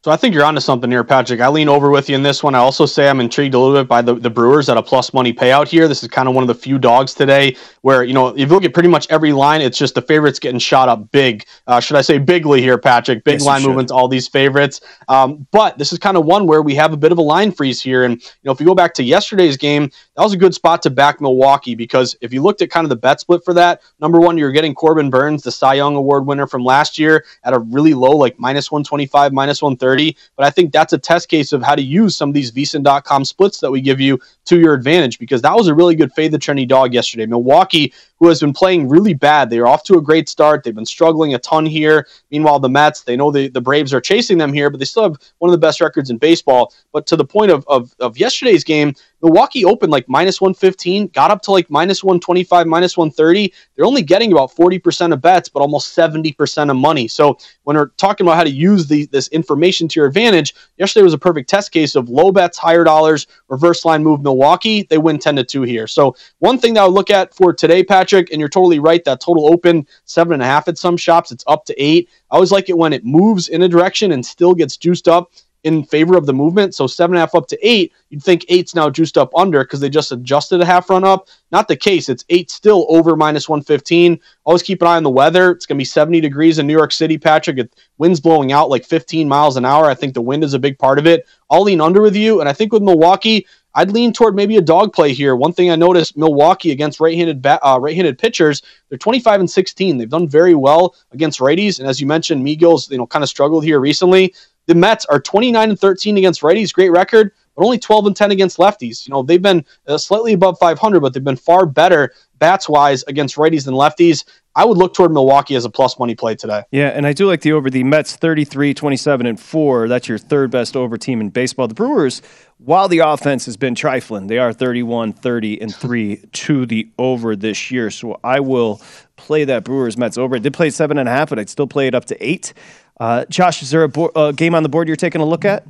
So 0.04 0.12
I 0.12 0.16
think 0.16 0.32
you're 0.32 0.44
onto 0.44 0.60
something 0.60 0.88
here, 0.92 1.02
Patrick. 1.02 1.40
I 1.40 1.48
lean 1.48 1.68
over 1.68 1.90
with 1.90 2.08
you 2.08 2.14
in 2.14 2.22
this 2.22 2.40
one. 2.40 2.54
I 2.54 2.58
also 2.58 2.86
say 2.86 3.08
I'm 3.08 3.18
intrigued 3.18 3.54
a 3.54 3.58
little 3.58 3.74
bit 3.74 3.88
by 3.88 4.00
the, 4.00 4.14
the 4.14 4.30
Brewers 4.30 4.68
at 4.68 4.76
a 4.76 4.82
plus 4.82 5.12
money 5.12 5.32
payout 5.32 5.66
here. 5.66 5.88
This 5.88 6.04
is 6.04 6.08
kind 6.08 6.28
of 6.28 6.36
one 6.36 6.44
of 6.44 6.48
the 6.48 6.54
few 6.54 6.78
dogs 6.78 7.14
today 7.14 7.56
where, 7.80 8.04
you 8.04 8.14
know, 8.14 8.28
if 8.28 8.38
you 8.38 8.46
look 8.46 8.64
at 8.64 8.72
pretty 8.72 8.88
much 8.88 9.08
every 9.10 9.32
line, 9.32 9.60
it's 9.60 9.76
just 9.76 9.96
the 9.96 10.02
favorites 10.02 10.38
getting 10.38 10.60
shot 10.60 10.88
up 10.88 11.10
big. 11.10 11.44
Uh, 11.66 11.80
should 11.80 11.96
I 11.96 12.02
say 12.02 12.18
bigly 12.18 12.62
here, 12.62 12.78
Patrick? 12.78 13.24
Big 13.24 13.40
yes, 13.40 13.44
line 13.44 13.64
movements, 13.64 13.90
all 13.90 14.06
these 14.06 14.28
favorites. 14.28 14.80
Um, 15.08 15.48
but 15.50 15.78
this 15.78 15.92
is 15.92 15.98
kind 15.98 16.16
of 16.16 16.24
one 16.24 16.46
where 16.46 16.62
we 16.62 16.76
have 16.76 16.92
a 16.92 16.96
bit 16.96 17.10
of 17.10 17.18
a 17.18 17.22
line 17.22 17.50
freeze 17.50 17.82
here. 17.82 18.04
And, 18.04 18.22
you 18.22 18.44
know, 18.44 18.52
if 18.52 18.60
you 18.60 18.66
go 18.66 18.76
back 18.76 18.94
to 18.94 19.02
yesterday's 19.02 19.56
game, 19.56 19.90
that 20.14 20.22
was 20.22 20.32
a 20.32 20.36
good 20.36 20.54
spot 20.54 20.80
to 20.82 20.90
back 20.90 21.20
Milwaukee 21.20 21.74
because 21.74 22.14
if 22.20 22.32
you 22.32 22.40
looked 22.40 22.62
at 22.62 22.70
kind 22.70 22.84
of 22.84 22.88
the 22.90 22.96
bet 22.96 23.18
split 23.18 23.44
for 23.44 23.54
that, 23.54 23.82
number 24.00 24.20
one, 24.20 24.38
you're 24.38 24.52
getting 24.52 24.76
Corbin 24.76 25.10
Burnes, 25.10 25.42
the 25.42 25.50
Cy 25.50 25.74
Young 25.74 25.96
Award 25.96 26.24
winner 26.24 26.46
from 26.46 26.62
last 26.62 27.00
year, 27.00 27.24
at 27.42 27.52
a 27.52 27.58
really 27.58 27.94
low, 27.94 28.12
like 28.12 28.38
minus 28.38 28.70
125, 28.70 29.32
minus 29.32 29.60
130. 29.60 29.87
But 30.36 30.46
I 30.46 30.50
think 30.50 30.72
that's 30.72 30.92
a 30.92 30.98
test 30.98 31.28
case 31.28 31.52
of 31.52 31.62
how 31.62 31.74
to 31.74 31.82
use 31.82 32.16
some 32.16 32.30
of 32.30 32.34
these 32.34 32.52
VSiN.com 32.52 33.24
splits 33.24 33.60
that 33.60 33.70
we 33.70 33.80
give 33.80 34.00
you 34.00 34.18
to 34.46 34.58
your 34.58 34.74
advantage 34.74 35.18
because 35.18 35.42
that 35.42 35.54
was 35.54 35.68
a 35.68 35.74
really 35.74 35.94
good 35.94 36.12
fade 36.12 36.32
the 36.32 36.38
trendy 36.38 36.66
dog 36.66 36.94
yesterday. 36.94 37.26
Milwaukee, 37.26 37.92
who 38.18 38.28
has 38.28 38.40
been 38.40 38.52
playing 38.52 38.88
really 38.88 39.14
bad, 39.14 39.50
they 39.50 39.58
are 39.58 39.66
off 39.66 39.84
to 39.84 39.98
a 39.98 40.02
great 40.02 40.28
start. 40.28 40.64
They've 40.64 40.74
been 40.74 40.86
struggling 40.86 41.34
a 41.34 41.38
ton 41.38 41.66
here. 41.66 42.06
Meanwhile, 42.30 42.60
the 42.60 42.68
Mets, 42.68 43.02
they 43.02 43.16
know 43.16 43.30
the, 43.30 43.48
the 43.48 43.60
Braves 43.60 43.94
are 43.94 44.00
chasing 44.00 44.38
them 44.38 44.52
here, 44.52 44.70
but 44.70 44.78
they 44.78 44.84
still 44.84 45.04
have 45.04 45.16
one 45.38 45.50
of 45.50 45.52
the 45.52 45.66
best 45.66 45.80
records 45.80 46.10
in 46.10 46.18
baseball. 46.18 46.72
But 46.92 47.06
to 47.06 47.16
the 47.16 47.24
point 47.24 47.50
of, 47.50 47.64
of, 47.68 47.94
of 48.00 48.18
yesterday's 48.18 48.64
game, 48.64 48.94
Milwaukee 49.22 49.64
opened 49.64 49.90
like 49.90 50.08
minus 50.08 50.40
115, 50.40 51.08
got 51.08 51.30
up 51.30 51.42
to 51.42 51.50
like 51.50 51.68
minus 51.70 52.04
125, 52.04 52.66
minus 52.66 52.96
130. 52.96 53.52
They're 53.74 53.84
only 53.84 54.02
getting 54.02 54.32
about 54.32 54.54
40% 54.54 55.12
of 55.12 55.20
bets, 55.20 55.48
but 55.48 55.60
almost 55.60 55.96
70% 55.96 56.70
of 56.70 56.76
money. 56.76 57.08
So 57.08 57.36
when 57.64 57.76
we're 57.76 57.88
talking 57.96 58.26
about 58.26 58.36
how 58.36 58.44
to 58.44 58.50
use 58.50 58.86
the, 58.86 59.06
this 59.06 59.28
information 59.28 59.88
to 59.88 60.00
your 60.00 60.06
advantage, 60.06 60.54
yesterday 60.76 61.02
was 61.02 61.14
a 61.14 61.18
perfect 61.18 61.48
test 61.48 61.72
case 61.72 61.96
of 61.96 62.08
low 62.08 62.30
bets, 62.30 62.58
higher 62.58 62.84
dollars, 62.84 63.26
reverse 63.48 63.84
line 63.84 64.04
move 64.04 64.22
Milwaukee. 64.22 64.84
They 64.84 64.98
win 64.98 65.18
10 65.18 65.36
to 65.36 65.44
2 65.44 65.62
here. 65.62 65.86
So 65.86 66.14
one 66.38 66.58
thing 66.58 66.74
that 66.74 66.82
I 66.82 66.84
would 66.84 66.94
look 66.94 67.10
at 67.10 67.34
for 67.34 67.52
today, 67.52 67.82
Patrick, 67.82 68.07
and 68.12 68.40
you're 68.40 68.48
totally 68.48 68.78
right, 68.78 69.04
that 69.04 69.20
total 69.20 69.46
open 69.52 69.86
seven 70.04 70.34
and 70.34 70.42
a 70.42 70.46
half 70.46 70.68
at 70.68 70.78
some 70.78 70.96
shops. 70.96 71.32
It's 71.32 71.44
up 71.46 71.64
to 71.66 71.82
eight. 71.82 72.08
I 72.30 72.34
always 72.34 72.52
like 72.52 72.68
it 72.68 72.78
when 72.78 72.92
it 72.92 73.04
moves 73.04 73.48
in 73.48 73.62
a 73.62 73.68
direction 73.68 74.12
and 74.12 74.24
still 74.24 74.54
gets 74.54 74.76
juiced 74.76 75.08
up 75.08 75.30
in 75.64 75.84
favor 75.84 76.16
of 76.16 76.26
the 76.26 76.32
movement. 76.32 76.74
So 76.74 76.86
seven 76.86 77.14
and 77.14 77.18
a 77.18 77.20
half 77.20 77.34
up 77.34 77.48
to 77.48 77.58
eight. 77.66 77.92
You'd 78.10 78.22
think 78.22 78.44
eight's 78.48 78.74
now 78.74 78.88
juiced 78.90 79.18
up 79.18 79.30
under 79.36 79.64
because 79.64 79.80
they 79.80 79.90
just 79.90 80.12
adjusted 80.12 80.60
a 80.60 80.64
half 80.64 80.88
run 80.88 81.04
up. 81.04 81.28
Not 81.50 81.68
the 81.68 81.76
case. 81.76 82.08
It's 82.08 82.24
eight 82.28 82.50
still 82.50 82.86
over 82.88 83.16
minus 83.16 83.48
115. 83.48 84.20
Always 84.44 84.62
keep 84.62 84.80
an 84.82 84.88
eye 84.88 84.96
on 84.96 85.02
the 85.02 85.10
weather. 85.10 85.50
It's 85.50 85.66
going 85.66 85.76
to 85.76 85.80
be 85.80 85.84
70 85.84 86.20
degrees 86.20 86.58
in 86.58 86.66
New 86.66 86.76
York 86.76 86.92
City, 86.92 87.18
Patrick. 87.18 87.58
It, 87.58 87.74
wind's 87.98 88.20
blowing 88.20 88.52
out 88.52 88.70
like 88.70 88.84
15 88.84 89.28
miles 89.28 89.56
an 89.56 89.64
hour. 89.64 89.86
I 89.86 89.94
think 89.94 90.14
the 90.14 90.22
wind 90.22 90.44
is 90.44 90.54
a 90.54 90.58
big 90.58 90.78
part 90.78 90.98
of 90.98 91.06
it. 91.06 91.26
I'll 91.50 91.62
lean 91.62 91.80
under 91.80 92.02
with 92.02 92.16
you. 92.16 92.40
And 92.40 92.48
I 92.48 92.52
think 92.52 92.72
with 92.72 92.82
Milwaukee, 92.82 93.46
I'd 93.74 93.92
lean 93.92 94.12
toward 94.12 94.34
maybe 94.34 94.56
a 94.56 94.62
dog 94.62 94.92
play 94.92 95.12
here. 95.12 95.36
One 95.36 95.52
thing 95.52 95.70
I 95.70 95.76
noticed 95.76 96.16
Milwaukee 96.16 96.72
against 96.72 97.00
right-handed 97.00 97.42
ba- 97.42 97.64
uh, 97.66 97.78
right-handed 97.78 98.18
pitchers, 98.18 98.62
they're 98.88 98.98
25 98.98 99.40
and 99.40 99.50
16. 99.50 99.98
They've 99.98 100.08
done 100.08 100.28
very 100.28 100.54
well 100.54 100.94
against 101.12 101.40
righties, 101.40 101.78
and 101.78 101.88
as 101.88 102.00
you 102.00 102.06
mentioned, 102.06 102.44
Megill's 102.44 102.90
you 102.90 102.98
know 102.98 103.06
kind 103.06 103.22
of 103.22 103.28
struggled 103.28 103.64
here 103.64 103.80
recently. 103.80 104.34
The 104.66 104.74
Mets 104.74 105.06
are 105.06 105.20
29 105.20 105.70
and 105.70 105.78
13 105.78 106.18
against 106.18 106.42
righties, 106.42 106.72
great 106.72 106.90
record, 106.90 107.32
but 107.58 107.64
only 107.64 107.78
12 107.78 108.06
and 108.06 108.16
10 108.16 108.30
against 108.30 108.56
lefties. 108.56 109.04
You 109.04 109.12
know, 109.12 109.24
they've 109.24 109.42
been 109.42 109.64
uh, 109.88 109.98
slightly 109.98 110.32
above 110.32 110.56
500, 110.60 111.00
but 111.00 111.12
they've 111.12 111.24
been 111.24 111.34
far 111.34 111.66
better 111.66 112.12
bats 112.38 112.68
wise 112.68 113.02
against 113.08 113.34
righties 113.34 113.64
than 113.64 113.74
lefties. 113.74 114.24
I 114.54 114.64
would 114.64 114.78
look 114.78 114.94
toward 114.94 115.10
Milwaukee 115.10 115.56
as 115.56 115.64
a 115.64 115.70
plus 115.70 115.98
money 115.98 116.14
play 116.14 116.36
today. 116.36 116.62
Yeah, 116.70 116.90
and 116.90 117.04
I 117.04 117.12
do 117.12 117.26
like 117.26 117.40
the 117.40 117.50
over. 117.50 117.68
The 117.68 117.82
Mets 117.82 118.14
33, 118.14 118.74
27, 118.74 119.26
and 119.26 119.40
4. 119.40 119.88
That's 119.88 120.08
your 120.08 120.18
third 120.18 120.52
best 120.52 120.76
over 120.76 120.96
team 120.96 121.20
in 121.20 121.30
baseball. 121.30 121.66
The 121.66 121.74
Brewers, 121.74 122.22
while 122.58 122.86
the 122.86 123.00
offense 123.00 123.44
has 123.46 123.56
been 123.56 123.74
trifling, 123.74 124.28
they 124.28 124.38
are 124.38 124.52
31, 124.52 125.14
30, 125.14 125.60
and 125.60 125.74
3 125.74 126.16
to 126.32 126.64
the 126.64 126.88
over 126.96 127.34
this 127.34 127.72
year. 127.72 127.90
So 127.90 128.20
I 128.22 128.38
will 128.38 128.80
play 129.16 129.44
that 129.46 129.64
Brewers 129.64 129.98
Mets 129.98 130.16
over. 130.16 130.36
I 130.36 130.38
did 130.38 130.54
play 130.54 130.70
seven 130.70 130.96
and 130.96 131.08
a 131.08 131.12
half, 131.12 131.30
but 131.30 131.40
I'd 131.40 131.50
still 131.50 131.66
play 131.66 131.88
it 131.88 131.94
up 131.96 132.04
to 132.04 132.24
eight. 132.24 132.54
Uh, 133.00 133.24
Josh, 133.24 133.62
is 133.62 133.70
there 133.70 133.82
a 133.82 133.88
bo- 133.88 134.12
uh, 134.14 134.30
game 134.30 134.54
on 134.54 134.62
the 134.62 134.68
board 134.68 134.86
you're 134.86 134.96
taking 134.96 135.20
a 135.20 135.26
look 135.26 135.44
at? 135.44 135.64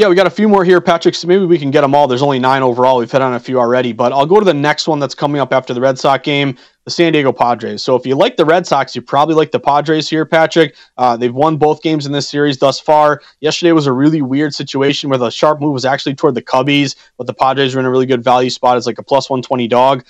Yeah, 0.00 0.08
we 0.08 0.14
got 0.14 0.26
a 0.26 0.30
few 0.30 0.48
more 0.48 0.64
here, 0.64 0.80
Patrick. 0.80 1.14
So 1.14 1.28
maybe 1.28 1.44
we 1.44 1.58
can 1.58 1.70
get 1.70 1.82
them 1.82 1.94
all. 1.94 2.08
There's 2.08 2.22
only 2.22 2.38
nine 2.38 2.62
overall. 2.62 2.96
We've 2.96 3.12
hit 3.12 3.20
on 3.20 3.34
a 3.34 3.38
few 3.38 3.60
already, 3.60 3.92
but 3.92 4.14
I'll 4.14 4.24
go 4.24 4.38
to 4.38 4.46
the 4.46 4.54
next 4.54 4.88
one 4.88 4.98
that's 4.98 5.14
coming 5.14 5.42
up 5.42 5.52
after 5.52 5.74
the 5.74 5.80
Red 5.82 5.98
Sox 5.98 6.24
game, 6.24 6.56
the 6.86 6.90
San 6.90 7.12
Diego 7.12 7.32
Padres. 7.32 7.82
So 7.82 7.96
if 7.96 8.06
you 8.06 8.14
like 8.14 8.36
the 8.36 8.46
Red 8.46 8.66
Sox, 8.66 8.96
you 8.96 9.02
probably 9.02 9.34
like 9.34 9.50
the 9.50 9.60
Padres 9.60 10.08
here, 10.08 10.24
Patrick. 10.24 10.74
Uh, 10.96 11.18
they've 11.18 11.34
won 11.34 11.58
both 11.58 11.82
games 11.82 12.06
in 12.06 12.12
this 12.12 12.26
series 12.26 12.56
thus 12.56 12.80
far. 12.80 13.20
Yesterday 13.40 13.72
was 13.72 13.86
a 13.86 13.92
really 13.92 14.22
weird 14.22 14.54
situation 14.54 15.10
where 15.10 15.18
the 15.18 15.28
sharp 15.28 15.60
move 15.60 15.74
was 15.74 15.84
actually 15.84 16.14
toward 16.14 16.34
the 16.34 16.40
Cubbies, 16.40 16.96
but 17.18 17.26
the 17.26 17.34
Padres 17.34 17.74
were 17.74 17.80
in 17.80 17.84
a 17.84 17.90
really 17.90 18.06
good 18.06 18.24
value 18.24 18.48
spot 18.48 18.78
as 18.78 18.86
like 18.86 18.96
a 18.96 19.02
plus 19.02 19.28
120 19.28 19.68
dog. 19.68 20.02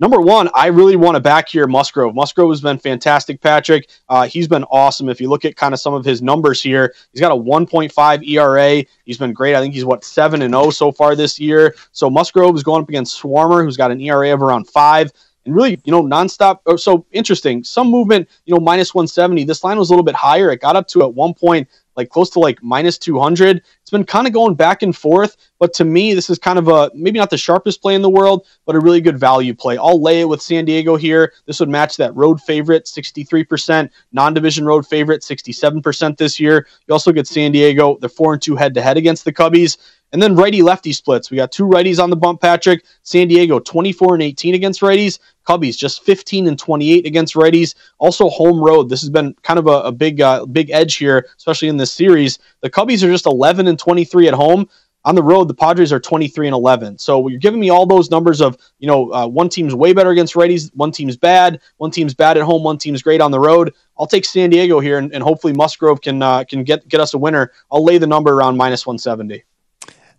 Number 0.00 0.20
one, 0.20 0.48
I 0.54 0.68
really 0.68 0.94
want 0.94 1.16
to 1.16 1.20
back 1.20 1.48
here 1.48 1.66
Musgrove. 1.66 2.14
Musgrove 2.14 2.50
has 2.50 2.60
been 2.60 2.78
fantastic, 2.78 3.40
Patrick. 3.40 3.90
Uh, 4.08 4.28
he's 4.28 4.46
been 4.46 4.62
awesome. 4.64 5.08
If 5.08 5.20
you 5.20 5.28
look 5.28 5.44
at 5.44 5.56
kind 5.56 5.74
of 5.74 5.80
some 5.80 5.92
of 5.92 6.04
his 6.04 6.22
numbers 6.22 6.62
here, 6.62 6.94
he's 7.12 7.20
got 7.20 7.32
a 7.32 7.34
1.5 7.34 8.28
ERA. 8.28 8.84
He's 9.04 9.18
been 9.18 9.32
great. 9.32 9.56
I 9.56 9.60
think 9.60 9.74
he's 9.74 9.84
what 9.84 10.04
seven 10.04 10.42
and 10.42 10.54
zero 10.54 10.66
oh 10.66 10.70
so 10.70 10.92
far 10.92 11.16
this 11.16 11.40
year. 11.40 11.74
So 11.90 12.08
Musgrove 12.08 12.54
is 12.54 12.62
going 12.62 12.82
up 12.82 12.88
against 12.88 13.20
Swarmer, 13.20 13.64
who's 13.64 13.76
got 13.76 13.90
an 13.90 14.00
ERA 14.00 14.32
of 14.32 14.40
around 14.40 14.68
five 14.68 15.12
and 15.44 15.56
really, 15.56 15.80
you 15.84 15.90
know, 15.90 16.02
nonstop. 16.02 16.78
So 16.78 17.04
interesting. 17.10 17.64
Some 17.64 17.88
movement, 17.88 18.28
you 18.44 18.54
know, 18.54 18.60
minus 18.60 18.94
170. 18.94 19.44
This 19.44 19.64
line 19.64 19.78
was 19.78 19.90
a 19.90 19.92
little 19.92 20.04
bit 20.04 20.14
higher. 20.14 20.50
It 20.50 20.60
got 20.60 20.76
up 20.76 20.86
to 20.88 21.02
at 21.02 21.14
one 21.14 21.34
point 21.34 21.68
like 21.98 22.10
close 22.10 22.30
to 22.30 22.38
like 22.38 22.62
minus 22.62 22.96
200. 22.96 23.60
It's 23.82 23.90
been 23.90 24.04
kind 24.04 24.28
of 24.28 24.32
going 24.32 24.54
back 24.54 24.82
and 24.84 24.96
forth, 24.96 25.36
but 25.58 25.74
to 25.74 25.84
me, 25.84 26.14
this 26.14 26.30
is 26.30 26.38
kind 26.38 26.56
of 26.56 26.68
a 26.68 26.92
maybe 26.94 27.18
not 27.18 27.28
the 27.28 27.36
sharpest 27.36 27.82
play 27.82 27.96
in 27.96 28.02
the 28.02 28.08
world, 28.08 28.46
but 28.64 28.76
a 28.76 28.80
really 28.80 29.00
good 29.00 29.18
value 29.18 29.52
play. 29.52 29.76
I'll 29.76 30.00
lay 30.00 30.20
it 30.20 30.28
with 30.28 30.40
San 30.40 30.64
Diego 30.64 30.94
here. 30.94 31.32
This 31.46 31.58
would 31.58 31.68
match 31.68 31.96
that 31.96 32.14
road 32.14 32.40
favorite, 32.40 32.84
63%, 32.84 33.90
non 34.12 34.32
division 34.32 34.64
road 34.64 34.86
favorite, 34.86 35.22
67% 35.22 36.16
this 36.16 36.38
year. 36.38 36.68
You 36.86 36.92
also 36.92 37.10
get 37.10 37.26
San 37.26 37.50
Diego, 37.50 37.98
they're 37.98 38.08
4 38.08 38.34
and 38.34 38.42
2 38.42 38.54
head 38.54 38.74
to 38.74 38.80
head 38.80 38.96
against 38.96 39.24
the 39.24 39.32
Cubbies. 39.32 39.76
And 40.12 40.22
then 40.22 40.34
righty 40.34 40.62
lefty 40.62 40.92
splits. 40.92 41.30
We 41.30 41.36
got 41.36 41.52
two 41.52 41.66
righties 41.66 42.02
on 42.02 42.08
the 42.08 42.16
bump, 42.16 42.40
Patrick. 42.40 42.84
San 43.02 43.28
Diego 43.28 43.58
24 43.58 44.14
and 44.14 44.22
18 44.22 44.54
against 44.54 44.80
righties. 44.80 45.18
Cubbies 45.46 45.76
just 45.76 46.02
15 46.04 46.46
and 46.46 46.58
28 46.58 47.06
against 47.06 47.34
righties. 47.34 47.74
Also 47.98 48.28
home 48.28 48.58
road. 48.58 48.88
This 48.88 49.02
has 49.02 49.10
been 49.10 49.34
kind 49.42 49.58
of 49.58 49.66
a, 49.66 49.80
a 49.82 49.92
big 49.92 50.20
uh, 50.20 50.46
big 50.46 50.70
edge 50.70 50.96
here, 50.96 51.26
especially 51.36 51.68
in 51.68 51.76
this 51.76 51.92
series. 51.92 52.38
The 52.62 52.70
Cubbies 52.70 53.02
are 53.02 53.10
just 53.10 53.26
11 53.26 53.66
and 53.66 53.78
23 53.78 54.28
at 54.28 54.34
home. 54.34 54.68
On 55.04 55.14
the 55.14 55.22
road, 55.22 55.48
the 55.48 55.54
Padres 55.54 55.92
are 55.92 56.00
23 56.00 56.48
and 56.48 56.54
11. 56.54 56.98
So 56.98 57.28
you're 57.28 57.38
giving 57.38 57.60
me 57.60 57.70
all 57.70 57.86
those 57.86 58.10
numbers 58.10 58.42
of, 58.42 58.58
you 58.78 58.86
know, 58.86 59.12
uh, 59.12 59.26
one 59.26 59.48
team's 59.48 59.74
way 59.74 59.92
better 59.92 60.10
against 60.10 60.34
righties, 60.34 60.70
one 60.74 60.90
team's 60.90 61.16
bad, 61.16 61.60
one 61.76 61.90
team's 61.90 62.14
bad 62.14 62.36
at 62.36 62.42
home, 62.42 62.62
one 62.64 62.76
team's 62.76 63.00
great 63.00 63.20
on 63.20 63.30
the 63.30 63.40
road. 63.40 63.72
I'll 63.98 64.08
take 64.08 64.24
San 64.24 64.50
Diego 64.50 64.80
here, 64.80 64.98
and, 64.98 65.12
and 65.14 65.22
hopefully 65.22 65.52
Musgrove 65.52 66.00
can 66.00 66.22
uh, 66.22 66.44
can 66.44 66.62
get 66.64 66.86
get 66.88 67.00
us 67.00 67.14
a 67.14 67.18
winner. 67.18 67.52
I'll 67.70 67.84
lay 67.84 67.98
the 67.98 68.06
number 68.06 68.32
around 68.32 68.56
minus 68.56 68.86
170. 68.86 69.44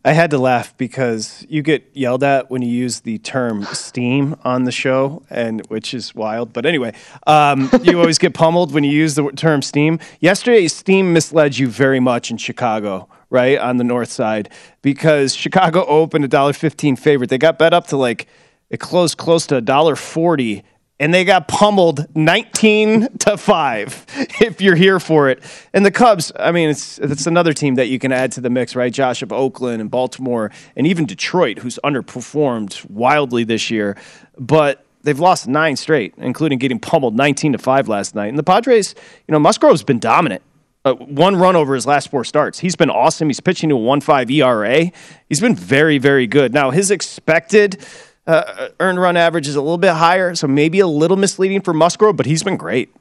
I 0.06 0.14
had 0.14 0.32
to 0.32 0.38
laugh 0.38 0.78
because 0.78 1.46
you 1.50 1.62
get 1.62 1.90
yelled 1.94 2.24
at 2.24 2.50
when 2.50 2.62
you 2.62 2.70
use 2.70 3.02
the 3.02 3.18
term 3.18 3.66
steam 3.66 4.38
on 4.46 4.64
the 4.64 4.72
show, 4.72 5.24
and 5.30 5.66
which 5.68 5.94
is 5.94 6.16
wild. 6.16 6.54
But 6.54 6.66
anyway, 6.66 6.94
um, 7.28 7.70
you 7.84 8.00
always 8.00 8.18
get 8.18 8.34
pummeled 8.34 8.74
when 8.74 8.86
you 8.86 8.92
use 8.92 9.16
the 9.16 9.30
term 9.32 9.62
steam. 9.62 10.00
Yesterday, 10.22 10.70
steam 10.70 11.12
misled 11.12 11.58
you 11.58 11.68
very 11.68 12.00
much 12.00 12.32
in 12.32 12.38
Chicago, 12.38 13.10
right 13.30 13.60
on 13.60 13.76
the 13.76 13.84
north 13.84 14.10
side, 14.10 14.50
because 14.82 15.36
Chicago 15.36 15.86
opened 15.86 16.24
a 16.24 16.30
dollar 16.30 16.54
fifteen 16.54 16.96
favorite. 16.96 17.30
They 17.30 17.38
got 17.38 17.60
bet 17.60 17.74
up 17.74 17.88
to 17.88 17.98
like 17.98 18.28
it 18.70 18.80
closed 18.80 19.18
close 19.18 19.46
to 19.48 19.58
a 19.58 19.62
dollar 19.62 19.98
forty 19.98 20.64
and 21.00 21.14
they 21.14 21.24
got 21.24 21.48
pummeled 21.48 22.06
19 22.16 23.18
to 23.20 23.38
5 23.38 24.06
if 24.42 24.62
you're 24.62 24.76
here 24.76 25.00
for 25.00 25.30
it. 25.30 25.42
And 25.74 25.86
the 25.86 25.92
Cubs, 25.92 26.32
I 26.38 26.52
mean, 26.52 26.70
it's 26.70 27.00
it's 27.00 27.28
another 27.28 27.54
team 27.54 27.76
that 27.76 27.88
you 27.88 28.00
can 28.00 28.12
add 28.12 28.32
to 28.34 28.42
the 28.42 28.50
mix, 28.50 28.76
right? 28.76 28.92
Josh 28.92 29.22
of 29.22 29.32
Oakland 29.32 29.82
and 29.82 29.90
Baltimore 29.90 30.52
and 30.76 30.86
even 30.86 31.06
Detroit 31.06 31.60
who's 31.60 31.80
underperformed 31.84 32.90
wildly 32.90 33.44
this 33.44 33.72
year, 33.72 33.96
but 34.38 34.86
they've 35.04 35.20
lost 35.20 35.48
9 35.48 35.76
straight, 35.78 36.14
including 36.18 36.60
getting 36.60 36.80
pummeled 36.80 37.16
19 37.16 37.54
to 37.54 37.58
5 37.58 37.88
last 37.88 38.16
night. 38.16 38.28
And 38.28 38.38
the 38.38 38.44
Padres, 38.44 38.96
you 39.28 39.32
know, 39.32 39.40
Musgrove's 39.40 39.84
been 39.84 40.00
dominant. 40.00 40.44
Uh, 40.86 40.94
one 40.94 41.36
run 41.36 41.58
over 41.58 41.76
his 41.76 41.86
last 41.86 42.10
four 42.10 42.24
starts. 42.24 42.60
He's 42.60 42.78
been 42.78 42.90
awesome. 42.90 43.28
He's 43.28 43.42
pitching 43.42 43.70
to 43.70 43.76
a 43.76 43.80
1.5 43.80 44.32
ERA. 44.32 44.92
He's 45.28 45.42
been 45.42 45.56
very, 45.56 45.98
very 45.98 46.26
good. 46.26 46.54
Now, 46.54 46.72
his 46.72 46.90
expected 46.90 47.86
uh, 48.30 48.70
earned 48.80 49.02
run 49.02 49.18
average 49.18 49.48
is 49.48 49.56
a 49.56 49.62
little 49.62 49.78
bit 49.78 49.94
higher, 49.94 50.36
so 50.36 50.48
maybe 50.48 50.80
a 50.80 50.88
little 50.88 51.18
misleading 51.18 51.62
for 51.62 51.74
Musgrove, 51.74 52.16
but 52.16 52.26
he's 52.26 52.44
been 52.44 52.58
great. 52.58 52.94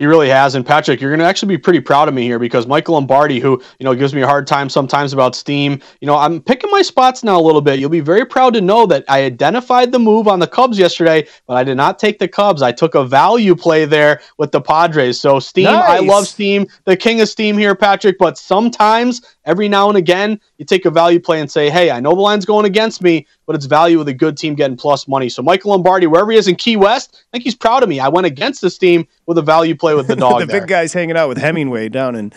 He 0.00 0.06
really 0.06 0.28
has. 0.28 0.56
And 0.56 0.66
Patrick, 0.66 1.00
you're 1.00 1.10
going 1.10 1.20
to 1.20 1.24
actually 1.24 1.54
be 1.54 1.58
pretty 1.58 1.78
proud 1.78 2.08
of 2.08 2.14
me 2.14 2.24
here 2.24 2.40
because 2.40 2.66
Michael 2.66 2.94
Lombardi, 2.94 3.38
who, 3.38 3.62
you 3.78 3.84
know, 3.84 3.94
gives 3.94 4.12
me 4.12 4.22
a 4.22 4.26
hard 4.26 4.44
time 4.44 4.68
sometimes 4.68 5.12
about 5.12 5.36
Steam, 5.36 5.80
you 6.00 6.06
know, 6.06 6.16
I'm 6.16 6.42
picking 6.42 6.68
my 6.72 6.82
spots 6.82 7.22
now 7.22 7.38
a 7.38 7.40
little 7.40 7.60
bit. 7.60 7.78
You'll 7.78 7.90
be 7.90 8.00
very 8.00 8.26
proud 8.26 8.54
to 8.54 8.60
know 8.60 8.86
that 8.86 9.04
I 9.08 9.22
identified 9.22 9.92
the 9.92 10.00
move 10.00 10.26
on 10.26 10.40
the 10.40 10.48
Cubs 10.48 10.80
yesterday, 10.80 11.28
but 11.46 11.56
I 11.56 11.62
did 11.62 11.76
not 11.76 12.00
take 12.00 12.18
the 12.18 12.26
Cubs. 12.26 12.60
I 12.60 12.72
took 12.72 12.96
a 12.96 13.04
value 13.04 13.54
play 13.54 13.84
there 13.84 14.20
with 14.36 14.50
the 14.50 14.60
Padres. 14.60 15.20
So 15.20 15.38
Steam, 15.38 15.66
nice. 15.66 15.84
I 15.84 15.98
love 16.00 16.26
Steam, 16.26 16.66
the 16.86 16.96
king 16.96 17.20
of 17.20 17.28
Steam 17.28 17.56
here, 17.56 17.76
Patrick, 17.76 18.18
but 18.18 18.36
sometimes 18.36 19.33
every 19.46 19.68
now 19.68 19.88
and 19.88 19.96
again, 19.96 20.40
you 20.58 20.64
take 20.64 20.84
a 20.84 20.90
value 20.90 21.20
play 21.20 21.40
and 21.40 21.50
say, 21.50 21.70
hey, 21.70 21.90
I 21.90 22.00
know 22.00 22.14
the 22.14 22.20
line's 22.20 22.44
going 22.44 22.64
against 22.66 23.02
me, 23.02 23.26
but 23.46 23.54
it's 23.56 23.66
value 23.66 23.98
with 23.98 24.08
a 24.08 24.14
good 24.14 24.36
team 24.36 24.54
getting 24.54 24.76
plus 24.76 25.06
money. 25.06 25.28
So 25.28 25.42
Michael 25.42 25.70
Lombardi, 25.72 26.06
wherever 26.06 26.30
he 26.30 26.38
is 26.38 26.48
in 26.48 26.56
Key 26.56 26.76
West, 26.76 27.10
I 27.14 27.30
think 27.32 27.44
he's 27.44 27.54
proud 27.54 27.82
of 27.82 27.88
me. 27.88 28.00
I 28.00 28.08
went 28.08 28.26
against 28.26 28.62
this 28.62 28.78
team 28.78 29.06
with 29.26 29.38
a 29.38 29.42
value 29.42 29.74
play 29.76 29.94
with 29.94 30.06
the 30.06 30.16
dog. 30.24 30.40
the 30.40 30.46
there. 30.46 30.60
big 30.60 30.68
guy's 30.68 30.92
hanging 30.92 31.16
out 31.16 31.28
with 31.28 31.38
Hemingway 31.38 31.88
down 31.88 32.14
in. 32.14 32.32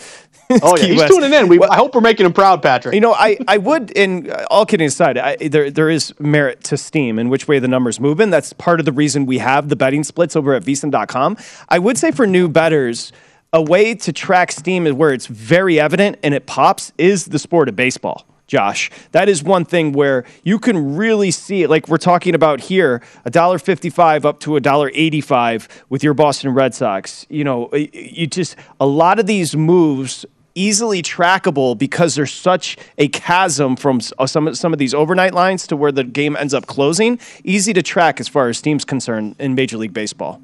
oh 0.62 0.78
yeah, 0.78 0.86
he's 0.88 1.00
West. 1.00 1.14
tuning 1.14 1.34
in. 1.34 1.48
We, 1.48 1.60
well, 1.60 1.72
I 1.72 1.76
hope 1.76 1.96
we're 1.96 2.02
making 2.02 2.26
him 2.26 2.34
proud, 2.34 2.62
Patrick. 2.62 2.94
You 2.96 3.02
know, 3.02 3.14
I, 3.14 3.38
I 3.48 3.58
would, 3.58 3.92
in 3.92 4.32
all 4.50 4.66
kidding 4.66 4.88
aside, 4.88 5.18
I, 5.18 5.36
there 5.36 5.70
there 5.70 5.90
is 5.90 6.14
merit 6.20 6.64
to 6.66 6.78
Steam 6.78 7.20
and 7.20 7.30
which 7.30 7.48
way 7.48 7.60
the 7.60 7.68
numbers 7.68 8.00
move 8.00 8.20
in. 8.20 8.30
That's 8.30 8.54
part 8.54 8.80
of 8.80 8.86
the 8.86 8.92
reason 8.94 9.26
we 9.26 9.40
have 9.40 9.70
the 9.70 9.76
betting 9.76 10.04
splits 10.04 10.36
over 10.36 10.54
at 10.54 10.64
VSiN.com. 10.64 11.38
I 11.70 11.80
would 11.80 11.98
say 11.98 12.12
for 12.12 12.26
new 12.28 12.48
betters 12.48 13.12
a 13.54 13.62
way 13.62 13.96
to 13.96 14.14
track 14.14 14.52
steam 14.52 14.86
where 14.98 15.14
it's 15.14 15.28
very 15.28 15.80
evident 15.80 16.18
and 16.24 16.34
it 16.34 16.46
pops 16.46 16.92
is 16.98 17.26
the 17.26 17.40
sport 17.40 17.70
of 17.70 17.76
baseball. 17.76 18.26
Josh. 18.48 18.90
That 19.12 19.28
is 19.28 19.44
one 19.44 19.66
thing 19.66 19.92
where 19.92 20.24
you 20.42 20.58
can 20.58 20.96
really 20.96 21.32
see 21.32 21.64
it. 21.64 21.70
Like 21.70 21.90
we're 21.90 21.98
talking 21.98 22.34
about 22.34 22.62
here, 22.62 23.02
a 23.26 23.30
dollar 23.30 23.60
fifty-five 23.60 24.26
up 24.26 24.40
to 24.40 24.56
a 24.56 24.62
dollar 24.62 24.90
eighty-five 24.94 25.68
with 25.90 26.02
your 26.02 26.14
Boston 26.14 26.54
Red 26.54 26.74
Sox. 26.74 27.26
You 27.30 27.44
know, 27.44 27.70
you 27.74 28.26
just 28.26 28.56
a 28.80 28.86
lot 28.86 29.20
of 29.20 29.26
these 29.26 29.54
moves 29.54 30.26
easily 30.56 31.02
trackable 31.02 31.78
because 31.78 32.16
there's 32.16 32.32
such 32.32 32.78
a 32.98 33.10
chasm 33.10 33.76
from 33.76 34.00
uh, 34.18 34.26
some 34.26 34.56
some 34.56 34.72
of 34.72 34.80
these 34.80 34.94
overnight 34.94 35.34
lines 35.34 35.68
to 35.68 35.76
where 35.76 35.92
the 35.92 36.06
game 36.06 36.38
ends 36.38 36.54
up 36.54 36.68
closing. 36.68 37.20
Easy 37.44 37.74
to 37.74 37.84
track 37.84 38.22
as 38.22 38.30
far 38.30 38.48
as 38.48 38.62
teams 38.62 38.86
concerned 38.86 39.36
in 39.40 39.56
Major 39.56 39.76
League 39.76 39.94
Baseball. 39.94 40.42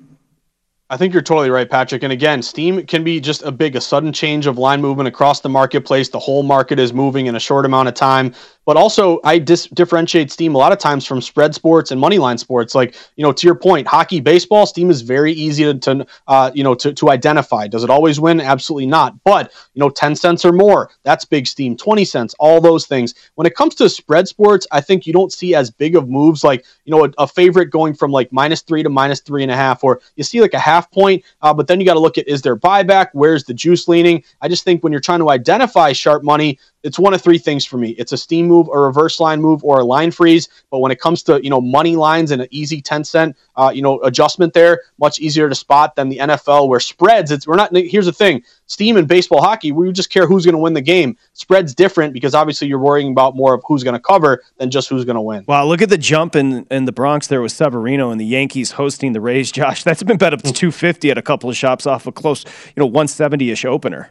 I 0.94 0.98
think 0.98 1.12
you're 1.12 1.24
totally 1.24 1.50
right, 1.50 1.68
Patrick. 1.68 2.04
And 2.04 2.14
again, 2.14 2.44
Steam 2.44 2.86
can 2.86 3.04
be 3.04 3.20
just 3.20 3.42
a 3.42 3.52
big, 3.52 3.76
a 3.76 3.82
sudden 3.82 4.14
change 4.14 4.46
of 4.46 4.60
line 4.60 4.80
movement 4.80 5.08
across 5.08 5.42
the 5.42 5.50
marketplace. 5.50 6.10
The 6.10 6.20
whole 6.20 6.44
market 6.44 6.78
is 6.78 6.94
moving 6.94 7.26
in 7.26 7.36
a 7.36 7.40
short 7.40 7.66
amount 7.66 7.88
of 7.88 7.96
time. 7.96 8.36
But 8.66 8.78
also, 8.78 9.20
I 9.24 9.40
dis- 9.40 9.68
differentiate 9.68 10.32
Steam 10.32 10.56
a 10.56 10.58
lot 10.58 10.72
of 10.72 10.78
times 10.78 11.06
from 11.06 11.22
spread 11.22 11.54
sports 11.54 11.92
and 11.92 12.00
money 12.00 12.18
line 12.18 12.38
sports. 12.38 12.74
Like, 12.74 12.96
you 13.16 13.24
know, 13.24 13.32
to 13.34 13.48
your 13.48 13.56
point, 13.56 13.88
hockey, 13.88 14.20
baseball, 14.20 14.66
Steam 14.66 14.90
is 14.90 15.02
very 15.02 15.34
easy 15.34 15.64
to, 15.64 15.74
to 15.80 16.08
uh, 16.28 16.52
you 16.54 16.64
know, 16.64 16.74
to, 16.76 16.94
to 16.94 17.10
identify. 17.10 17.68
Does 17.68 17.84
it 17.84 17.90
always 17.90 18.20
win? 18.20 18.40
Absolutely 18.40 18.88
not. 18.88 19.22
But, 19.24 19.52
you 19.74 19.80
know, 19.80 19.90
10 19.90 20.16
cents 20.16 20.46
or 20.46 20.54
more, 20.54 20.90
that's 21.04 21.26
big 21.26 21.48
Steam. 21.48 21.76
20 21.76 22.06
cents, 22.06 22.36
all 22.40 22.62
those 22.62 22.86
things. 22.86 23.14
When 23.36 23.46
it 23.46 23.56
comes 23.56 23.76
to 23.76 23.90
spread 23.90 24.28
sports, 24.28 24.66
I 24.72 24.82
think 24.82 25.06
you 25.06 25.14
don't 25.14 25.34
see 25.34 25.56
as 25.56 25.70
big 25.70 25.96
of 25.96 26.08
moves 26.08 26.44
like, 26.44 26.66
you 26.86 26.92
know, 26.92 27.06
a, 27.06 27.12
a 27.18 27.28
favorite 27.28 27.70
going 27.70 27.94
from 27.94 28.12
like 28.12 28.32
minus 28.32 28.62
three 28.62 28.84
to 28.84 28.90
minus 28.90 29.20
three 29.20 29.44
and 29.44 29.52
a 29.52 29.56
half, 29.56 29.84
or 29.84 30.02
you 30.16 30.24
see 30.24 30.42
like 30.42 30.54
a 30.54 30.60
half 30.60 30.90
point, 30.92 31.24
uh, 31.42 31.54
but 31.54 31.68
then 31.68 31.80
you 31.80 31.86
got 31.86 31.94
to 31.94 32.00
look 32.00 32.18
at 32.18 32.28
is 32.28 32.42
there 32.42 32.56
buyback? 32.56 33.10
Where's 33.14 33.44
the 33.44 33.54
juice 33.54 33.88
leaning? 33.88 34.24
I 34.42 34.48
just 34.48 34.64
think 34.64 34.84
when 34.84 34.92
you're 34.92 35.02
trying 35.02 35.20
to 35.20 35.30
identify 35.30 35.92
sharp 35.92 36.24
money, 36.24 36.60
it's 36.84 37.00
one 37.00 37.14
of 37.14 37.22
three 37.22 37.38
things 37.38 37.66
for 37.66 37.78
me. 37.78 37.92
It's 37.92 38.12
a 38.12 38.18
steam 38.18 38.48
move, 38.48 38.68
a 38.68 38.78
reverse 38.78 39.20
line 39.20 39.42
move, 39.42 39.64
or 39.64 39.80
a 39.80 39.86
line 39.86 40.12
freeze. 40.12 40.50
But 40.70 40.80
when 40.80 40.92
it 40.92 41.00
comes 41.00 41.24
to 41.24 41.44
you 41.44 41.50
know 41.50 41.62
money 41.62 41.96
lines 41.96 42.32
and 42.32 42.42
an 42.42 42.48
easy 42.52 42.82
ten 42.82 43.04
cent 43.04 43.36
uh, 43.56 43.72
you 43.74 43.82
know 43.82 44.02
adjustment 44.02 44.54
there, 44.54 44.82
much 45.00 45.20
easier 45.20 45.50
to 45.50 45.56
spot 45.56 45.96
than 45.96 46.10
the 46.10 46.18
NFL 46.18 46.68
where 46.68 46.80
spreads. 46.80 47.32
It's 47.32 47.48
we're 47.48 47.56
not. 47.56 47.76
Here's 47.76 48.06
the 48.06 48.14
thing: 48.14 48.44
steam 48.68 48.98
and 48.98 49.08
baseball, 49.08 49.42
hockey, 49.42 49.72
we 49.72 49.92
just 49.92 50.10
care 50.10 50.28
who's 50.28 50.46
going 50.46 50.56
to 50.56 50.62
win 50.62 50.74
the 50.74 50.82
game. 50.82 51.18
Spreads 51.34 51.74
different 51.74 52.14
because 52.14 52.36
obviously 52.36 52.68
you're 52.68 52.80
worrying 52.80 53.12
about 53.12 53.36
more 53.36 53.54
of 53.54 53.64
who's 53.66 53.84
going 53.84 53.96
to 53.96 54.02
cover 54.02 54.44
than 54.58 54.70
just 54.70 54.90
who's 54.90 55.06
going 55.06 55.16
to 55.16 55.22
win. 55.22 55.46
Wow, 55.48 55.66
look 55.66 55.82
at 55.82 55.90
the 55.90 55.98
jump 55.98 56.36
in 56.36 56.68
in 56.70 56.86
the 56.86 56.92
Bronx 56.92 57.28
there 57.28 57.42
with 57.42 57.54
Severino 57.54 58.12
and 58.12 58.20
the 58.20 58.26
Yankees 58.26 58.72
hosting 58.72 59.14
the 59.14 59.22
Rays. 59.22 59.52
Josh, 59.54 59.84
that's 59.84 60.04
been 60.04 60.18
bet 60.18 60.34
up 60.34 60.42
to 60.42 60.52
250 60.52 61.12
at 61.12 61.18
a 61.18 61.22
couple 61.22 61.50
of 61.50 61.56
shops 61.56 61.86
off 61.86 62.08
a 62.08 62.12
close 62.12 62.44
you 62.76 62.82
know 62.82 62.86
170 62.86 63.52
ish 63.52 63.66
opener. 63.66 64.10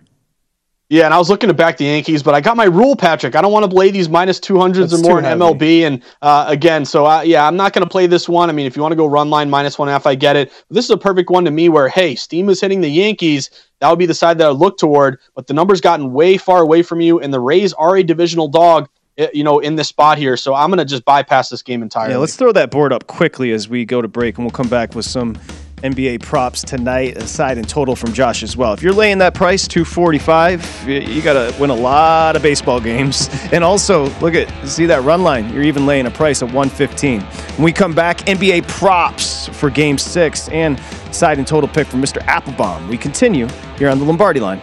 Yeah, 0.89 1.07
and 1.07 1.15
I 1.15 1.19
was 1.19 1.31
looking 1.31 1.49
to 1.49 1.55
back 1.55 1.79
the 1.79 1.87
Yankees, 1.87 2.23
but 2.23 2.35
I 2.35 2.43
got 2.43 2.55
my 2.55 2.67
rule, 2.67 2.95
Patrick. 2.95 3.35
I 3.35 3.41
don't 3.41 3.51
want 3.51 3.65
to 3.65 3.71
play 3.71 3.91
these 3.91 4.11
minus 4.11 4.39
200s 4.39 4.91
That's 4.91 4.95
or 4.95 4.99
more 4.99 5.19
in. 5.21 5.25
MLB. 5.25 5.87
And 5.87 6.03
uh, 6.21 6.45
again, 6.49 6.85
so 6.85 7.07
I, 7.07 7.23
yeah, 7.23 7.47
I'm 7.47 7.57
not 7.57 7.73
going 7.73 7.83
to 7.83 7.89
play 7.89 8.07
this 8.07 8.29
one. 8.29 8.51
I 8.51 8.53
mean, 8.53 8.67
if 8.67 8.77
you 8.77 8.83
want 8.83 8.93
to 8.93 8.97
go 8.97 9.07
run 9.07 9.31
line 9.31 9.49
minus 9.49 9.79
one 9.79 9.89
half, 9.89 10.07
I 10.07 10.15
get 10.15 10.37
it. 10.37 10.53
But 10.69 10.75
this 10.75 10.85
is 10.85 10.91
a 10.91 10.99
perfect 10.99 11.31
one 11.31 11.47
to 11.47 11.51
me 11.51 11.71
where, 11.71 11.89
hey, 11.89 12.15
Steam 12.15 12.51
is 12.51 12.61
hitting 12.61 12.83
the 12.83 12.91
Yankees. 12.91 13.49
That 13.81 13.89
would 13.89 13.99
be 13.99 14.05
the 14.05 14.13
side 14.13 14.37
that 14.37 14.47
I 14.47 14.51
look 14.51 14.77
toward. 14.77 15.19
But 15.35 15.47
the 15.47 15.55
number's 15.55 15.81
gotten 15.81 16.13
way 16.13 16.37
far 16.37 16.61
away 16.61 16.83
from 16.83 17.01
you, 17.01 17.19
and 17.21 17.33
the 17.33 17.41
Rays 17.41 17.73
are 17.73 17.97
a 17.97 18.03
divisional 18.03 18.49
dog 18.49 18.87
eh, 19.17 19.29
you 19.33 19.45
know, 19.45 19.61
in 19.61 19.77
this 19.77 19.89
spot 19.89 20.19
here. 20.19 20.37
So 20.37 20.55
I'm 20.55 20.69
going 20.69 20.79
to 20.79 20.85
just 20.85 21.07
bypass 21.07 21.49
this 21.49 21.63
game 21.63 21.83
entirely. 21.83 22.13
Yeah, 22.13 22.19
let's 22.19 22.37
throw 22.37 22.53
that 22.53 22.71
board 22.71 22.93
up 22.93 23.07
quickly 23.07 23.53
as 23.53 23.67
we 23.67 23.87
go 23.87 24.03
to 24.03 24.09
break, 24.09 24.37
and 24.37 24.45
we'll 24.45 24.53
come 24.53 24.69
back 24.69 24.95
with 24.95 25.07
some 25.07 25.39
NBA 25.83 26.23
props 26.23 26.63
tonight, 26.63 27.17
aside 27.17 27.59
in 27.59 27.65
total 27.65 27.97
from 27.97 28.13
Josh 28.13 28.43
as 28.43 28.57
well. 28.57 28.73
If 28.73 28.83
you're 28.83 28.93
laying 28.93 29.19
that 29.19 29.35
price, 29.35 29.67
245, 29.69 30.89
you 30.89 31.23
got 31.23 31.35
to 31.35 31.55
win 31.61 31.71
a 31.71 31.75
lot 31.75 32.37
of 32.37 32.43
baseball 32.43 32.81
games. 32.81 33.29
And 33.53 33.63
also, 33.63 34.09
look 34.21 34.35
at, 34.35 34.49
see 34.67 34.87
that 34.87 35.03
run 35.03 35.23
line? 35.23 35.53
You're 35.53 35.65
even 35.65 35.85
laying 35.85 36.07
a 36.07 36.11
price 36.11 36.41
of 36.41 36.55
115. 36.55 37.21
When 37.21 37.65
we 37.65 37.73
come 37.73 37.95
back, 37.95 38.19
NBA 38.21 38.67
props 38.67 39.49
for 39.49 39.69
game 39.69 39.99
six 39.99 40.49
and 40.49 40.81
side 41.11 41.37
and 41.37 41.47
total 41.47 41.69
pick 41.69 41.87
from 41.87 42.01
Mr. 42.01 42.23
Appelbaum. 42.23 42.89
We 42.89 42.97
continue 42.97 43.47
here 43.77 43.91
on 43.91 43.99
the 43.99 44.07
Lombardi 44.07 44.41
line. 44.41 44.63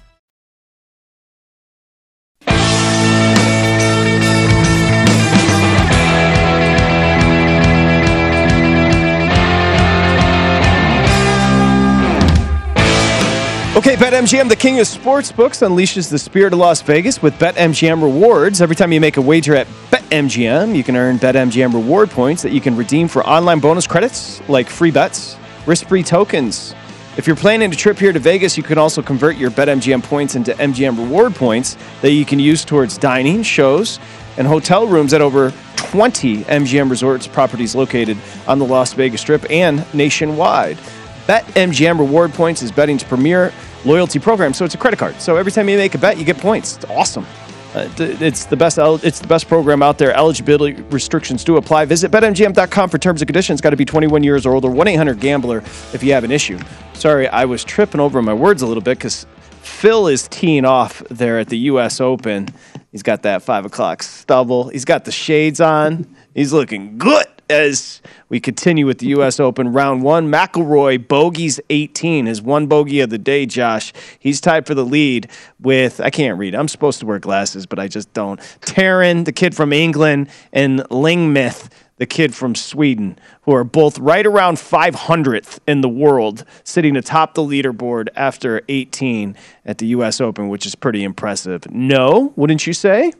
Okay, 13.81 13.95
BetMGM, 13.95 14.47
the 14.47 14.55
king 14.55 14.79
of 14.79 14.85
sportsbooks, 14.85 15.67
unleashes 15.67 16.07
the 16.07 16.19
spirit 16.19 16.53
of 16.53 16.59
Las 16.59 16.83
Vegas 16.83 17.23
with 17.23 17.33
BetMGM 17.39 18.03
rewards. 18.03 18.61
Every 18.61 18.75
time 18.75 18.91
you 18.91 19.01
make 19.01 19.17
a 19.17 19.21
wager 19.21 19.55
at 19.55 19.65
BetMGM, 19.89 20.75
you 20.75 20.83
can 20.83 20.95
earn 20.95 21.17
BetMGM 21.17 21.73
reward 21.73 22.11
points 22.11 22.43
that 22.43 22.51
you 22.51 22.61
can 22.61 22.77
redeem 22.77 23.07
for 23.07 23.25
online 23.25 23.59
bonus 23.59 23.87
credits 23.87 24.39
like 24.47 24.69
free 24.69 24.91
bets, 24.91 25.35
risk 25.65 25.87
free 25.87 26.03
tokens. 26.03 26.75
If 27.17 27.25
you're 27.25 27.35
planning 27.35 27.71
a 27.71 27.75
trip 27.75 27.97
here 27.97 28.13
to 28.13 28.19
Vegas, 28.19 28.55
you 28.55 28.61
can 28.61 28.77
also 28.77 29.01
convert 29.01 29.35
your 29.35 29.49
BetMGM 29.49 30.03
points 30.03 30.35
into 30.35 30.53
MGM 30.53 30.95
reward 30.95 31.33
points 31.33 31.75
that 32.03 32.11
you 32.11 32.23
can 32.23 32.37
use 32.37 32.63
towards 32.63 32.99
dining, 32.99 33.41
shows, 33.41 33.99
and 34.37 34.45
hotel 34.45 34.85
rooms 34.85 35.11
at 35.11 35.21
over 35.21 35.51
20 35.77 36.43
MGM 36.43 36.87
Resorts 36.87 37.25
properties 37.25 37.73
located 37.73 38.19
on 38.47 38.59
the 38.59 38.65
Las 38.65 38.93
Vegas 38.93 39.21
Strip 39.21 39.49
and 39.49 39.91
nationwide. 39.91 40.77
BetMGM 41.25 41.97
Reward 41.97 42.33
Points 42.33 42.61
is 42.61 42.71
betting's 42.71 43.03
premier 43.03 43.51
loyalty 43.85 44.19
program, 44.19 44.53
so 44.53 44.65
it's 44.65 44.75
a 44.75 44.77
credit 44.77 44.99
card. 44.99 45.21
So 45.21 45.37
every 45.37 45.51
time 45.51 45.69
you 45.69 45.77
make 45.77 45.95
a 45.95 45.97
bet, 45.97 46.17
you 46.17 46.25
get 46.25 46.37
points. 46.37 46.77
It's 46.77 46.85
awesome. 46.85 47.25
Uh, 47.73 47.87
it's 47.97 48.45
the 48.45 48.57
best. 48.57 48.77
It's 48.77 49.19
the 49.19 49.27
best 49.27 49.47
program 49.47 49.81
out 49.81 49.97
there. 49.97 50.13
Eligibility 50.13 50.81
restrictions 50.83 51.43
do 51.43 51.55
apply. 51.55 51.85
Visit 51.85 52.11
betmgm.com 52.11 52.89
for 52.89 52.97
terms 52.97 53.21
and 53.21 53.27
conditions. 53.27 53.61
Got 53.61 53.69
to 53.69 53.77
be 53.77 53.85
21 53.85 54.23
years 54.23 54.45
or 54.45 54.53
older. 54.53 54.69
1 54.69 54.87
800 54.89 55.19
Gambler 55.21 55.59
if 55.93 56.03
you 56.03 56.11
have 56.11 56.25
an 56.25 56.31
issue. 56.31 56.59
Sorry, 56.93 57.29
I 57.29 57.45
was 57.45 57.63
tripping 57.63 58.01
over 58.01 58.21
my 58.21 58.33
words 58.33 58.61
a 58.61 58.67
little 58.67 58.83
bit 58.83 58.97
because 58.97 59.25
Phil 59.61 60.07
is 60.07 60.27
teeing 60.27 60.65
off 60.65 61.01
there 61.09 61.39
at 61.39 61.47
the 61.47 61.57
U.S. 61.59 62.01
Open. 62.01 62.49
He's 62.91 63.03
got 63.03 63.21
that 63.23 63.41
five 63.41 63.65
o'clock 63.65 64.03
stubble. 64.03 64.67
He's 64.67 64.83
got 64.83 65.05
the 65.05 65.11
shades 65.13 65.61
on. 65.61 66.13
He's 66.35 66.51
looking 66.51 66.97
good 66.97 67.25
as 67.51 68.01
we 68.29 68.39
continue 68.39 68.85
with 68.85 68.99
the 68.99 69.07
U.S. 69.07 69.39
Open 69.39 69.73
round 69.73 70.03
one. 70.03 70.31
McIlroy 70.31 71.07
bogeys 71.07 71.59
18, 71.69 72.25
his 72.25 72.41
one 72.41 72.67
bogey 72.67 73.01
of 73.01 73.09
the 73.09 73.17
day. 73.17 73.45
Josh, 73.45 73.93
he's 74.17 74.41
tied 74.41 74.65
for 74.65 74.73
the 74.73 74.85
lead 74.85 75.29
with 75.59 75.99
I 75.99 76.09
can't 76.09 76.39
read. 76.39 76.55
I'm 76.55 76.67
supposed 76.67 76.99
to 77.01 77.05
wear 77.05 77.19
glasses, 77.19 77.65
but 77.65 77.77
I 77.77 77.87
just 77.87 78.11
don't. 78.13 78.39
Tarren, 78.61 79.25
the 79.25 79.31
kid 79.31 79.53
from 79.53 79.73
England, 79.73 80.29
and 80.53 80.79
Lingmerth, 80.89 81.69
the 81.97 82.05
kid 82.05 82.33
from 82.33 82.55
Sweden, 82.55 83.19
who 83.43 83.53
are 83.53 83.63
both 83.63 83.99
right 83.99 84.25
around 84.25 84.55
500th 84.55 85.59
in 85.67 85.81
the 85.81 85.89
world, 85.89 86.45
sitting 86.63 86.95
atop 86.95 87.35
the 87.35 87.43
leaderboard 87.43 88.07
after 88.15 88.61
18 88.69 89.35
at 89.65 89.77
the 89.77 89.87
U.S. 89.87 90.19
Open, 90.19 90.47
which 90.47 90.65
is 90.65 90.73
pretty 90.73 91.03
impressive. 91.03 91.69
No, 91.69 92.33
wouldn't 92.35 92.65
you 92.65 92.73
say? 92.73 93.11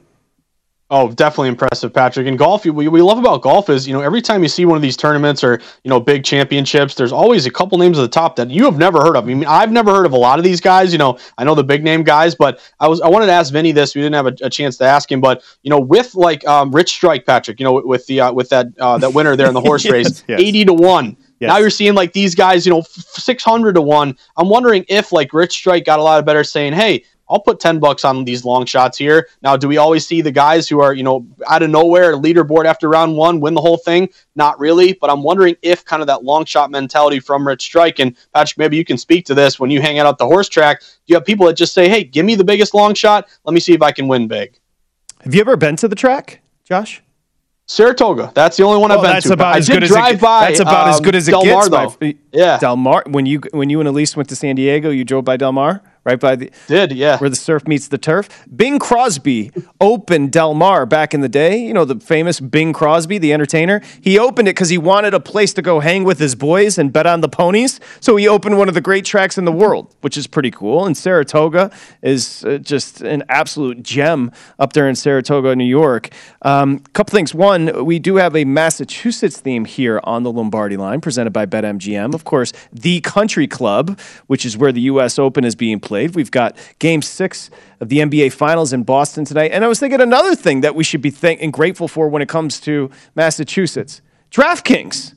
Oh, 0.93 1.09
definitely 1.09 1.47
impressive, 1.47 1.93
Patrick. 1.93 2.27
And 2.27 2.37
golf, 2.37 2.65
we, 2.65 2.89
we 2.89 3.01
love 3.01 3.17
about 3.17 3.41
golf 3.41 3.69
is, 3.69 3.87
you 3.87 3.93
know, 3.93 4.01
every 4.01 4.21
time 4.21 4.43
you 4.43 4.49
see 4.49 4.65
one 4.65 4.75
of 4.75 4.81
these 4.81 4.97
tournaments 4.97 5.41
or, 5.41 5.61
you 5.85 5.89
know, 5.89 6.01
big 6.01 6.25
championships, 6.25 6.95
there's 6.95 7.13
always 7.13 7.45
a 7.45 7.49
couple 7.49 7.77
names 7.77 7.97
at 7.97 8.01
the 8.01 8.09
top 8.09 8.35
that 8.35 8.49
you 8.49 8.65
have 8.65 8.77
never 8.77 8.99
heard 8.99 9.15
of. 9.15 9.23
I 9.23 9.27
mean, 9.27 9.45
I've 9.45 9.71
never 9.71 9.91
heard 9.91 10.05
of 10.05 10.11
a 10.11 10.17
lot 10.17 10.37
of 10.37 10.43
these 10.43 10.59
guys. 10.59 10.91
You 10.91 10.97
know, 10.97 11.17
I 11.37 11.45
know 11.45 11.55
the 11.55 11.63
big 11.63 11.81
name 11.81 12.03
guys, 12.03 12.35
but 12.35 12.59
I 12.81 12.89
was 12.89 12.99
I 12.99 13.07
wanted 13.07 13.27
to 13.27 13.31
ask 13.31 13.53
Vinny 13.53 13.71
this. 13.71 13.95
We 13.95 14.01
didn't 14.01 14.15
have 14.15 14.27
a, 14.27 14.35
a 14.41 14.49
chance 14.49 14.75
to 14.79 14.83
ask 14.83 15.09
him, 15.09 15.21
but 15.21 15.43
you 15.63 15.69
know, 15.69 15.79
with 15.79 16.13
like 16.13 16.45
um, 16.45 16.71
Rich 16.71 16.91
Strike, 16.91 17.25
Patrick, 17.25 17.61
you 17.61 17.63
know, 17.63 17.81
with 17.85 18.05
the 18.07 18.19
uh, 18.19 18.33
with 18.33 18.49
that 18.49 18.67
uh, 18.77 18.97
that 18.97 19.13
winner 19.13 19.37
there 19.37 19.47
in 19.47 19.53
the 19.53 19.61
horse 19.69 19.85
Yes, 19.85 19.93
race, 19.93 20.23
yes. 20.27 20.41
eighty 20.41 20.65
to 20.65 20.73
one. 20.73 21.15
Yes. 21.39 21.47
Now 21.47 21.57
you're 21.57 21.69
seeing 21.69 21.95
like 21.95 22.11
these 22.11 22.35
guys, 22.35 22.65
you 22.65 22.73
know, 22.73 22.81
six 22.81 23.45
hundred 23.45 23.75
to 23.75 23.81
one. 23.81 24.17
I'm 24.35 24.49
wondering 24.49 24.83
if 24.89 25.13
like 25.13 25.31
Rich 25.33 25.53
Strike 25.53 25.85
got 25.85 25.99
a 25.99 26.03
lot 26.03 26.19
of 26.19 26.25
better 26.25 26.43
saying, 26.43 26.73
hey. 26.73 27.05
I'll 27.31 27.39
put 27.39 27.61
10 27.61 27.79
bucks 27.79 28.03
on 28.03 28.25
these 28.25 28.43
long 28.43 28.65
shots 28.65 28.97
here. 28.97 29.27
Now, 29.41 29.55
do 29.55 29.67
we 29.69 29.77
always 29.77 30.05
see 30.05 30.21
the 30.21 30.31
guys 30.31 30.67
who 30.67 30.81
are, 30.81 30.93
you 30.93 31.01
know, 31.03 31.25
out 31.47 31.63
of 31.63 31.69
nowhere, 31.69 32.13
leaderboard 32.15 32.65
after 32.65 32.89
round 32.89 33.15
one, 33.15 33.39
win 33.39 33.53
the 33.53 33.61
whole 33.61 33.77
thing? 33.77 34.09
Not 34.35 34.59
really, 34.59 34.93
but 34.93 35.09
I'm 35.09 35.23
wondering 35.23 35.55
if 35.61 35.85
kind 35.85 36.01
of 36.01 36.07
that 36.07 36.23
long 36.25 36.43
shot 36.43 36.69
mentality 36.71 37.19
from 37.21 37.47
Rich 37.47 37.61
Strike, 37.63 37.99
and 37.99 38.17
Patrick, 38.33 38.57
maybe 38.57 38.75
you 38.75 38.83
can 38.83 38.97
speak 38.97 39.25
to 39.27 39.33
this 39.33 39.59
when 39.59 39.71
you 39.71 39.81
hang 39.81 39.97
out 39.97 40.07
at 40.07 40.17
the 40.17 40.25
horse 40.25 40.49
track. 40.49 40.81
Do 40.81 40.87
you 41.07 41.15
have 41.15 41.25
people 41.25 41.45
that 41.47 41.53
just 41.55 41.73
say, 41.73 41.87
hey, 41.87 42.03
give 42.03 42.25
me 42.25 42.35
the 42.35 42.43
biggest 42.43 42.73
long 42.73 42.93
shot? 42.93 43.27
Let 43.45 43.53
me 43.53 43.61
see 43.61 43.73
if 43.73 43.81
I 43.81 43.91
can 43.93 44.09
win 44.09 44.27
big. 44.27 44.59
Have 45.23 45.33
you 45.33 45.39
ever 45.39 45.55
been 45.55 45.77
to 45.77 45.87
the 45.87 45.95
track, 45.95 46.41
Josh? 46.65 47.01
Saratoga. 47.67 48.31
That's 48.35 48.57
the 48.57 48.63
only 48.63 48.81
one 48.81 48.91
I've 48.91 48.99
Oh, 48.99 49.01
been 49.03 49.11
that's 49.11 49.27
to. 49.27 49.33
about 49.33 49.55
I 49.55 49.59
did 49.61 49.67
good 49.71 49.83
as 49.83 49.89
drive 49.89 50.15
it, 50.15 50.21
by. 50.21 50.47
That's 50.47 50.59
about 50.59 50.89
as 50.89 50.97
um, 50.97 51.03
good 51.03 51.15
as 51.15 51.27
it 51.27 51.31
Del 51.31 51.43
gets. 51.43 51.69
Mar, 51.69 51.85
my- 51.87 51.95
though. 51.99 52.13
Yeah. 52.33 52.57
Del 52.57 52.75
Mar. 52.75 53.03
When 53.07 53.25
you 53.25 53.39
when 53.51 53.69
you 53.69 53.79
and 53.79 53.87
Elise 53.87 54.17
went 54.17 54.27
to 54.29 54.35
San 54.35 54.55
Diego, 54.55 54.89
you 54.89 55.05
drove 55.05 55.23
by 55.23 55.37
Del 55.37 55.53
Mar, 55.53 55.81
right 56.03 56.19
by 56.19 56.35
the 56.35 56.51
did 56.67 56.91
yeah 56.91 57.17
where 57.19 57.29
the 57.29 57.35
surf 57.35 57.67
meets 57.67 57.87
the 57.87 57.97
turf. 57.97 58.27
Bing 58.53 58.79
Crosby 58.79 59.51
opened 59.79 60.31
Del 60.31 60.53
Mar 60.53 60.85
back 60.85 61.13
in 61.13 61.21
the 61.21 61.29
day. 61.29 61.57
You 61.57 61.73
know 61.73 61.85
the 61.85 61.99
famous 61.99 62.39
Bing 62.39 62.73
Crosby, 62.73 63.17
the 63.17 63.33
entertainer. 63.33 63.81
He 64.01 64.17
opened 64.17 64.47
it 64.47 64.55
because 64.55 64.69
he 64.69 64.77
wanted 64.77 65.13
a 65.13 65.19
place 65.19 65.53
to 65.53 65.61
go 65.61 65.79
hang 65.79 66.03
with 66.03 66.19
his 66.19 66.35
boys 66.35 66.77
and 66.77 66.91
bet 66.91 67.05
on 67.05 67.21
the 67.21 67.29
ponies. 67.29 67.79
So 67.99 68.15
he 68.15 68.27
opened 68.27 68.57
one 68.57 68.67
of 68.67 68.73
the 68.73 68.81
great 68.81 69.05
tracks 69.05 69.37
in 69.37 69.45
the 69.45 69.51
world, 69.51 69.95
which 70.01 70.17
is 70.17 70.27
pretty 70.27 70.51
cool. 70.51 70.85
And 70.85 70.97
Saratoga 70.97 71.71
is 72.01 72.43
uh, 72.45 72.57
just 72.57 73.01
an 73.01 73.23
absolute 73.29 73.83
gem 73.83 74.31
up 74.57 74.73
there 74.73 74.87
in 74.87 74.95
Saratoga, 74.95 75.55
New 75.55 75.65
York. 75.65 76.09
Um, 76.41 76.79
couple 76.93 77.13
things. 77.13 77.33
One, 77.33 77.85
we 77.85 77.99
do 77.99 78.15
have 78.15 78.35
a 78.35 78.45
Massachusetts 78.45 79.39
theme 79.39 79.65
here 79.65 79.99
on 80.03 80.23
the 80.23 80.31
Lombardi 80.31 80.77
line, 80.77 81.01
presented 81.01 81.31
by 81.31 81.45
BetMGM. 81.45 82.15
Of 82.15 82.23
course, 82.23 82.53
the 82.73 83.01
Country 83.01 83.47
Club, 83.47 83.99
which 84.27 84.45
is 84.45 84.57
where 84.57 84.71
the 84.71 84.81
U.S. 84.81 85.19
Open 85.19 85.43
is 85.43 85.55
being 85.55 85.79
played. 85.79 85.90
We've 85.91 86.31
got 86.31 86.57
Game 86.79 87.01
Six 87.01 87.49
of 87.79 87.89
the 87.89 87.97
NBA 87.99 88.31
Finals 88.33 88.73
in 88.73 88.83
Boston 88.83 89.25
tonight. 89.25 89.51
And 89.51 89.63
I 89.63 89.67
was 89.67 89.79
thinking 89.79 90.01
another 90.01 90.35
thing 90.35 90.61
that 90.61 90.75
we 90.75 90.83
should 90.83 91.01
be 91.01 91.09
thank- 91.11 91.41
and 91.41 91.51
grateful 91.51 91.87
for 91.87 92.07
when 92.07 92.21
it 92.21 92.29
comes 92.29 92.59
to 92.61 92.89
Massachusetts: 93.15 94.01
DraftKings. 94.31 95.13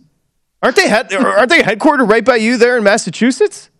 Aren't 0.63 0.77
they 0.77 0.89
head- 0.89 1.13
aren't 1.13 1.51
they 1.51 1.63
headquartered 1.63 2.09
right 2.09 2.25
by 2.25 2.37
you 2.37 2.57
there 2.57 2.77
in 2.77 2.85
Massachusetts? 2.85 3.71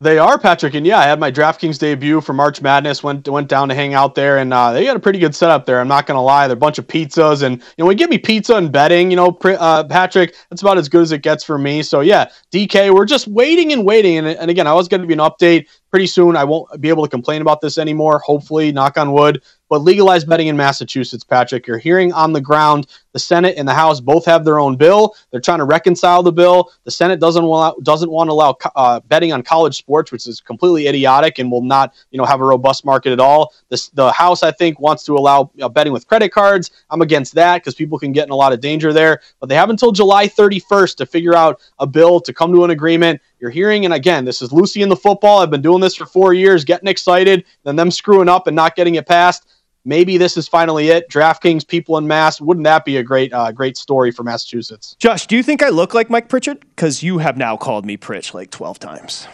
They 0.00 0.18
are 0.18 0.38
Patrick, 0.38 0.74
and 0.74 0.84
yeah, 0.86 0.98
I 0.98 1.04
had 1.04 1.18
my 1.18 1.32
DraftKings 1.32 1.78
debut 1.78 2.20
for 2.20 2.34
March 2.34 2.60
Madness. 2.60 3.02
went 3.02 3.26
went 3.26 3.48
down 3.48 3.68
to 3.70 3.74
hang 3.74 3.94
out 3.94 4.14
there, 4.14 4.36
and 4.38 4.52
uh, 4.52 4.72
they 4.72 4.84
got 4.84 4.96
a 4.96 5.00
pretty 5.00 5.18
good 5.18 5.34
setup 5.34 5.64
there. 5.64 5.80
I'm 5.80 5.88
not 5.88 6.06
gonna 6.06 6.22
lie, 6.22 6.46
they're 6.46 6.56
a 6.56 6.60
bunch 6.60 6.78
of 6.78 6.86
pizzas, 6.86 7.42
and 7.42 7.56
you 7.56 7.62
know, 7.78 7.86
when 7.86 7.96
you 7.96 7.98
give 7.98 8.10
me 8.10 8.18
pizza 8.18 8.56
and 8.56 8.70
betting, 8.70 9.10
you 9.10 9.16
know, 9.16 9.38
uh, 9.44 9.84
Patrick, 9.84 10.34
that's 10.50 10.60
about 10.60 10.76
as 10.78 10.88
good 10.90 11.02
as 11.02 11.12
it 11.12 11.22
gets 11.22 11.42
for 11.42 11.56
me. 11.56 11.82
So 11.82 12.00
yeah, 12.00 12.26
DK, 12.52 12.92
we're 12.92 13.06
just 13.06 13.28
waiting 13.28 13.72
and 13.72 13.86
waiting, 13.86 14.18
and, 14.18 14.26
and 14.26 14.50
again, 14.50 14.66
I 14.66 14.74
was 14.74 14.88
gonna 14.88 15.06
be 15.06 15.14
an 15.14 15.20
update 15.20 15.68
pretty 15.94 16.08
soon. 16.08 16.36
I 16.36 16.42
won't 16.42 16.80
be 16.80 16.88
able 16.88 17.04
to 17.04 17.08
complain 17.08 17.40
about 17.40 17.60
this 17.60 17.78
anymore. 17.78 18.18
Hopefully, 18.18 18.72
knock 18.72 18.98
on 18.98 19.12
wood. 19.12 19.40
But 19.70 19.82
legalized 19.82 20.28
betting 20.28 20.48
in 20.48 20.56
Massachusetts, 20.56 21.22
Patrick, 21.22 21.68
you're 21.68 21.78
hearing 21.78 22.12
on 22.12 22.32
the 22.32 22.40
ground 22.40 22.88
the 23.14 23.20
Senate 23.20 23.54
and 23.56 23.66
the 23.66 23.72
House 23.72 24.00
both 24.00 24.26
have 24.26 24.44
their 24.44 24.58
own 24.58 24.76
bill. 24.76 25.14
They're 25.30 25.40
trying 25.40 25.58
to 25.58 25.64
reconcile 25.64 26.22
the 26.22 26.32
bill. 26.32 26.72
The 26.82 26.90
Senate 26.90 27.20
doesn't 27.20 27.44
want 27.44 27.82
doesn't 27.84 28.10
want 28.10 28.28
to 28.28 28.32
allow 28.32 28.58
uh, 28.74 29.00
betting 29.06 29.32
on 29.32 29.42
college 29.42 29.76
sports, 29.76 30.10
which 30.10 30.26
is 30.26 30.40
completely 30.40 30.88
idiotic 30.88 31.38
and 31.38 31.50
will 31.50 31.62
not 31.62 31.94
you 32.10 32.18
know 32.18 32.24
have 32.24 32.40
a 32.40 32.44
robust 32.44 32.84
market 32.84 33.12
at 33.12 33.20
all. 33.20 33.54
The 33.68 34.10
House, 34.10 34.42
I 34.42 34.50
think, 34.50 34.80
wants 34.80 35.04
to 35.04 35.14
allow 35.14 35.50
uh, 35.62 35.68
betting 35.68 35.92
with 35.92 36.08
credit 36.08 36.30
cards. 36.30 36.72
I'm 36.90 37.02
against 37.02 37.36
that 37.36 37.58
because 37.58 37.76
people 37.76 37.98
can 37.98 38.10
get 38.10 38.26
in 38.26 38.32
a 38.32 38.36
lot 38.36 38.52
of 38.52 38.60
danger 38.60 38.92
there. 38.92 39.20
But 39.38 39.48
they 39.48 39.54
have 39.54 39.70
until 39.70 39.92
July 39.92 40.26
31st 40.26 40.96
to 40.96 41.06
figure 41.06 41.36
out 41.36 41.60
a 41.78 41.86
bill 41.86 42.20
to 42.20 42.32
come 42.32 42.52
to 42.52 42.64
an 42.64 42.70
agreement. 42.70 43.20
You're 43.44 43.50
hearing, 43.50 43.84
and 43.84 43.92
again, 43.92 44.24
this 44.24 44.40
is 44.40 44.54
Lucy 44.54 44.80
in 44.80 44.88
the 44.88 44.96
football. 44.96 45.40
I've 45.40 45.50
been 45.50 45.60
doing 45.60 45.82
this 45.82 45.94
for 45.94 46.06
four 46.06 46.32
years, 46.32 46.64
getting 46.64 46.88
excited, 46.88 47.44
then 47.64 47.76
them 47.76 47.90
screwing 47.90 48.26
up 48.26 48.46
and 48.46 48.56
not 48.56 48.74
getting 48.74 48.94
it 48.94 49.06
passed 49.06 49.46
maybe 49.84 50.16
this 50.16 50.38
is 50.38 50.48
finally 50.48 50.88
it. 50.88 51.10
DraftKings, 51.10 51.68
people 51.68 51.98
in 51.98 52.06
mass. 52.06 52.40
Wouldn't 52.40 52.64
that 52.64 52.86
be 52.86 52.96
a 52.96 53.02
great, 53.02 53.34
uh, 53.34 53.52
great 53.52 53.76
story 53.76 54.12
for 54.12 54.22
Massachusetts? 54.22 54.96
Josh, 54.98 55.26
do 55.26 55.36
you 55.36 55.42
think 55.42 55.62
I 55.62 55.68
look 55.68 55.92
like 55.92 56.08
Mike 56.08 56.30
Pritchard? 56.30 56.60
Because 56.60 57.02
you 57.02 57.18
have 57.18 57.36
now 57.36 57.54
called 57.58 57.84
me 57.84 57.98
Pritch 57.98 58.32
like 58.32 58.50
twelve 58.50 58.78
times. 58.78 59.28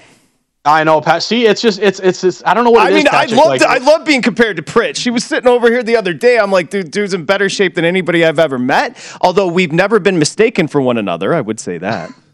I 0.64 0.82
know, 0.82 1.00
Pat. 1.00 1.22
See, 1.22 1.46
it's 1.46 1.62
just, 1.62 1.78
it's, 1.78 2.00
it's, 2.00 2.42
I 2.44 2.52
don't 2.52 2.64
know 2.64 2.70
what 2.70 2.86
I 2.86 2.90
mean, 2.90 3.06
is, 3.06 3.12
I 3.12 3.24
love, 3.24 3.46
Like, 3.46 3.62
I 3.62 3.78
love 3.78 4.04
being 4.04 4.20
compared 4.20 4.56
to 4.56 4.62
Pritch. 4.62 4.96
She 4.96 5.08
was 5.08 5.24
sitting 5.24 5.48
over 5.48 5.70
here 5.70 5.82
the 5.82 5.96
other 5.96 6.12
day. 6.12 6.38
I'm 6.38 6.50
like, 6.50 6.68
dude, 6.68 6.90
dude's 6.90 7.14
in 7.14 7.24
better 7.24 7.48
shape 7.48 7.74
than 7.76 7.86
anybody 7.86 8.26
I've 8.26 8.38
ever 8.38 8.58
met. 8.58 8.98
Although 9.22 9.46
we've 9.46 9.72
never 9.72 9.98
been 9.98 10.18
mistaken 10.18 10.68
for 10.68 10.82
one 10.82 10.98
another, 10.98 11.32
I 11.32 11.40
would 11.40 11.61
say 11.61 11.78
that. 11.78 12.12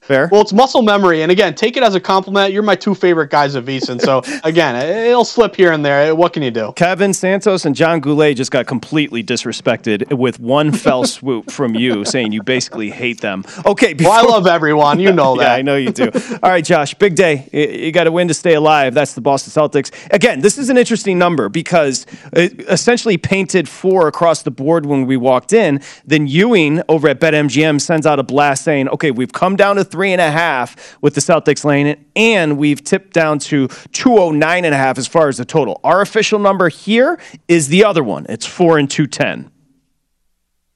Fair. 0.00 0.28
Well, 0.30 0.42
it's 0.42 0.52
muscle 0.52 0.82
memory, 0.82 1.22
and 1.22 1.32
again, 1.32 1.54
take 1.54 1.76
it 1.76 1.82
as 1.82 1.94
a 1.96 2.00
compliment. 2.00 2.52
You're 2.52 2.62
my 2.62 2.76
two 2.76 2.94
favorite 2.94 3.28
guys 3.30 3.56
at 3.56 3.64
VSiN, 3.64 4.00
so 4.00 4.22
again, 4.44 4.76
it'll 4.76 5.24
slip 5.24 5.56
here 5.56 5.72
and 5.72 5.84
there. 5.84 6.14
What 6.14 6.32
can 6.32 6.42
you 6.44 6.50
do? 6.52 6.72
Kevin 6.76 7.12
Santos 7.12 7.64
and 7.64 7.74
John 7.74 7.98
Goulet 8.00 8.36
just 8.36 8.52
got 8.52 8.66
completely 8.66 9.24
disrespected 9.24 10.12
with 10.16 10.38
one 10.38 10.70
fell 10.86 11.04
swoop 11.04 11.50
from 11.50 11.74
you, 11.74 12.04
saying 12.04 12.30
you 12.32 12.42
basically 12.42 12.90
hate 12.90 13.20
them. 13.20 13.44
Okay, 13.64 13.94
well, 13.98 14.12
I 14.12 14.22
love 14.22 14.46
everyone. 14.46 15.00
You 15.00 15.12
know 15.12 15.36
that. 15.38 15.44
yeah, 15.44 15.54
I 15.54 15.62
know 15.62 15.74
you 15.76 15.90
do. 15.90 16.10
All 16.42 16.50
right, 16.50 16.64
Josh, 16.64 16.94
big 16.94 17.16
day. 17.16 17.48
You, 17.52 17.86
you 17.86 17.92
got 17.92 18.04
to 18.04 18.12
win 18.12 18.28
to 18.28 18.34
stay 18.34 18.54
alive. 18.54 18.94
That's 18.94 19.14
the 19.14 19.20
Boston 19.20 19.50
Celtics. 19.52 19.90
Again, 20.12 20.40
this 20.40 20.58
is 20.58 20.70
an 20.70 20.76
interesting 20.76 21.18
number 21.18 21.48
because 21.48 22.06
it 22.32 22.60
essentially 22.68 23.16
painted 23.18 23.68
four 23.68 24.06
across 24.06 24.42
the 24.42 24.50
board 24.52 24.86
when 24.86 25.06
we 25.06 25.16
walked 25.16 25.52
in. 25.52 25.80
Then 26.04 26.26
Ewing 26.28 26.82
over 26.88 27.08
at 27.08 27.18
BetMGM 27.20 27.80
sends 27.80 28.06
out 28.06 28.18
a 28.20 28.22
blast 28.22 28.62
saying, 28.62 28.88
"Okay, 28.90 29.10
we've 29.10 29.32
come 29.32 29.45
down 29.54 29.76
to 29.76 29.84
three 29.84 30.12
and 30.12 30.20
a 30.20 30.30
half 30.30 30.98
with 31.00 31.14
the 31.14 31.20
Celtics 31.20 31.64
laying 31.64 31.86
it, 31.86 32.00
and 32.16 32.58
we've 32.58 32.82
tipped 32.82 33.12
down 33.12 33.38
to 33.38 33.68
209 33.92 34.64
and 34.64 34.74
a 34.74 34.78
half 34.78 34.98
as 34.98 35.06
far 35.06 35.28
as 35.28 35.36
the 35.36 35.44
total. 35.44 35.80
Our 35.84 36.00
official 36.00 36.38
number 36.38 36.68
here 36.68 37.20
is 37.46 37.68
the 37.68 37.84
other 37.84 38.02
one. 38.02 38.26
It's 38.28 38.46
four 38.46 38.78
and 38.78 38.90
210. 38.90 39.52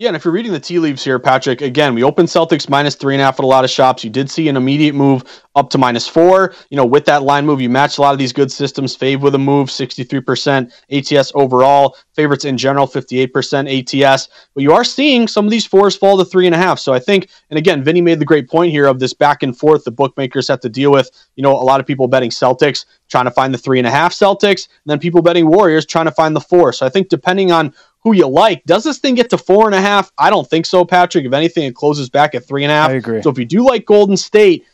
Yeah, 0.01 0.09
and 0.09 0.17
if 0.17 0.25
you're 0.25 0.33
reading 0.33 0.53
the 0.53 0.59
tea 0.59 0.79
leaves 0.79 1.05
here, 1.05 1.19
Patrick, 1.19 1.61
again, 1.61 1.95
we 1.95 2.03
opened 2.03 2.29
Celtics 2.29 2.71
minus 2.71 2.95
three 2.95 3.15
and 3.15 3.21
a 3.21 3.25
half 3.27 3.39
at 3.39 3.45
a 3.45 3.47
lot 3.47 3.65
of 3.65 3.71
shops. 3.71 4.03
You 4.03 4.09
did 4.09 4.31
see 4.31 4.49
an 4.49 4.57
immediate 4.57 4.95
move 4.95 5.43
up 5.55 5.69
to 5.69 5.77
minus 5.79 6.09
four. 6.09 6.55
You 6.71 6.79
know, 6.79 6.87
with 6.87 7.05
that 7.05 7.23
line 7.23 7.45
move, 7.45 7.61
you 7.61 7.69
matched 7.69 7.99
a 7.99 8.01
lot 8.01 8.15
of 8.15 8.19
these 8.19 8.33
good 8.33 8.51
systems. 8.51 8.97
Fave 8.97 9.21
with 9.21 9.35
a 9.35 9.39
move, 9.39 9.69
63% 9.69 10.73
ATS 10.91 11.33
overall. 11.35 11.99
Favorites 12.15 12.47
in 12.47 12.57
general, 12.57 12.87
58% 12.87 13.69
ATS. 13.69 14.29
But 14.55 14.63
you 14.63 14.73
are 14.73 14.85
seeing 14.85 15.29
some 15.29 15.45
of 15.45 15.51
these 15.51 15.67
fours 15.67 15.95
fall 15.95 16.17
to 16.17 16.25
three 16.25 16.47
and 16.47 16.55
a 16.55 16.59
half. 16.59 16.79
So 16.79 16.95
I 16.95 16.99
think, 16.99 17.29
and 17.51 17.59
again, 17.59 17.85
Vinny 17.85 18.01
made 18.01 18.21
the 18.21 18.25
great 18.25 18.49
point 18.49 18.73
here 18.73 18.87
of 18.87 19.01
this 19.01 19.13
back 19.13 19.43
and 19.43 19.55
forth 19.55 19.85
the 19.85 19.91
bookmakers 19.91 20.49
have 20.49 20.61
to 20.61 20.71
deal 20.71 20.93
with. 20.93 21.11
You 21.37 21.43
know, 21.43 21.53
a 21.53 21.61
lot 21.61 21.79
of 21.79 21.87
people 21.87 22.09
betting 22.09 22.31
Celtics, 22.31 22.87
trying 23.11 23.27
to 23.27 23.31
find 23.31 23.53
the 23.53 23.59
three 23.59 23.79
and 23.79 23.87
a 23.87 23.91
half 23.91 24.15
Celtics, 24.15 24.67
and 24.67 24.87
then 24.87 24.99
people 24.99 25.21
betting 25.21 25.47
Warriors 25.47 25.85
trying 25.85 26.07
to 26.07 26.13
find 26.13 26.35
the 26.35 26.41
four. 26.41 26.73
So 26.73 26.87
I 26.87 26.89
think 26.89 27.11
depending 27.11 27.53
on 27.53 27.75
who 28.03 28.13
you 28.15 28.27
like. 28.27 28.65
Does 28.65 28.85
this 28.85 28.99
thing 28.99 29.15
get 29.15 29.31
to 29.31 29.39
four 29.39 29.67
and 29.67 29.75
a 29.75 29.81
half? 29.81 30.11
I 30.19 30.31
don't 30.31 30.49
think 30.49 30.67
so, 30.67 30.85
Patrick. 30.85 31.25
If 31.25 31.33
anything, 31.33 31.65
it 31.65 31.75
closes 31.75 32.09
back 32.09 32.35
at 32.35 32.47
three 32.47 32.65
and 32.65 32.73
a 32.73 32.75
half. 32.75 32.91
I 32.91 32.95
agree. 32.95 33.23
So 33.23 33.31
if 33.31 33.39
you 33.39 33.45
do 33.45 33.65
like 33.67 33.85
Golden 33.87 34.17
State, 34.17 34.67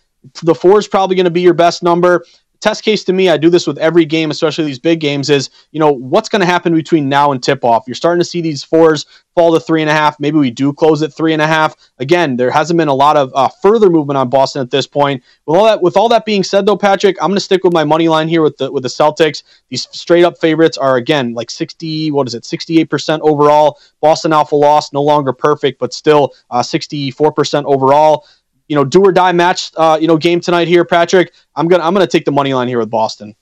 the 0.43 0.55
four 0.55 0.79
is 0.79 0.89
probably 0.89 1.17
going 1.17 1.25
to 1.25 1.31
be 1.31 1.41
your 1.41 1.55
best 1.55 1.83
number. 1.83 2.25
Test 2.67 2.83
case 2.83 3.05
to 3.05 3.13
me, 3.13 3.29
I 3.29 3.37
do 3.37 3.49
this 3.49 3.65
with 3.65 3.79
every 3.79 4.05
game, 4.05 4.33
especially 4.33 4.65
these 4.65 4.81
big 4.81 4.99
games, 4.99 5.31
is 5.31 5.51
you 5.71 5.79
know, 5.79 5.93
what's 5.93 6.29
going 6.29 6.41
to 6.41 6.47
happen 6.47 6.75
between 6.75 7.09
now 7.09 7.31
and 7.31 7.41
tip 7.41 7.65
off? 7.65 7.85
You're 7.87 7.95
starting 7.95 8.19
to 8.19 8.25
see 8.25 8.41
these 8.41 8.65
fours 8.65 9.07
fall 9.37 9.55
to 9.55 9.61
three 9.61 9.83
and 9.83 9.89
a 9.89 9.93
half. 9.93 10.19
Maybe 10.19 10.37
we 10.37 10.51
do 10.51 10.73
close 10.73 11.01
at 11.01 11.15
three 11.15 11.33
and 11.33 11.41
a 11.41 11.47
half. 11.47 11.77
Again, 12.01 12.37
there 12.37 12.51
hasn't 12.51 12.77
been 12.77 12.89
a 12.89 12.95
lot 12.95 13.17
of 13.17 13.31
uh, 13.37 13.49
further 13.63 13.89
movement 13.89 14.19
on 14.19 14.31
Boston 14.31 14.63
at 14.63 14.73
this 14.73 14.85
point. 14.85 15.23
With 15.47 15.57
all 15.57 15.65
that, 15.65 15.81
with 15.81 15.97
all 15.97 16.09
that 16.09 16.25
being 16.25 16.43
said, 16.43 16.67
though, 16.67 16.77
Patrick, 16.77 17.17
I'm 17.23 17.29
going 17.29 17.37
to 17.37 17.41
stick 17.41 17.63
with 17.63 17.73
my 17.73 17.85
money 17.85 18.09
line 18.09 18.27
here 18.27 18.43
with 18.43 18.57
the 18.57 18.73
with 18.73 18.83
the 18.83 18.89
Celtics. 18.89 19.45
These 19.69 19.87
straight 19.93 20.25
up 20.25 20.37
favorites 20.37 20.77
are 20.77 20.97
again 20.97 21.35
like 21.35 21.53
60. 21.53 22.11
What 22.11 22.27
is 22.27 22.35
it? 22.35 22.45
68 22.45 22.91
percent 22.91 23.23
overall. 23.23 23.79
Boston 24.01 24.33
Alpha 24.33 24.57
loss, 24.57 24.93
no 24.93 25.03
longer 25.03 25.33
perfect, 25.33 25.79
but 25.79 25.95
still 25.95 26.35
uh, 26.51 26.65
64 26.65 27.31
percent 27.31 27.65
overall. 27.67 28.27
You 28.69 28.77
know, 28.77 28.85
do 28.85 29.03
or 29.03 29.13
die 29.13 29.33
match. 29.33 29.71
Uh, 29.77 29.99
you 30.01 30.09
know, 30.09 30.17
game 30.17 30.41
tonight 30.41 30.69
here, 30.69 30.85
Patrick. 30.85 31.33
I'm 31.57 31.69
gonna 31.69 31.83
I'm 31.83 31.95
gonna 31.95 32.07
take 32.07 32.25
the 32.25 32.33
money 32.33 32.53
line 32.53 32.69
here 32.69 32.79
with 32.79 32.91
Boston. 32.91 33.35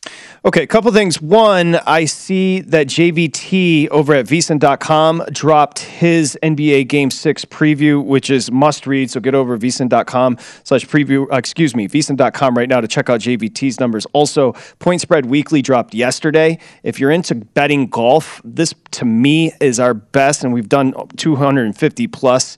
Okay, 0.44 0.62
a 0.62 0.66
couple 0.66 0.92
things. 0.92 1.20
One, 1.20 1.76
I 1.86 2.04
see 2.04 2.60
that 2.60 2.86
JVT 2.86 3.88
over 3.88 4.14
at 4.14 4.26
vsin.com 4.26 5.24
dropped 5.32 5.80
his 5.80 6.38
NBA 6.42 6.86
Game 6.88 7.10
6 7.10 7.44
preview, 7.46 8.04
which 8.04 8.30
is 8.30 8.52
must 8.52 8.86
read. 8.86 9.10
So 9.10 9.20
get 9.20 9.34
over 9.34 9.58
vsin.com 9.58 10.38
slash 10.62 10.84
preview, 10.86 11.26
uh, 11.32 11.36
excuse 11.36 11.74
me, 11.74 11.88
vsin.com 11.88 12.56
right 12.56 12.68
now 12.68 12.80
to 12.80 12.88
check 12.88 13.10
out 13.10 13.20
JVT's 13.20 13.80
numbers. 13.80 14.06
Also, 14.12 14.52
Point 14.78 15.00
Spread 15.00 15.26
Weekly 15.26 15.62
dropped 15.62 15.94
yesterday. 15.94 16.58
If 16.82 17.00
you're 17.00 17.10
into 17.10 17.34
betting 17.34 17.88
golf, 17.88 18.40
this 18.44 18.74
to 18.92 19.04
me 19.04 19.52
is 19.60 19.80
our 19.80 19.94
best, 19.94 20.44
and 20.44 20.52
we've 20.52 20.68
done 20.68 20.94
250 21.16 22.06
plus. 22.08 22.56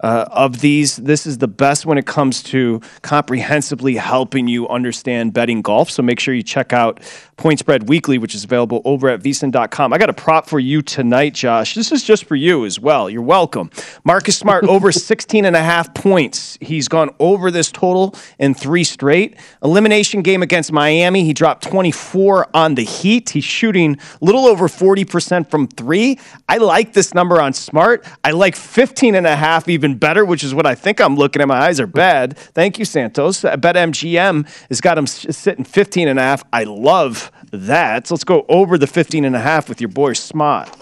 Uh, 0.00 0.26
of 0.30 0.60
these, 0.60 0.96
this 0.96 1.26
is 1.26 1.38
the 1.38 1.48
best 1.48 1.86
when 1.86 1.98
it 1.98 2.06
comes 2.06 2.42
to 2.42 2.80
comprehensively 3.02 3.96
helping 3.96 4.46
you 4.46 4.68
understand 4.68 5.32
betting 5.32 5.62
golf. 5.62 5.90
So 5.90 6.02
make 6.02 6.20
sure 6.20 6.34
you 6.34 6.42
check 6.42 6.72
out 6.72 7.00
Point 7.36 7.58
Spread 7.58 7.88
Weekly, 7.88 8.18
which 8.18 8.34
is 8.34 8.44
available 8.44 8.82
over 8.84 9.08
at 9.08 9.20
vsin.com. 9.20 9.92
I 9.92 9.98
got 9.98 10.10
a 10.10 10.14
prop 10.14 10.48
for 10.48 10.58
you 10.58 10.82
tonight, 10.82 11.34
Josh. 11.34 11.74
This 11.74 11.92
is 11.92 12.02
just 12.02 12.24
for 12.24 12.36
you 12.36 12.64
as 12.64 12.80
well. 12.80 13.08
You're 13.08 13.22
welcome. 13.22 13.70
Marcus 14.04 14.36
Smart 14.36 14.64
over 14.68 14.92
16 14.92 15.44
and 15.44 15.54
a 15.54 15.62
half 15.62 15.94
points. 15.94 16.58
He's 16.60 16.88
gone 16.88 17.10
over 17.18 17.50
this 17.50 17.70
total 17.70 18.14
in 18.38 18.54
three 18.54 18.84
straight. 18.84 19.36
Elimination 19.62 20.22
game 20.22 20.42
against 20.42 20.72
Miami. 20.72 21.24
He 21.24 21.32
dropped 21.32 21.64
24 21.64 22.48
on 22.54 22.74
the 22.74 22.84
Heat. 22.84 23.30
He's 23.30 23.44
shooting 23.44 23.96
a 24.20 24.24
little 24.24 24.46
over 24.46 24.68
40% 24.68 25.50
from 25.50 25.68
three. 25.68 26.18
I 26.48 26.58
like 26.58 26.92
this 26.92 27.14
number 27.14 27.40
on 27.40 27.52
Smart. 27.52 28.04
I 28.24 28.32
like 28.32 28.56
15 28.56 29.14
and 29.14 29.26
a 29.26 29.36
half 29.36 29.68
even 29.68 29.87
better, 29.96 30.24
which 30.24 30.44
is 30.44 30.54
what 30.54 30.66
I 30.66 30.74
think 30.74 31.00
I'm 31.00 31.16
looking 31.16 31.40
at. 31.42 31.48
My 31.48 31.58
eyes 31.58 31.80
are 31.80 31.86
bad. 31.86 32.36
Thank 32.36 32.78
you, 32.78 32.84
Santos. 32.84 33.42
BetMGM 33.42 34.68
has 34.68 34.80
got 34.80 34.98
him 34.98 35.06
sitting 35.06 35.64
15 35.64 36.08
and 36.08 36.18
a 36.18 36.22
half. 36.22 36.44
I 36.52 36.64
love 36.64 37.30
that. 37.52 38.06
So 38.06 38.14
let's 38.14 38.24
go 38.24 38.44
over 38.48 38.78
the 38.78 38.86
15 38.86 39.24
and 39.24 39.36
a 39.36 39.40
half 39.40 39.68
with 39.68 39.80
your 39.80 39.88
boy 39.88 40.12
Smart. 40.12 40.74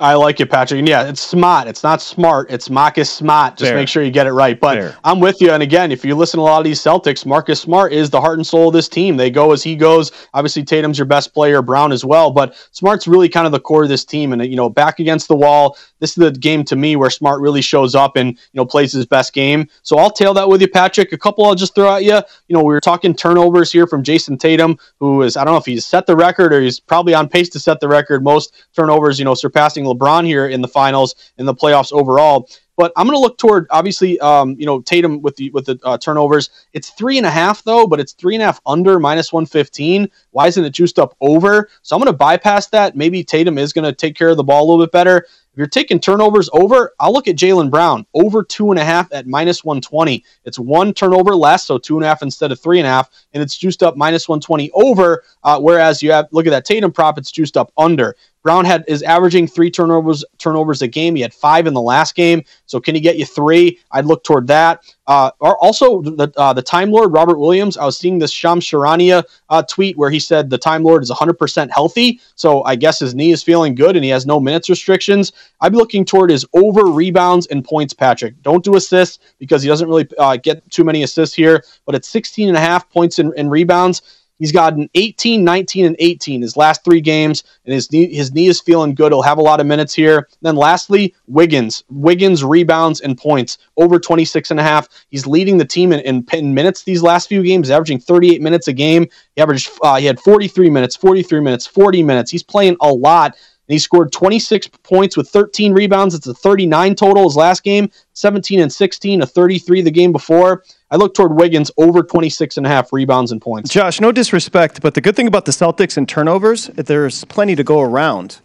I 0.00 0.14
like 0.14 0.40
it, 0.40 0.50
Patrick. 0.50 0.78
And 0.78 0.88
yeah, 0.88 1.04
it's 1.04 1.20
smart. 1.20 1.68
It's 1.68 1.82
not 1.82 2.00
smart. 2.00 2.50
It's 2.50 2.70
Marcus 2.70 3.10
Smart. 3.10 3.58
Just 3.58 3.70
Fair. 3.70 3.76
make 3.76 3.86
sure 3.86 4.02
you 4.02 4.10
get 4.10 4.26
it 4.26 4.32
right. 4.32 4.58
But 4.58 4.78
Fair. 4.78 4.96
I'm 5.04 5.20
with 5.20 5.42
you. 5.42 5.52
And 5.52 5.62
again, 5.62 5.92
if 5.92 6.06
you 6.06 6.14
listen 6.14 6.38
to 6.38 6.42
a 6.42 6.44
lot 6.44 6.58
of 6.58 6.64
these 6.64 6.80
Celtics, 6.80 7.26
Marcus 7.26 7.60
Smart 7.60 7.92
is 7.92 8.08
the 8.08 8.18
heart 8.20 8.38
and 8.38 8.46
soul 8.46 8.68
of 8.68 8.72
this 8.72 8.88
team. 8.88 9.18
They 9.18 9.30
go 9.30 9.52
as 9.52 9.62
he 9.62 9.76
goes. 9.76 10.10
Obviously, 10.32 10.64
Tatum's 10.64 10.98
your 10.98 11.04
best 11.04 11.34
player, 11.34 11.60
Brown 11.60 11.92
as 11.92 12.02
well. 12.02 12.30
But 12.30 12.56
Smart's 12.72 13.06
really 13.06 13.28
kind 13.28 13.44
of 13.44 13.52
the 13.52 13.60
core 13.60 13.82
of 13.82 13.90
this 13.90 14.04
team. 14.04 14.32
And 14.32 14.42
you 14.46 14.56
know, 14.56 14.70
back 14.70 15.00
against 15.00 15.28
the 15.28 15.36
wall, 15.36 15.76
this 16.00 16.10
is 16.10 16.16
the 16.16 16.30
game 16.32 16.64
to 16.64 16.76
me 16.76 16.96
where 16.96 17.10
Smart 17.10 17.40
really 17.40 17.62
shows 17.62 17.94
up 17.94 18.16
and 18.16 18.30
you 18.30 18.54
know 18.54 18.66
plays 18.66 18.92
his 18.92 19.06
best 19.06 19.32
game. 19.32 19.68
So 19.82 19.98
I'll 19.98 20.10
tail 20.10 20.34
that 20.34 20.48
with 20.48 20.60
you, 20.60 20.68
Patrick. 20.68 21.12
A 21.12 21.18
couple 21.18 21.44
I'll 21.44 21.54
just 21.54 21.74
throw 21.74 21.94
at 21.94 22.04
you. 22.04 22.20
You 22.48 22.56
know, 22.56 22.62
we 22.62 22.74
were 22.74 22.80
talking 22.80 23.14
turnovers 23.14 23.70
here 23.70 23.86
from 23.86 24.02
Jayson 24.02 24.38
Tatum, 24.38 24.78
who 24.98 25.22
is 25.22 25.36
I 25.36 25.44
don't 25.44 25.54
know 25.54 25.58
if 25.58 25.66
he's 25.66 25.86
set 25.86 26.06
the 26.06 26.16
record 26.16 26.52
or 26.52 26.60
he's 26.60 26.80
probably 26.80 27.14
on 27.14 27.28
pace 27.28 27.48
to 27.50 27.60
set 27.60 27.80
the 27.80 27.88
record 27.88 28.24
most 28.24 28.52
turnovers. 28.74 29.18
You 29.18 29.24
know, 29.24 29.34
surpassing 29.34 29.84
LeBron 29.84 30.26
here 30.26 30.46
in 30.46 30.60
the 30.60 30.68
finals 30.68 31.14
in 31.38 31.46
the 31.46 31.54
playoffs 31.54 31.92
overall. 31.92 32.48
But 32.80 32.92
I'm 32.96 33.06
going 33.06 33.14
to 33.14 33.20
look 33.20 33.36
toward 33.36 33.66
obviously, 33.68 34.18
um, 34.20 34.56
you 34.58 34.64
know, 34.64 34.80
Tatum 34.80 35.20
with 35.20 35.36
the 35.36 35.50
with 35.50 35.66
the 35.66 35.78
uh, 35.84 35.98
turnovers. 35.98 36.48
It's 36.72 36.88
three 36.88 37.18
and 37.18 37.26
a 37.26 37.30
half 37.30 37.62
though, 37.62 37.86
but 37.86 38.00
it's 38.00 38.14
three 38.14 38.34
and 38.34 38.42
a 38.42 38.46
half 38.46 38.58
under 38.64 38.98
minus 38.98 39.34
one 39.34 39.44
fifteen. 39.44 40.08
Why 40.30 40.46
isn't 40.46 40.64
it 40.64 40.70
juiced 40.70 40.98
up 40.98 41.14
over? 41.20 41.68
So 41.82 41.94
I'm 41.94 42.00
going 42.00 42.10
to 42.10 42.16
bypass 42.16 42.68
that. 42.68 42.96
Maybe 42.96 43.22
Tatum 43.22 43.58
is 43.58 43.74
going 43.74 43.84
to 43.84 43.92
take 43.92 44.16
care 44.16 44.30
of 44.30 44.38
the 44.38 44.44
ball 44.44 44.64
a 44.64 44.66
little 44.66 44.82
bit 44.82 44.92
better. 44.92 45.26
If 45.52 45.58
you're 45.58 45.66
taking 45.66 45.98
turnovers 45.98 46.48
over, 46.52 46.92
I'll 47.00 47.12
look 47.12 47.26
at 47.26 47.34
Jaylen 47.34 47.70
Brown 47.70 48.06
over 48.14 48.44
two 48.44 48.70
and 48.70 48.78
a 48.78 48.84
half 48.84 49.12
at 49.12 49.26
minus 49.26 49.64
120. 49.64 50.24
It's 50.44 50.60
one 50.60 50.94
turnover 50.94 51.34
less, 51.34 51.64
so 51.64 51.76
two 51.76 51.96
and 51.96 52.04
a 52.04 52.08
half 52.08 52.22
instead 52.22 52.52
of 52.52 52.60
three 52.60 52.78
and 52.78 52.86
a 52.86 52.90
half, 52.90 53.10
and 53.34 53.42
it's 53.42 53.58
juiced 53.58 53.82
up 53.82 53.96
minus 53.96 54.28
120 54.28 54.70
over. 54.74 55.24
Uh, 55.42 55.58
whereas 55.58 56.04
you 56.04 56.12
have 56.12 56.28
look 56.30 56.46
at 56.46 56.50
that 56.50 56.64
Tatum 56.64 56.92
prop, 56.92 57.18
it's 57.18 57.32
juiced 57.32 57.56
up 57.56 57.72
under. 57.76 58.14
Brown 58.42 58.64
had 58.64 58.84
is 58.88 59.02
averaging 59.02 59.46
three 59.46 59.70
turnovers 59.70 60.24
turnovers 60.38 60.82
a 60.82 60.88
game. 60.88 61.14
He 61.14 61.22
had 61.22 61.34
five 61.34 61.66
in 61.66 61.74
the 61.74 61.80
last 61.80 62.14
game. 62.14 62.42
So 62.66 62.80
can 62.80 62.94
he 62.94 63.00
get 63.00 63.18
you 63.18 63.26
three? 63.26 63.78
I'd 63.90 64.06
look 64.06 64.24
toward 64.24 64.46
that. 64.46 64.82
Uh, 65.06 65.30
also 65.40 66.02
the 66.02 66.32
uh, 66.36 66.52
the 66.52 66.62
Time 66.62 66.90
Lord 66.90 67.12
Robert 67.12 67.38
Williams. 67.38 67.76
I 67.76 67.84
was 67.84 67.98
seeing 67.98 68.18
this 68.18 68.30
Shams 68.30 68.64
Charania 68.64 69.24
uh, 69.48 69.62
tweet 69.62 69.96
where 69.96 70.10
he 70.10 70.20
said 70.20 70.48
the 70.48 70.58
Time 70.58 70.82
Lord 70.82 71.02
is 71.02 71.10
100% 71.10 71.70
healthy. 71.70 72.20
So 72.34 72.62
I 72.64 72.76
guess 72.76 73.00
his 73.00 73.14
knee 73.14 73.32
is 73.32 73.42
feeling 73.42 73.74
good 73.74 73.96
and 73.96 74.04
he 74.04 74.10
has 74.10 74.24
no 74.24 74.40
minutes 74.40 74.70
restrictions. 74.70 75.32
I'd 75.60 75.72
be 75.72 75.78
looking 75.78 76.04
toward 76.04 76.30
his 76.30 76.46
over 76.54 76.86
rebounds 76.86 77.46
and 77.48 77.64
points. 77.64 77.92
Patrick, 77.92 78.40
don't 78.42 78.64
do 78.64 78.76
assists 78.76 79.18
because 79.38 79.62
he 79.62 79.68
doesn't 79.68 79.88
really 79.88 80.08
uh, 80.16 80.36
get 80.36 80.68
too 80.70 80.84
many 80.84 81.02
assists 81.02 81.34
here. 81.34 81.64
But 81.86 81.94
at 81.94 82.04
16 82.04 82.48
and 82.48 82.56
a 82.56 82.60
half 82.60 82.88
points 82.88 83.18
and, 83.18 83.34
and 83.36 83.50
rebounds. 83.50 84.19
He's 84.40 84.52
gotten 84.52 84.88
18, 84.94 85.44
19, 85.44 85.84
and 85.84 85.96
18 85.98 86.42
his 86.42 86.56
last 86.56 86.82
three 86.82 87.02
games, 87.02 87.44
and 87.66 87.74
his 87.74 87.92
knee, 87.92 88.12
his 88.12 88.32
knee 88.32 88.48
is 88.48 88.60
feeling 88.60 88.94
good. 88.94 89.12
He'll 89.12 89.22
have 89.22 89.38
a 89.38 89.42
lot 89.42 89.60
of 89.60 89.66
minutes 89.66 89.94
here. 89.94 90.28
Then 90.40 90.56
lastly, 90.56 91.14
Wiggins. 91.28 91.84
Wiggins 91.90 92.42
rebounds 92.42 93.02
and 93.02 93.16
points 93.18 93.58
over 93.76 94.00
26 94.00 94.50
and 94.50 94.58
a 94.58 94.62
half. 94.62 94.88
He's 95.10 95.26
leading 95.26 95.58
the 95.58 95.64
team 95.66 95.92
in, 95.92 96.00
in, 96.00 96.26
in 96.32 96.54
minutes 96.54 96.82
these 96.82 97.02
last 97.02 97.28
few 97.28 97.42
games, 97.42 97.70
averaging 97.70 98.00
38 98.00 98.40
minutes 98.40 98.66
a 98.66 98.72
game. 98.72 99.06
He 99.36 99.42
averaged 99.42 99.70
uh, 99.82 99.96
he 99.96 100.06
had 100.06 100.18
43 100.18 100.70
minutes, 100.70 100.96
43 100.96 101.40
minutes, 101.40 101.66
40 101.66 102.02
minutes. 102.02 102.30
He's 102.30 102.42
playing 102.42 102.76
a 102.80 102.90
lot. 102.90 103.36
He 103.70 103.78
scored 103.78 104.12
26 104.12 104.68
points 104.82 105.16
with 105.16 105.28
13 105.28 105.72
rebounds. 105.72 106.14
It's 106.14 106.26
a 106.26 106.34
39 106.34 106.94
total 106.94 107.24
his 107.24 107.36
last 107.36 107.62
game, 107.62 107.90
17 108.14 108.60
and 108.60 108.72
16, 108.72 109.22
a 109.22 109.26
33 109.26 109.82
the 109.82 109.90
game 109.90 110.12
before. 110.12 110.64
I 110.90 110.96
look 110.96 111.14
toward 111.14 111.34
Wiggins 111.34 111.70
over 111.76 112.02
26 112.02 112.56
and 112.56 112.66
a 112.66 112.68
half 112.68 112.92
rebounds 112.92 113.32
and 113.32 113.40
points. 113.40 113.70
Josh, 113.70 114.00
no 114.00 114.12
disrespect, 114.12 114.80
but 114.80 114.94
the 114.94 115.00
good 115.00 115.14
thing 115.14 115.28
about 115.28 115.44
the 115.44 115.52
Celtics 115.52 115.96
and 115.96 116.08
turnovers, 116.08 116.66
there's 116.66 117.24
plenty 117.26 117.54
to 117.56 117.64
go 117.64 117.80
around. 117.80 118.40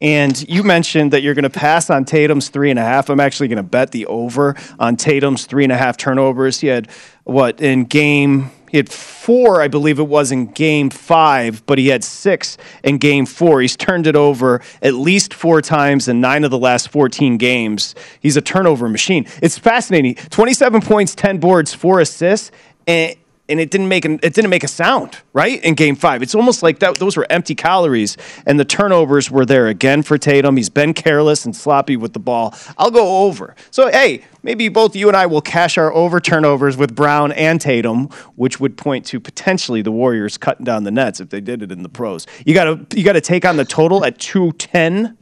And 0.00 0.46
you 0.48 0.62
mentioned 0.62 1.12
that 1.12 1.22
you're 1.22 1.34
going 1.34 1.44
to 1.44 1.50
pass 1.50 1.88
on 1.88 2.04
Tatum's 2.04 2.50
three 2.50 2.68
and 2.68 2.78
a 2.78 2.82
half. 2.82 3.08
I'm 3.08 3.20
actually 3.20 3.48
going 3.48 3.56
to 3.56 3.62
bet 3.62 3.92
the 3.92 4.04
over 4.06 4.54
on 4.78 4.96
Tatum's 4.96 5.46
three 5.46 5.64
and 5.64 5.72
a 5.72 5.76
half 5.76 5.96
turnovers. 5.96 6.60
He 6.60 6.66
had 6.66 6.90
what 7.24 7.62
in 7.62 7.84
game 7.84 8.50
had 8.76 8.90
four, 8.90 9.60
I 9.60 9.68
believe 9.68 9.98
it 9.98 10.08
was 10.08 10.32
in 10.32 10.46
game 10.46 10.90
five, 10.90 11.64
but 11.66 11.78
he 11.78 11.88
had 11.88 12.04
six 12.04 12.56
in 12.82 12.98
game 12.98 13.26
four. 13.26 13.60
He's 13.60 13.76
turned 13.76 14.06
it 14.06 14.16
over 14.16 14.60
at 14.82 14.94
least 14.94 15.34
four 15.34 15.60
times 15.60 16.08
in 16.08 16.20
nine 16.20 16.44
of 16.44 16.50
the 16.50 16.58
last 16.58 16.88
14 16.90 17.36
games. 17.36 17.94
He's 18.20 18.36
a 18.36 18.40
turnover 18.40 18.88
machine. 18.88 19.26
It's 19.42 19.58
fascinating. 19.58 20.14
27 20.14 20.80
points, 20.82 21.14
10 21.14 21.38
boards, 21.38 21.74
four 21.74 22.00
assists, 22.00 22.50
and 22.86 23.16
and 23.48 23.60
it 23.60 23.70
didn't 23.70 23.88
make 23.88 24.04
an, 24.04 24.14
it 24.22 24.34
didn't 24.34 24.50
make 24.50 24.64
a 24.64 24.68
sound 24.68 25.18
right 25.32 25.62
in 25.64 25.74
game 25.74 25.96
five. 25.96 26.22
It's 26.22 26.34
almost 26.34 26.62
like 26.62 26.78
that 26.80 26.96
those 26.96 27.16
were 27.16 27.26
empty 27.30 27.54
calories 27.54 28.16
and 28.46 28.58
the 28.58 28.64
turnovers 28.64 29.30
were 29.30 29.46
there 29.46 29.68
again 29.68 30.02
for 30.02 30.18
tatum. 30.18 30.56
He's 30.56 30.70
been 30.70 30.94
careless 30.94 31.44
and 31.44 31.54
sloppy 31.54 31.96
with 31.96 32.12
the 32.12 32.18
ball. 32.18 32.54
I'll 32.78 32.90
go 32.90 33.24
over. 33.24 33.54
So 33.70 33.90
hey 33.90 34.24
maybe 34.42 34.68
both 34.68 34.94
you 34.94 35.08
and 35.08 35.16
i 35.16 35.26
will 35.26 35.40
cash 35.40 35.76
our 35.76 35.92
over 35.92 36.20
turnovers 36.20 36.76
with 36.76 36.94
brown 36.94 37.32
and 37.32 37.60
tatum 37.60 38.06
which 38.36 38.60
would 38.60 38.76
point 38.76 39.04
to 39.04 39.18
potentially 39.18 39.82
the 39.82 39.90
warriors 39.90 40.38
cutting 40.38 40.64
down 40.64 40.84
the 40.84 40.90
nets 40.90 41.18
if 41.18 41.30
they 41.30 41.40
did 41.40 41.62
it 41.62 41.72
in 41.72 41.82
the 41.82 41.88
pros. 41.88 42.26
You 42.44 42.54
gotta 42.54 42.86
you 42.96 43.04
gotta 43.04 43.20
take 43.20 43.44
on 43.44 43.56
the 43.56 43.64
total 43.64 44.04
at 44.04 44.18
210 44.18 45.16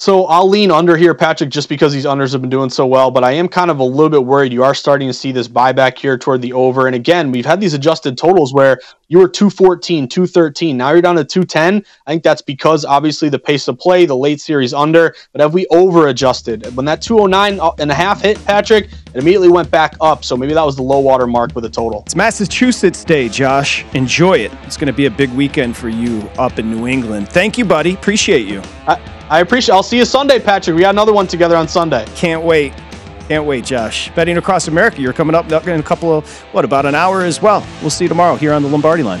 So 0.00 0.24
I'll 0.24 0.48
lean 0.48 0.70
under 0.70 0.96
here, 0.96 1.14
Patrick, 1.14 1.50
just 1.50 1.68
because 1.68 1.92
these 1.92 2.06
unders 2.06 2.32
have 2.32 2.40
been 2.40 2.48
doing 2.48 2.70
so 2.70 2.86
well. 2.86 3.10
But 3.10 3.22
I 3.22 3.32
am 3.32 3.48
kind 3.48 3.70
of 3.70 3.80
a 3.80 3.84
little 3.84 4.08
bit 4.08 4.24
worried. 4.24 4.50
You 4.50 4.64
are 4.64 4.74
starting 4.74 5.08
to 5.08 5.12
see 5.12 5.30
this 5.30 5.46
buyback 5.46 5.98
here 5.98 6.16
toward 6.16 6.40
the 6.40 6.54
over. 6.54 6.86
And 6.86 6.96
again, 6.96 7.30
we've 7.30 7.44
had 7.44 7.60
these 7.60 7.74
adjusted 7.74 8.16
totals 8.16 8.54
where 8.54 8.80
you 9.10 9.18
were 9.18 9.28
214, 9.28 10.08
213. 10.08 10.76
Now 10.76 10.92
you're 10.92 11.02
down 11.02 11.16
to 11.16 11.24
210. 11.24 11.84
I 12.06 12.10
think 12.10 12.22
that's 12.22 12.42
because 12.42 12.84
obviously 12.84 13.28
the 13.28 13.40
pace 13.40 13.66
of 13.66 13.76
play, 13.76 14.06
the 14.06 14.16
late 14.16 14.40
series 14.40 14.72
under. 14.72 15.16
But 15.32 15.40
have 15.40 15.52
we 15.52 15.66
over 15.66 16.06
adjusted? 16.06 16.64
When 16.76 16.86
that 16.86 17.02
209 17.02 17.58
uh, 17.58 17.72
and 17.80 17.90
a 17.90 17.94
half 17.94 18.22
hit, 18.22 18.42
Patrick, 18.44 18.84
it 18.84 19.16
immediately 19.16 19.48
went 19.48 19.68
back 19.68 19.96
up. 20.00 20.24
So 20.24 20.36
maybe 20.36 20.54
that 20.54 20.64
was 20.64 20.76
the 20.76 20.82
low 20.82 21.00
water 21.00 21.26
mark 21.26 21.56
with 21.56 21.64
the 21.64 21.70
total. 21.70 22.02
It's 22.06 22.14
Massachusetts 22.14 23.02
Day, 23.02 23.28
Josh. 23.28 23.84
Enjoy 23.94 24.38
it. 24.38 24.52
It's 24.62 24.76
going 24.76 24.86
to 24.86 24.92
be 24.92 25.06
a 25.06 25.10
big 25.10 25.30
weekend 25.30 25.76
for 25.76 25.88
you 25.88 26.20
up 26.38 26.60
in 26.60 26.70
New 26.70 26.86
England. 26.86 27.28
Thank 27.28 27.58
you, 27.58 27.64
buddy. 27.64 27.94
Appreciate 27.94 28.46
you. 28.46 28.62
I, 28.86 29.00
I 29.28 29.40
appreciate. 29.40 29.74
I'll 29.74 29.82
see 29.82 29.98
you 29.98 30.04
Sunday, 30.04 30.38
Patrick. 30.38 30.76
We 30.76 30.82
got 30.82 30.94
another 30.94 31.12
one 31.12 31.26
together 31.26 31.56
on 31.56 31.66
Sunday. 31.66 32.04
Can't 32.14 32.44
wait. 32.44 32.72
Can't 33.30 33.44
wait, 33.44 33.64
Josh. 33.64 34.10
Betting 34.16 34.38
across 34.38 34.66
America, 34.66 35.00
you're 35.00 35.12
coming 35.12 35.36
up 35.36 35.46
in 35.52 35.78
a 35.78 35.82
couple 35.84 36.12
of, 36.12 36.28
what, 36.52 36.64
about 36.64 36.84
an 36.84 36.96
hour 36.96 37.22
as 37.22 37.40
well. 37.40 37.64
We'll 37.80 37.90
see 37.90 38.06
you 38.06 38.08
tomorrow 38.08 38.34
here 38.34 38.52
on 38.52 38.64
the 38.64 38.68
Lombardi 38.68 39.04
line. 39.04 39.20